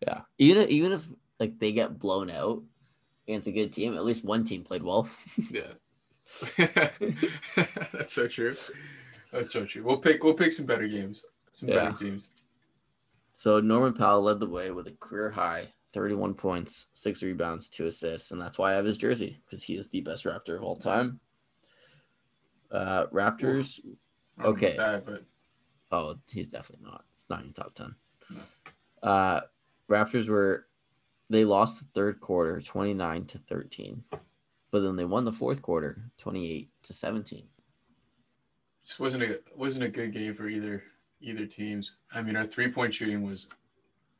Yeah. 0.00 0.20
Even 0.38 0.62
if, 0.62 0.68
even 0.70 0.92
if 0.92 1.08
like 1.40 1.58
they 1.58 1.72
get 1.72 1.98
blown 1.98 2.30
out 2.30 2.62
against 3.26 3.48
a 3.48 3.52
good 3.52 3.72
team, 3.72 3.96
at 3.96 4.04
least 4.04 4.24
one 4.24 4.44
team 4.44 4.62
played 4.64 4.82
well. 4.82 5.08
Yeah. 5.50 5.62
That's 7.92 8.12
so 8.12 8.28
true. 8.28 8.56
That's 9.32 9.52
so 9.52 9.64
true. 9.66 9.82
We'll 9.84 9.98
pick 9.98 10.22
we'll 10.22 10.34
pick 10.34 10.52
some 10.52 10.66
better 10.66 10.86
games, 10.88 11.24
some 11.52 11.68
Yeah. 11.68 11.76
better 11.90 12.04
teams. 12.04 12.30
So 13.34 13.60
Norman 13.60 13.92
Powell 13.94 14.22
led 14.22 14.38
the 14.40 14.48
way 14.48 14.70
with 14.70 14.86
a 14.86 14.92
career 14.92 15.28
high 15.28 15.66
31 15.92 16.34
points, 16.34 16.86
six 16.94 17.22
rebounds, 17.22 17.68
two 17.68 17.86
assists, 17.86 18.30
and 18.30 18.40
that's 18.40 18.58
why 18.58 18.72
I 18.72 18.74
have 18.76 18.84
his 18.84 18.96
jersey 18.98 19.38
because 19.44 19.62
he 19.62 19.74
is 19.76 19.88
the 19.88 20.00
best 20.00 20.24
Raptor 20.24 20.56
of 20.56 20.62
all 20.62 20.76
time. 20.76 21.20
Uh, 22.70 23.06
Raptors. 23.12 23.80
I 24.38 24.42
don't 24.42 24.44
know 24.44 24.50
Okay. 24.50 24.76
That, 24.76 25.04
but 25.04 25.24
Oh, 25.92 26.16
he's 26.32 26.48
definitely 26.48 26.86
not. 26.86 27.04
It's 27.14 27.26
not 27.28 27.40
in 27.40 27.46
your 27.46 27.54
top 27.54 27.74
10. 27.74 27.94
No. 28.30 28.40
Uh, 29.08 29.40
Raptors 29.88 30.28
were, 30.28 30.66
they 31.30 31.44
lost 31.44 31.78
the 31.78 31.86
third 31.92 32.20
quarter 32.20 32.60
29 32.60 33.26
to 33.26 33.38
13, 33.38 34.02
but 34.70 34.80
then 34.80 34.96
they 34.96 35.04
won 35.04 35.24
the 35.24 35.32
fourth 35.32 35.60
quarter 35.62 36.10
28 36.18 36.68
to 36.84 36.92
17. 36.92 37.44
just 38.84 38.98
wasn't 39.00 39.22
a 39.22 39.40
wasn't 39.56 39.84
a 39.84 39.88
good 39.88 40.12
game 40.12 40.34
for 40.34 40.46
either 40.48 40.82
either 41.24 41.46
teams. 41.46 41.96
I 42.12 42.22
mean, 42.22 42.36
our 42.36 42.44
three 42.44 42.70
point 42.70 42.94
shooting 42.94 43.22
was 43.24 43.50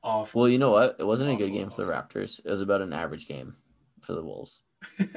awful. 0.03 0.43
Well, 0.43 0.51
you 0.51 0.59
know 0.59 0.71
what? 0.71 0.97
It 0.99 1.07
wasn't 1.07 1.31
a 1.31 1.37
good 1.37 1.51
Awful, 1.51 1.59
game 1.59 1.71
for 1.71 1.85
the 1.85 1.91
Raptors. 1.91 2.41
It 2.45 2.51
was 2.51 2.61
about 2.61 2.83
an 2.83 2.93
average 2.93 3.29
game 3.29 3.55
for 4.01 4.15
the 4.15 4.25
Wolves. 4.25 4.63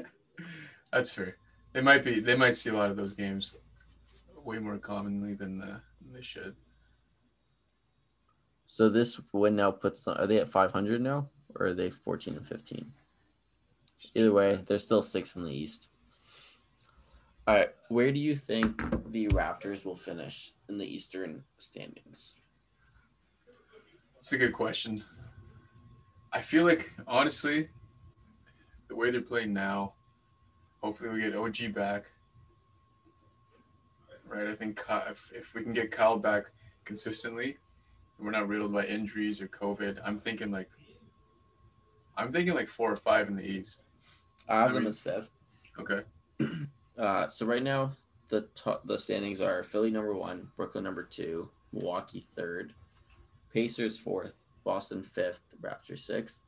That's 0.92 1.14
fair. 1.14 1.38
They 1.74 1.82
might 1.82 2.04
be. 2.04 2.20
They 2.20 2.36
might 2.36 2.56
see 2.56 2.70
a 2.70 2.74
lot 2.74 2.90
of 2.90 2.98
those 2.98 3.14
games 3.14 3.58
way 4.44 4.60
more 4.60 4.78
commonly 4.78 5.34
than, 5.34 5.62
uh, 5.62 5.80
than 6.02 6.14
they 6.14 6.22
should. 6.22 6.56
So 8.66 8.90
this 8.90 9.20
win 9.34 9.56
now 9.56 9.72
puts 9.72 10.04
them, 10.04 10.16
are 10.18 10.28
they 10.28 10.40
at 10.40 10.50
500 10.50 11.02
now 11.02 11.30
or 11.56 11.68
are 11.68 11.74
they 11.74 11.90
14 11.90 12.36
and 12.36 12.48
15? 12.48 12.92
Either 14.14 14.32
way, 14.32 14.64
they're 14.68 14.80
still 14.80 15.02
six 15.02 15.36
in 15.36 15.44
the 15.44 15.52
East. 15.52 15.90
All 17.48 17.56
right. 17.56 17.70
Where 17.88 18.12
do 18.12 18.20
you 18.20 18.36
think 18.36 18.84
the 19.10 19.28
Raptors 19.28 19.86
will 19.86 19.96
finish 19.96 20.52
in 20.68 20.78
the 20.78 20.86
Eastern 20.86 21.46
standings? 21.58 22.36
It's 24.20 24.34
a 24.34 24.38
good 24.38 24.52
question. 24.52 25.02
I 26.34 26.42
feel 26.42 26.66
like 26.66 26.92
honestly, 27.08 27.70
the 28.90 28.96
way 28.98 29.12
they're 29.12 29.22
playing 29.22 29.54
now, 29.54 29.94
hopefully 30.84 31.10
we 31.10 31.22
get 31.22 31.36
OG 31.36 31.74
back. 31.74 32.12
Right, 34.28 34.48
I 34.48 34.56
think 34.56 34.84
if, 35.10 35.32
if 35.34 35.56
we 35.56 35.64
can 35.64 35.72
get 35.72 35.90
Kyle 35.90 36.18
back 36.18 36.52
consistently, 36.84 37.58
and 38.18 38.26
we're 38.26 38.32
not 38.32 38.50
riddled 38.50 38.74
by 38.74 38.84
injuries 38.84 39.42
or 39.42 39.48
COVID, 39.48 40.00
I'm 40.04 40.20
thinking 40.20 40.52
like, 40.52 40.70
I'm 42.18 42.30
thinking 42.30 42.54
like 42.54 42.68
four 42.68 42.92
or 42.92 42.98
five 42.98 43.30
in 43.30 43.38
the 43.38 43.50
East. 43.50 43.86
I 44.50 44.60
have 44.60 44.74
them 44.74 44.86
as 44.86 45.00
fifth. 45.00 45.32
Okay, 45.80 46.02
Uh, 46.98 47.28
so 47.30 47.46
right 47.46 47.64
now, 47.64 47.92
the 48.30 48.42
top, 48.56 48.86
the 48.88 48.98
standings 48.98 49.40
are 49.42 49.64
Philly 49.64 49.92
number 49.92 50.14
one, 50.14 50.48
Brooklyn 50.58 50.84
number 50.84 51.04
two, 51.04 51.50
Milwaukee 51.72 52.20
third, 52.22 52.74
Pacers 53.54 53.98
fourth, 53.98 54.34
Boston 54.64 55.04
fifth, 55.04 55.42
Raptors 55.62 56.00
sixth. 56.00 56.42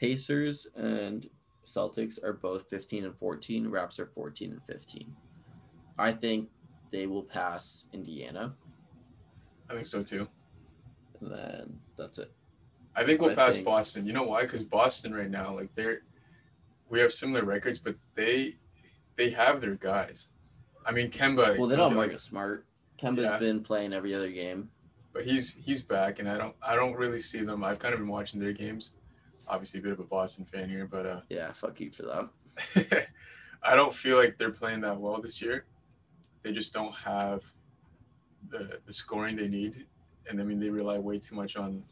Pacers 0.00 0.66
and 0.76 1.28
Celtics 1.64 2.22
are 2.22 2.32
both 2.34 2.68
15 2.68 3.04
and 3.06 3.18
14. 3.18 3.68
Raps 3.68 3.98
are 3.98 4.06
14 4.06 4.50
and 4.52 4.62
15. 4.66 5.14
I 5.98 6.12
think 6.12 6.50
they 6.90 7.06
will 7.06 7.22
pass 7.22 7.86
Indiana, 7.92 8.54
I 9.70 9.74
think 9.74 9.86
so 9.86 10.02
too. 10.02 10.28
and 11.20 11.32
then 11.32 11.78
that's 11.96 12.18
it. 12.18 12.30
I 12.94 13.04
think 13.04 13.20
we'll 13.20 13.30
I 13.30 13.34
pass 13.34 13.54
think- 13.54 13.64
Boston. 13.64 14.06
You 14.06 14.12
know 14.12 14.24
why? 14.24 14.42
Because 14.42 14.62
Boston 14.62 15.14
right 15.14 15.30
now, 15.30 15.52
like 15.54 15.74
they're, 15.74 16.02
we 16.90 17.00
have 17.00 17.12
similar 17.12 17.44
records, 17.44 17.78
but 17.78 17.96
they, 18.14 18.56
they 19.16 19.30
have 19.30 19.60
their 19.60 19.74
guys. 19.76 20.28
I 20.86 20.92
mean, 20.92 21.10
Kemba. 21.10 21.58
Well, 21.58 21.68
they 21.68 21.76
don't 21.76 21.94
like, 21.96 22.18
Smart. 22.18 22.66
Kemba's 23.00 23.22
Yeah. 23.24 23.38
been 23.38 23.62
playing 23.62 23.92
every 23.92 24.14
other 24.14 24.30
game. 24.30 24.70
but 25.12 25.24
he's 25.24 25.54
he's 25.54 25.82
back, 25.82 26.18
and 26.18 26.28
I 26.28 26.36
don't 26.38 26.54
I 26.62 26.74
don't 26.74 26.94
really 26.94 27.20
see 27.20 27.42
them. 27.42 27.62
I've 27.64 27.78
kind 27.78 27.94
of 27.94 28.00
been 28.00 28.08
watching 28.08 28.40
their 28.40 28.52
games. 28.52 28.92
Obviously, 29.46 29.80
a 29.80 29.82
bit 29.82 29.92
of 29.92 30.00
a 30.00 30.04
Boston 30.04 30.44
fan 30.44 30.68
here, 30.68 30.86
but 30.86 31.06
uh, 31.06 31.20
Yeah, 31.28 31.52
fuck 31.52 31.78
you 31.80 31.90
for 31.90 32.02
that. 32.04 33.08
I 33.62 33.74
don't 33.76 33.94
feel 33.94 34.16
like 34.18 34.36
they're 34.38 34.50
playing 34.50 34.80
that 34.82 34.98
well 34.98 35.20
this 35.20 35.40
year. 35.42 35.64
They 36.42 36.52
just 36.52 36.72
don't 36.72 36.94
have 36.94 37.44
the 38.50 38.80
the 38.86 38.92
scoring 38.92 39.36
they 39.36 39.48
need, 39.48 39.86
and 40.28 40.40
I 40.40 40.44
mean 40.44 40.58
they 40.60 40.70
rely 40.70 40.98
way 40.98 41.18
too 41.18 41.34
much 41.34 41.56
on 41.56 41.82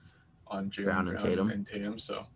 on 0.48 0.70
Jaylen 0.70 0.84
Brown 0.84 1.08
and 1.08 1.18
Tatum. 1.18 1.50
and 1.50 1.66
Tatum. 1.66 1.98
So 1.98 2.26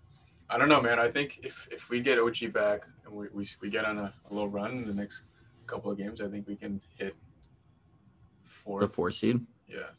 I 0.49 0.57
don't 0.59 0.68
know, 0.68 0.81
man. 0.81 0.99
I 0.99 1.11
think 1.11 1.40
if 1.44 1.68
if 1.70 1.90
we 1.90 2.01
get 2.01 2.18
OG 2.18 2.53
back 2.53 2.83
and 3.06 3.14
we 3.14 3.28
we, 3.32 3.46
we 3.62 3.70
get 3.70 3.84
on 3.84 3.98
a, 3.98 4.12
a 4.30 4.34
little 4.34 4.48
run 4.48 4.72
in 4.72 4.86
the 4.86 4.94
next 4.94 5.24
couple 5.66 5.90
of 5.90 5.98
games, 5.98 6.20
I 6.20 6.28
think 6.28 6.46
we 6.46 6.56
can 6.56 6.80
hit 6.98 7.14
The 8.44 8.50
fourth. 8.50 8.94
four 8.94 9.10
seed. 9.10 9.40
Yeah, 9.68 9.90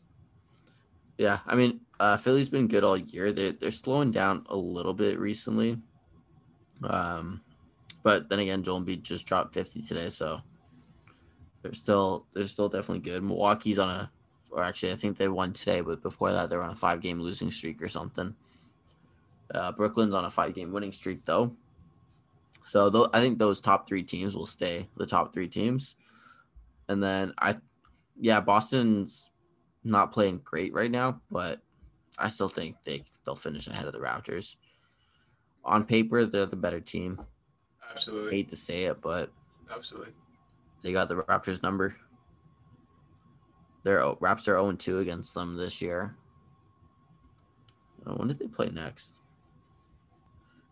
Yeah, 1.18 1.40
I 1.46 1.56
mean, 1.56 1.82
uh, 2.00 2.16
Philly's 2.18 2.50
been 2.50 2.68
good 2.68 2.84
all 2.84 2.98
year. 2.98 3.32
They're 3.34 3.52
they're 3.54 3.72
slowing 3.72 4.12
down 4.12 4.46
a 4.50 4.56
little 4.56 4.94
bit 4.94 5.20
recently. 5.20 5.78
Um, 6.84 7.42
but 8.04 8.30
then 8.30 8.40
again, 8.40 8.64
Joel 8.64 8.82
Embiid 8.82 9.02
just 9.02 9.26
dropped 9.26 9.54
fifty 9.54 9.82
today, 9.82 10.10
so 10.10 10.40
they're 11.62 11.74
still 11.74 12.26
they're 12.34 12.44
still 12.44 12.70
definitely 12.70 13.00
good. 13.00 13.24
Milwaukee's 13.24 13.80
on 13.80 13.90
a, 13.90 14.12
or 14.52 14.64
actually, 14.64 14.94
I 14.94 14.96
think 14.96 15.18
they 15.18 15.28
won 15.28 15.52
today, 15.54 15.82
but 15.82 16.02
before 16.02 16.32
that, 16.32 16.50
they 16.50 16.56
were 16.56 16.64
on 16.64 16.72
a 16.72 16.76
five 16.76 17.02
game 17.02 17.20
losing 17.20 17.52
streak 17.52 17.82
or 17.82 17.90
something. 17.90 18.36
Uh, 19.54 19.72
Brooklyn's 19.74 20.16
on 20.16 20.24
a 20.26 20.30
five 20.32 20.54
game 20.54 20.72
winning 20.72 20.92
streak 20.94 21.26
though, 21.26 21.54
so 22.68 22.90
tho- 22.90 23.10
I 23.14 23.22
think 23.22 23.40
those 23.40 23.62
top 23.62 23.88
three 23.88 24.04
teams 24.04 24.36
will 24.36 24.46
stay 24.46 24.90
the 24.98 25.06
top 25.08 25.34
three 25.34 25.48
teams, 25.48 25.96
and 26.90 27.02
then 27.02 27.34
I, 27.40 27.58
yeah, 28.20 28.42
Boston's 28.42 29.32
not 29.84 30.12
playing 30.12 30.42
great 30.44 30.74
right 30.74 30.92
now, 30.92 31.22
but 31.32 31.62
I 32.20 32.30
still 32.30 32.50
think 32.50 32.76
they 32.84 33.06
they'll 33.26 33.36
finish 33.36 33.68
ahead 33.68 33.86
of 33.86 33.94
the 33.94 34.00
Raptors. 34.00 34.58
On 35.64 35.84
paper, 35.86 36.26
they're 36.26 36.46
the 36.46 36.56
better 36.56 36.80
team. 36.82 37.22
absolutely, 37.90 38.32
Hate 38.36 38.50
to 38.50 38.56
say 38.56 38.84
it, 38.86 39.02
but 39.02 39.32
absolutely. 39.74 40.14
they 40.82 40.92
got 40.92 41.08
the 41.08 41.16
Raptors 41.24 41.64
number. 41.64 41.96
Their 43.84 44.04
Raps 44.20 44.48
are 44.50 44.56
0 44.56 44.74
2 44.74 45.00
against 45.00 45.34
them 45.34 45.56
this 45.56 45.82
year. 45.82 46.16
When 48.04 48.28
did 48.28 48.40
they 48.40 48.48
play 48.48 48.70
next? 48.70 49.16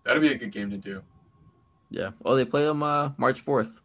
That'd 0.04 0.22
be 0.22 0.34
a 0.34 0.38
good 0.38 0.52
game 0.52 0.70
to 0.70 0.78
do. 0.78 1.02
Yeah. 1.90 2.12
Oh, 2.24 2.36
they 2.36 2.46
play 2.46 2.64
them 2.64 2.84
uh, 2.84 3.12
March 3.18 3.44
4th. 3.44 3.82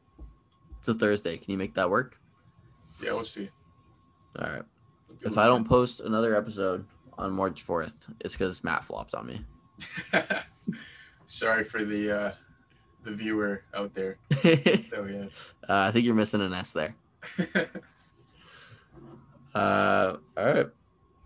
It's 0.78 0.88
a 0.88 0.94
Thursday. 0.94 1.36
Can 1.36 1.52
you 1.52 1.58
make 1.58 1.74
that 1.74 1.90
work? 1.90 2.18
Yeah, 3.02 3.12
we'll 3.12 3.24
see. 3.24 3.50
All 4.38 4.50
right. 4.50 4.62
If 5.22 5.36
I 5.36 5.46
don't 5.46 5.68
post 5.68 6.00
another 6.00 6.34
episode 6.34 6.86
on 7.18 7.32
March 7.32 7.66
4th, 7.66 7.94
it's 8.20 8.34
because 8.34 8.64
Matt 8.64 8.84
flopped 8.84 9.14
on 9.14 9.26
me. 9.26 9.44
Sorry 11.26 11.62
for 11.62 11.84
the 11.84 12.18
uh, 12.18 12.32
the 13.04 13.14
viewer 13.14 13.64
out 13.74 13.94
there 13.94 14.18
we 14.44 14.50
have. 14.50 15.54
Uh, 15.68 15.86
I 15.88 15.90
think 15.90 16.04
you're 16.04 16.14
missing 16.14 16.40
an 16.40 16.52
S 16.52 16.72
there. 16.72 16.94
Uh, 19.54 20.16
all 20.36 20.46
right. 20.46 20.66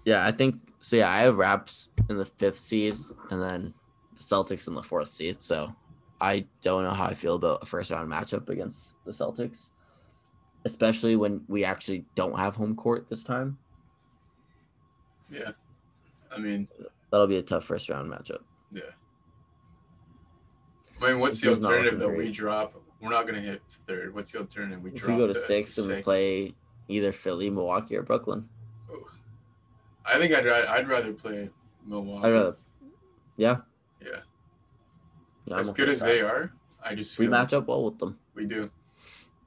Yeah, 0.04 0.26
I 0.26 0.30
think 0.30 0.56
so. 0.80 0.96
Yeah, 0.96 1.10
I 1.10 1.18
have 1.18 1.36
Raps 1.36 1.90
in 2.08 2.16
the 2.16 2.24
fifth 2.24 2.56
seed, 2.56 2.96
and 3.30 3.42
then 3.42 3.74
the 4.16 4.22
Celtics 4.22 4.66
in 4.66 4.74
the 4.74 4.82
fourth 4.82 5.08
seed. 5.08 5.42
So 5.42 5.74
I 6.20 6.46
don't 6.62 6.84
know 6.84 6.90
how 6.90 7.06
I 7.06 7.14
feel 7.14 7.34
about 7.34 7.62
a 7.62 7.66
first 7.66 7.90
round 7.90 8.10
matchup 8.10 8.48
against 8.48 8.96
the 9.04 9.10
Celtics, 9.12 9.70
especially 10.64 11.16
when 11.16 11.42
we 11.48 11.64
actually 11.64 12.04
don't 12.14 12.38
have 12.38 12.56
home 12.56 12.74
court 12.76 13.08
this 13.10 13.22
time. 13.24 13.58
yeah, 15.30 15.50
I 16.30 16.38
mean, 16.38 16.68
That'll 17.10 17.26
be 17.26 17.36
a 17.36 17.42
tough 17.42 17.64
first 17.64 17.88
round 17.88 18.10
matchup. 18.10 18.42
yeah. 18.72 18.82
I 21.00 21.10
mean, 21.10 21.20
what's 21.20 21.40
the 21.40 21.50
alternative 21.50 21.98
that 21.98 22.08
we 22.08 22.30
drop? 22.30 22.80
We're 23.00 23.10
not 23.10 23.26
gonna 23.26 23.40
hit 23.40 23.60
third. 23.86 24.14
What's 24.14 24.32
the 24.32 24.38
alternative? 24.38 24.82
We 24.82 24.90
If 24.90 24.96
drop 24.96 25.10
we 25.10 25.16
go 25.18 25.26
to, 25.26 25.34
six 25.34 25.76
and 25.76 25.88
we 25.88 26.02
play 26.02 26.54
either 26.88 27.12
Philly, 27.12 27.50
Milwaukee, 27.50 27.96
or 27.96 28.02
Brooklyn, 28.02 28.48
I 30.06 30.18
think 30.18 30.32
I'd 30.32 30.46
I'd 30.46 30.88
rather 30.88 31.12
play 31.12 31.50
Milwaukee. 31.84 32.26
I'd 32.26 32.32
rather. 32.32 32.56
Yeah. 33.36 33.56
Yeah. 35.46 35.58
As 35.58 35.70
okay 35.70 35.76
good 35.82 35.88
as 35.90 36.00
that. 36.00 36.06
they 36.06 36.20
are, 36.22 36.52
I 36.82 36.94
just 36.94 37.18
we 37.18 37.28
match 37.28 37.52
up 37.52 37.66
well 37.68 37.84
with 37.84 37.98
them. 37.98 38.18
we 38.34 38.44
do. 38.46 38.70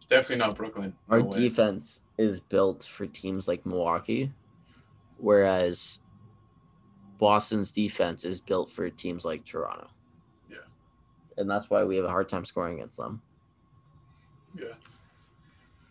Definitely 0.10 0.38
not 0.46 0.56
Brooklyn. 0.56 0.94
Our 1.10 1.22
No 1.22 1.32
defense 1.32 2.02
is 2.18 2.40
built 2.40 2.84
for 2.84 3.06
teams 3.08 3.48
like 3.48 3.66
Milwaukee, 3.66 4.32
whereas 5.18 6.00
Boston's 7.18 7.72
defense 7.72 8.24
is 8.24 8.40
built 8.40 8.72
for 8.72 8.90
teams 8.90 9.26
like 9.26 9.44
Toronto. 9.44 9.88
Yeah. 10.50 10.58
And 11.38 11.50
that's 11.50 11.70
why 11.70 11.84
we 11.84 11.98
have 11.98 12.06
a 12.06 12.10
hard 12.10 12.30
time 12.30 12.46
scoring 12.46 12.76
against 12.76 12.98
them. 12.98 13.22
Yeah. 14.58 14.74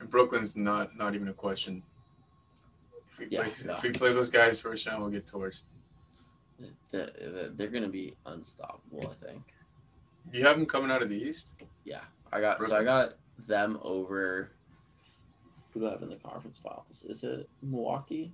And 0.00 0.08
Brooklyn's 0.08 0.56
not 0.56 0.96
not 0.96 1.14
even 1.14 1.28
a 1.28 1.32
question. 1.34 1.82
If 3.12 3.18
we 3.18 3.26
Yeah, 3.30 3.42
play 3.42 3.52
no. 3.66 3.74
if 3.76 3.82
we 3.82 3.90
play 3.92 4.12
those 4.12 4.30
guys 4.30 4.60
first 4.60 4.86
round, 4.86 5.02
we'll 5.02 5.10
get 5.10 5.26
torched. 5.26 5.64
They're, 6.90 7.10
they're 7.54 7.68
going 7.68 7.82
to 7.82 7.90
be 7.90 8.14
unstoppable, 8.24 9.10
I 9.10 9.26
think. 9.26 9.42
Do 10.30 10.38
you 10.38 10.44
have 10.44 10.56
them 10.56 10.66
coming 10.66 10.90
out 10.90 11.02
of 11.02 11.08
the 11.08 11.16
East? 11.16 11.52
Yeah, 11.84 12.00
I 12.32 12.40
got 12.40 12.62
so 12.64 12.76
I 12.76 12.84
got 12.84 13.14
them 13.46 13.78
over. 13.82 14.50
Who 15.72 15.80
do 15.80 15.88
I 15.88 15.90
have 15.92 16.02
in 16.02 16.08
the 16.08 16.16
conference 16.16 16.58
finals? 16.58 17.04
Is 17.08 17.22
it 17.22 17.48
Milwaukee? 17.62 18.32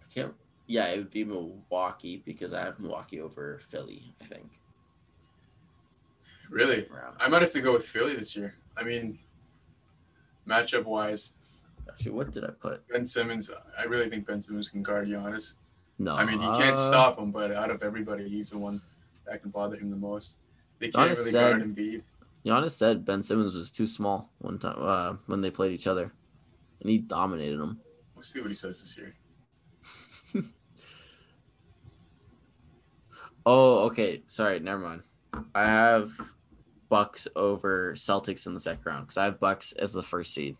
I 0.00 0.12
can't. 0.12 0.34
Yeah, 0.66 0.86
it 0.86 0.98
would 0.98 1.10
be 1.10 1.24
Milwaukee 1.24 2.22
because 2.24 2.52
I 2.52 2.60
have 2.60 2.78
Milwaukee 2.78 3.20
over 3.20 3.58
Philly. 3.68 4.14
I 4.20 4.26
think. 4.26 4.60
Really, 6.50 6.86
I 7.18 7.28
might 7.28 7.40
have 7.40 7.50
to 7.50 7.62
go 7.62 7.72
with 7.72 7.86
Philly 7.86 8.14
this 8.14 8.36
year. 8.36 8.54
I 8.76 8.84
mean, 8.84 9.18
matchup 10.46 10.84
wise. 10.84 11.32
Actually, 11.88 12.12
what 12.12 12.30
did 12.30 12.44
I 12.44 12.50
put? 12.50 12.86
Ben 12.88 13.06
Simmons. 13.06 13.50
I 13.78 13.84
really 13.84 14.08
think 14.08 14.26
Ben 14.26 14.40
Simmons 14.40 14.68
can 14.68 14.82
guard 14.82 15.08
Giannis. 15.08 15.54
No, 15.98 16.14
I 16.14 16.24
mean 16.24 16.40
he 16.40 16.46
can't 16.46 16.76
uh, 16.76 16.90
stop 16.90 17.18
him, 17.18 17.30
but 17.30 17.52
out 17.52 17.70
of 17.70 17.82
everybody, 17.82 18.28
he's 18.28 18.50
the 18.50 18.58
one 18.58 18.80
that 19.26 19.42
can 19.42 19.50
bother 19.50 19.76
him 19.76 19.90
the 19.90 19.96
most. 19.96 20.38
They 20.78 20.90
can't 20.90 21.10
Giannis 21.10 21.18
really 21.18 21.30
said, 21.30 21.58
guard 21.58 21.76
Embiid. 21.76 22.02
Giannis 22.44 22.70
said 22.72 23.04
Ben 23.04 23.22
Simmons 23.22 23.54
was 23.54 23.70
too 23.70 23.86
small 23.86 24.30
one 24.38 24.58
time 24.58 24.76
uh, 24.78 25.14
when 25.26 25.40
they 25.40 25.50
played 25.50 25.72
each 25.72 25.86
other, 25.86 26.12
and 26.80 26.90
he 26.90 26.98
dominated 26.98 27.60
him. 27.60 27.80
We'll 28.14 28.22
see 28.22 28.40
what 28.40 28.48
he 28.48 28.54
says 28.54 28.80
this 28.80 28.98
year. 28.98 29.14
oh, 33.46 33.84
okay. 33.86 34.22
Sorry, 34.26 34.58
never 34.60 34.80
mind. 34.80 35.02
I 35.54 35.66
have 35.66 36.12
Bucks 36.88 37.28
over 37.36 37.94
Celtics 37.94 38.46
in 38.46 38.54
the 38.54 38.60
second 38.60 38.84
round 38.84 39.06
because 39.06 39.16
I 39.16 39.24
have 39.24 39.40
Bucks 39.40 39.72
as 39.72 39.92
the 39.92 40.02
first 40.02 40.34
seed. 40.34 40.56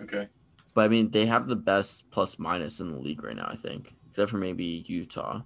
Okay. 0.00 0.28
But 0.74 0.82
I 0.82 0.88
mean, 0.88 1.10
they 1.10 1.26
have 1.26 1.46
the 1.46 1.56
best 1.56 2.10
plus 2.10 2.38
minus 2.38 2.80
in 2.80 2.92
the 2.92 2.98
league 2.98 3.22
right 3.22 3.36
now. 3.36 3.48
I 3.48 3.56
think, 3.56 3.94
except 4.10 4.30
for 4.30 4.38
maybe 4.38 4.84
Utah. 4.86 5.42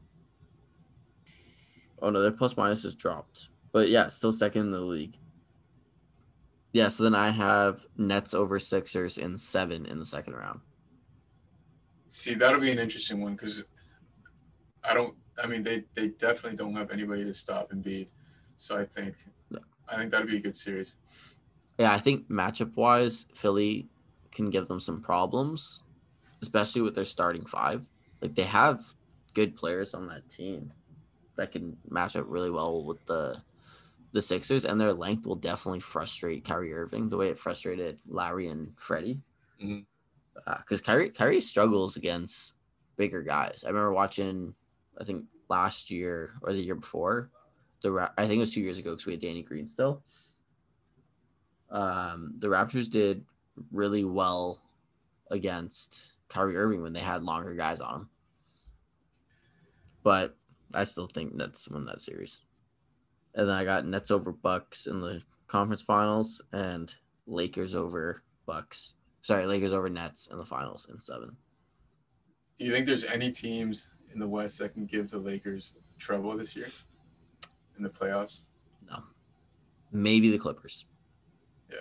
Oh 2.01 2.11
no, 2.11 2.23
their 2.23 2.31
plus 2.31 2.57
minus 2.57 2.85
is 2.85 2.95
dropped. 2.95 3.49
But 3.73 3.89
yeah, 3.89 4.09
still 4.09 4.33
second 4.33 4.63
in 4.63 4.71
the 4.73 4.81
league. 4.81 5.17
Yeah, 6.73 6.89
so 6.89 7.05
then 7.05 7.15
I 7.15 7.31
have 7.31 7.87
Nets 7.97 8.35
over 8.35 8.59
Sixers 8.59 9.19
in 9.19 9.37
seven 9.37 9.87
in 9.87 9.99
the 9.99 10.07
second 10.07 10.35
round. 10.35 10.61
See, 12.09 12.35
that'll 12.35 12.61
be 12.61 12.71
an 12.71 12.79
interesting 12.79 13.21
one 13.21 13.35
because 13.35 13.65
I 14.85 14.95
don't. 14.95 15.15
I 15.43 15.47
mean, 15.47 15.63
they 15.63 15.85
they 15.95 16.09
definitely 16.09 16.57
don't 16.57 16.75
have 16.75 16.91
anybody 16.91 17.25
to 17.25 17.35
stop 17.35 17.73
Embiid, 17.73 18.09
so 18.57 18.77
I 18.77 18.85
think 18.85 19.15
yeah. 19.51 19.59
I 19.89 19.97
think 19.97 20.11
that'll 20.11 20.27
be 20.27 20.37
a 20.37 20.41
good 20.41 20.57
series. 20.57 20.95
Yeah, 21.79 21.93
I 21.93 21.99
think 21.99 22.29
matchup 22.29 22.75
wise, 22.77 23.27
Philly 23.35 23.89
can 24.33 24.51
give 24.51 24.69
them 24.69 24.81
some 24.81 25.01
problems, 25.01 25.83
especially 26.43 26.83
with 26.83 26.95
their 26.95 27.05
starting 27.05 27.45
five. 27.45 27.87
Like 28.21 28.35
they 28.35 28.45
have 28.45 28.85
good 29.35 29.55
players 29.55 29.95
on 29.95 30.09
that 30.09 30.29
team 30.29 30.73
that 31.39 31.53
can 31.53 31.77
match 31.89 32.17
up 32.17 32.27
really 32.29 32.51
well 32.51 32.85
with 32.85 33.05
the 33.07 33.41
the 34.13 34.21
Sixers, 34.23 34.65
and 34.65 34.81
their 34.81 34.93
length 34.93 35.27
will 35.27 35.37
definitely 35.37 35.81
frustrate 35.81 36.45
Kyrie 36.45 36.75
Irving 36.75 37.09
the 37.09 37.17
way 37.17 37.29
it 37.29 37.39
frustrated 37.39 37.99
Lowry 38.07 38.49
and 38.49 38.73
Freddie. 38.79 39.21
Because 39.59 39.71
mm-hmm. 39.71 40.47
uh, 40.47 40.79
Kyrie 40.85 41.11
Kyrie 41.11 41.41
struggles 41.41 41.97
against 41.97 42.57
bigger 42.97 43.23
guys. 43.23 43.65
I 43.65 43.69
remember 43.69 43.93
watching, 43.93 44.55
I 45.01 45.05
think 45.05 45.25
last 45.49 45.91
year 45.91 46.33
or 46.43 46.53
the 46.53 46.63
year 46.63 46.75
before, 46.75 47.31
the 47.83 48.11
I 48.19 48.27
think 48.27 48.39
it 48.39 48.41
was 48.41 48.55
two 48.55 48.61
years 48.61 48.79
ago 48.79 48.91
because 48.91 49.07
we 49.07 49.13
had 49.13 49.21
Danny 49.21 49.43
Green 49.43 49.67
still. 49.67 50.03
Um, 51.71 52.35
the 52.39 52.49
Raptors 52.49 52.91
did 52.91 53.25
really 53.71 54.05
well 54.05 54.63
against 55.31 56.01
Kyrie 56.29 56.57
Irving 56.57 56.83
when 56.83 56.95
they 56.95 57.01
had 57.01 57.23
longer 57.23 57.55
guys 57.55 57.81
on 57.81 57.95
him. 57.95 58.09
But 60.03 60.35
I 60.75 60.85
still 60.85 61.07
think 61.07 61.35
Nets 61.35 61.69
win 61.69 61.87
that 61.87 62.01
series. 62.01 62.41
And 63.35 63.49
then 63.49 63.57
I 63.57 63.65
got 63.65 63.87
Nets 63.87 64.11
over 64.11 64.33
Bucks 64.33 64.87
in 64.87 65.01
the 65.01 65.23
conference 65.47 65.83
finals 65.83 66.43
and 66.53 66.95
Lakers 67.27 67.75
over 67.75 68.23
Bucks. 68.47 68.95
Sorry, 69.23 69.47
Lakers 69.47 69.73
over 69.73 69.89
Nets 69.89 70.29
in 70.31 70.39
the 70.39 70.45
finals 70.45 70.87
in 70.91 70.99
seven. 70.99 71.37
Do 72.59 72.65
you 72.65 72.73
think 72.73 72.87
there's 72.87 73.05
any 73.05 73.31
teams 73.31 73.91
in 74.13 74.19
the 74.19 74.27
West 74.27 74.59
that 74.59 74.75
can 74.75 74.87
give 74.87 75.11
the 75.11 75.19
Lakers 75.19 75.75
trouble 75.99 76.37
this 76.37 76.57
year 76.57 76.71
in 77.77 77.83
the 77.83 77.89
playoffs? 77.89 78.45
No. 78.91 79.03
Maybe 79.93 80.31
the 80.31 80.39
Clippers. 80.39 80.87
Yeah. 81.71 81.79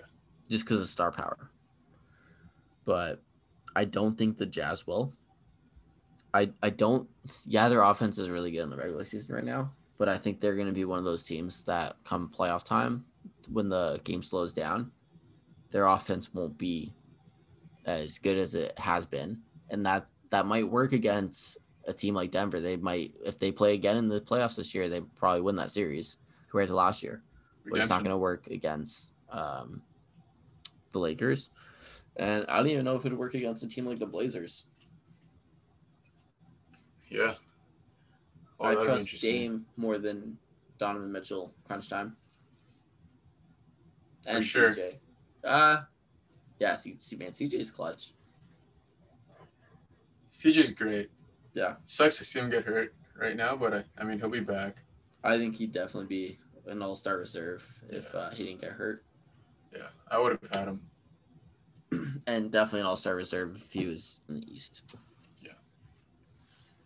Just 0.49 0.65
because 0.65 0.81
of 0.81 0.87
star 0.87 1.11
power. 1.11 1.49
But 2.85 3.21
I 3.75 3.85
don't 3.85 4.17
think 4.17 4.37
the 4.37 4.45
Jazz 4.45 4.85
will. 4.85 5.13
I 6.33 6.51
I 6.61 6.69
don't. 6.69 7.07
Yeah, 7.45 7.69
their 7.69 7.81
offense 7.81 8.17
is 8.17 8.29
really 8.29 8.51
good 8.51 8.61
in 8.61 8.69
the 8.69 8.77
regular 8.77 9.03
season 9.03 9.35
right 9.35 9.43
now, 9.43 9.71
but 9.97 10.09
I 10.09 10.17
think 10.17 10.39
they're 10.39 10.55
going 10.55 10.67
to 10.67 10.73
be 10.73 10.85
one 10.85 10.99
of 10.99 11.05
those 11.05 11.23
teams 11.23 11.63
that 11.63 11.95
come 12.03 12.31
playoff 12.35 12.63
time, 12.63 13.05
when 13.51 13.69
the 13.69 13.99
game 14.03 14.23
slows 14.23 14.53
down, 14.53 14.91
their 15.71 15.85
offense 15.85 16.33
won't 16.33 16.57
be 16.57 16.93
as 17.85 18.19
good 18.19 18.37
as 18.37 18.53
it 18.53 18.77
has 18.77 19.05
been, 19.05 19.39
and 19.69 19.85
that 19.85 20.07
that 20.29 20.45
might 20.45 20.69
work 20.69 20.91
against 20.91 21.57
a 21.85 21.93
team 21.93 22.13
like 22.13 22.31
Denver. 22.31 22.59
They 22.59 22.75
might, 22.75 23.13
if 23.25 23.39
they 23.39 23.51
play 23.51 23.73
again 23.73 23.95
in 23.95 24.09
the 24.09 24.19
playoffs 24.19 24.57
this 24.57 24.75
year, 24.75 24.89
they 24.89 24.99
probably 24.99 25.41
win 25.41 25.55
that 25.55 25.71
series 25.71 26.17
compared 26.49 26.67
to 26.67 26.75
last 26.75 27.01
year. 27.01 27.23
Redemption. 27.63 27.69
But 27.71 27.79
it's 27.79 27.89
not 27.89 28.03
going 28.03 28.11
to 28.11 28.17
work 28.17 28.47
against 28.47 29.15
um, 29.31 29.81
the 30.91 30.99
Lakers, 30.99 31.49
and 32.17 32.45
I 32.49 32.57
don't 32.57 32.67
even 32.67 32.85
know 32.85 32.95
if 32.95 33.05
it 33.05 33.11
would 33.11 33.19
work 33.19 33.33
against 33.33 33.63
a 33.63 33.67
team 33.67 33.85
like 33.85 33.99
the 33.99 34.05
Blazers. 34.05 34.65
Yeah. 37.09 37.33
Oh, 38.59 38.65
I 38.65 38.75
trust 38.75 39.21
Dame 39.21 39.65
more 39.75 39.97
than 39.97 40.37
Donovan 40.79 41.11
Mitchell 41.11 41.53
crunch 41.65 41.89
time. 41.89 42.15
And 44.25 44.43
For 44.43 44.49
sure. 44.49 44.73
CJ. 44.73 44.95
Uh 45.43 45.81
yeah, 46.59 46.75
see, 46.75 46.95
see 46.97 47.15
man, 47.15 47.29
CJ's 47.29 47.71
clutch. 47.71 48.13
CJ's 50.31 50.71
great. 50.71 51.09
Yeah. 51.53 51.75
Sucks 51.85 52.17
to 52.17 52.25
see 52.25 52.39
him 52.39 52.49
get 52.49 52.65
hurt 52.65 52.93
right 53.19 53.35
now, 53.35 53.55
but 53.55 53.73
I, 53.73 53.83
I 53.97 54.03
mean 54.03 54.19
he'll 54.19 54.29
be 54.29 54.39
back. 54.39 54.77
I 55.23 55.37
think 55.37 55.55
he'd 55.55 55.71
definitely 55.71 56.07
be 56.07 56.39
an 56.67 56.81
all 56.81 56.95
star 56.95 57.17
reserve 57.17 57.83
if 57.89 58.13
uh, 58.13 58.31
he 58.31 58.45
didn't 58.45 58.61
get 58.61 58.71
hurt. 58.71 59.03
Yeah, 59.71 59.87
I 60.09 60.19
would 60.19 60.37
have 60.41 60.53
had 60.53 60.67
him. 60.67 62.21
and 62.27 62.51
definitely 62.51 62.81
an 62.81 62.85
all 62.87 62.97
star 62.97 63.15
reserve 63.15 63.55
if 63.57 63.71
he 63.71 63.85
was 63.85 64.21
in 64.27 64.41
the 64.41 64.53
East 64.53 64.81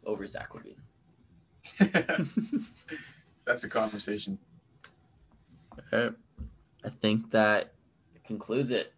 over 0.06 0.26
Zach 0.28 0.50
LaVine. 0.50 0.78
That's 3.46 3.64
a 3.64 3.70
conversation. 3.70 4.38
All 5.92 6.00
right. 6.00 6.14
I 6.84 6.90
think 6.90 7.32
that 7.32 7.74
concludes 8.24 8.72
it. 8.72 8.94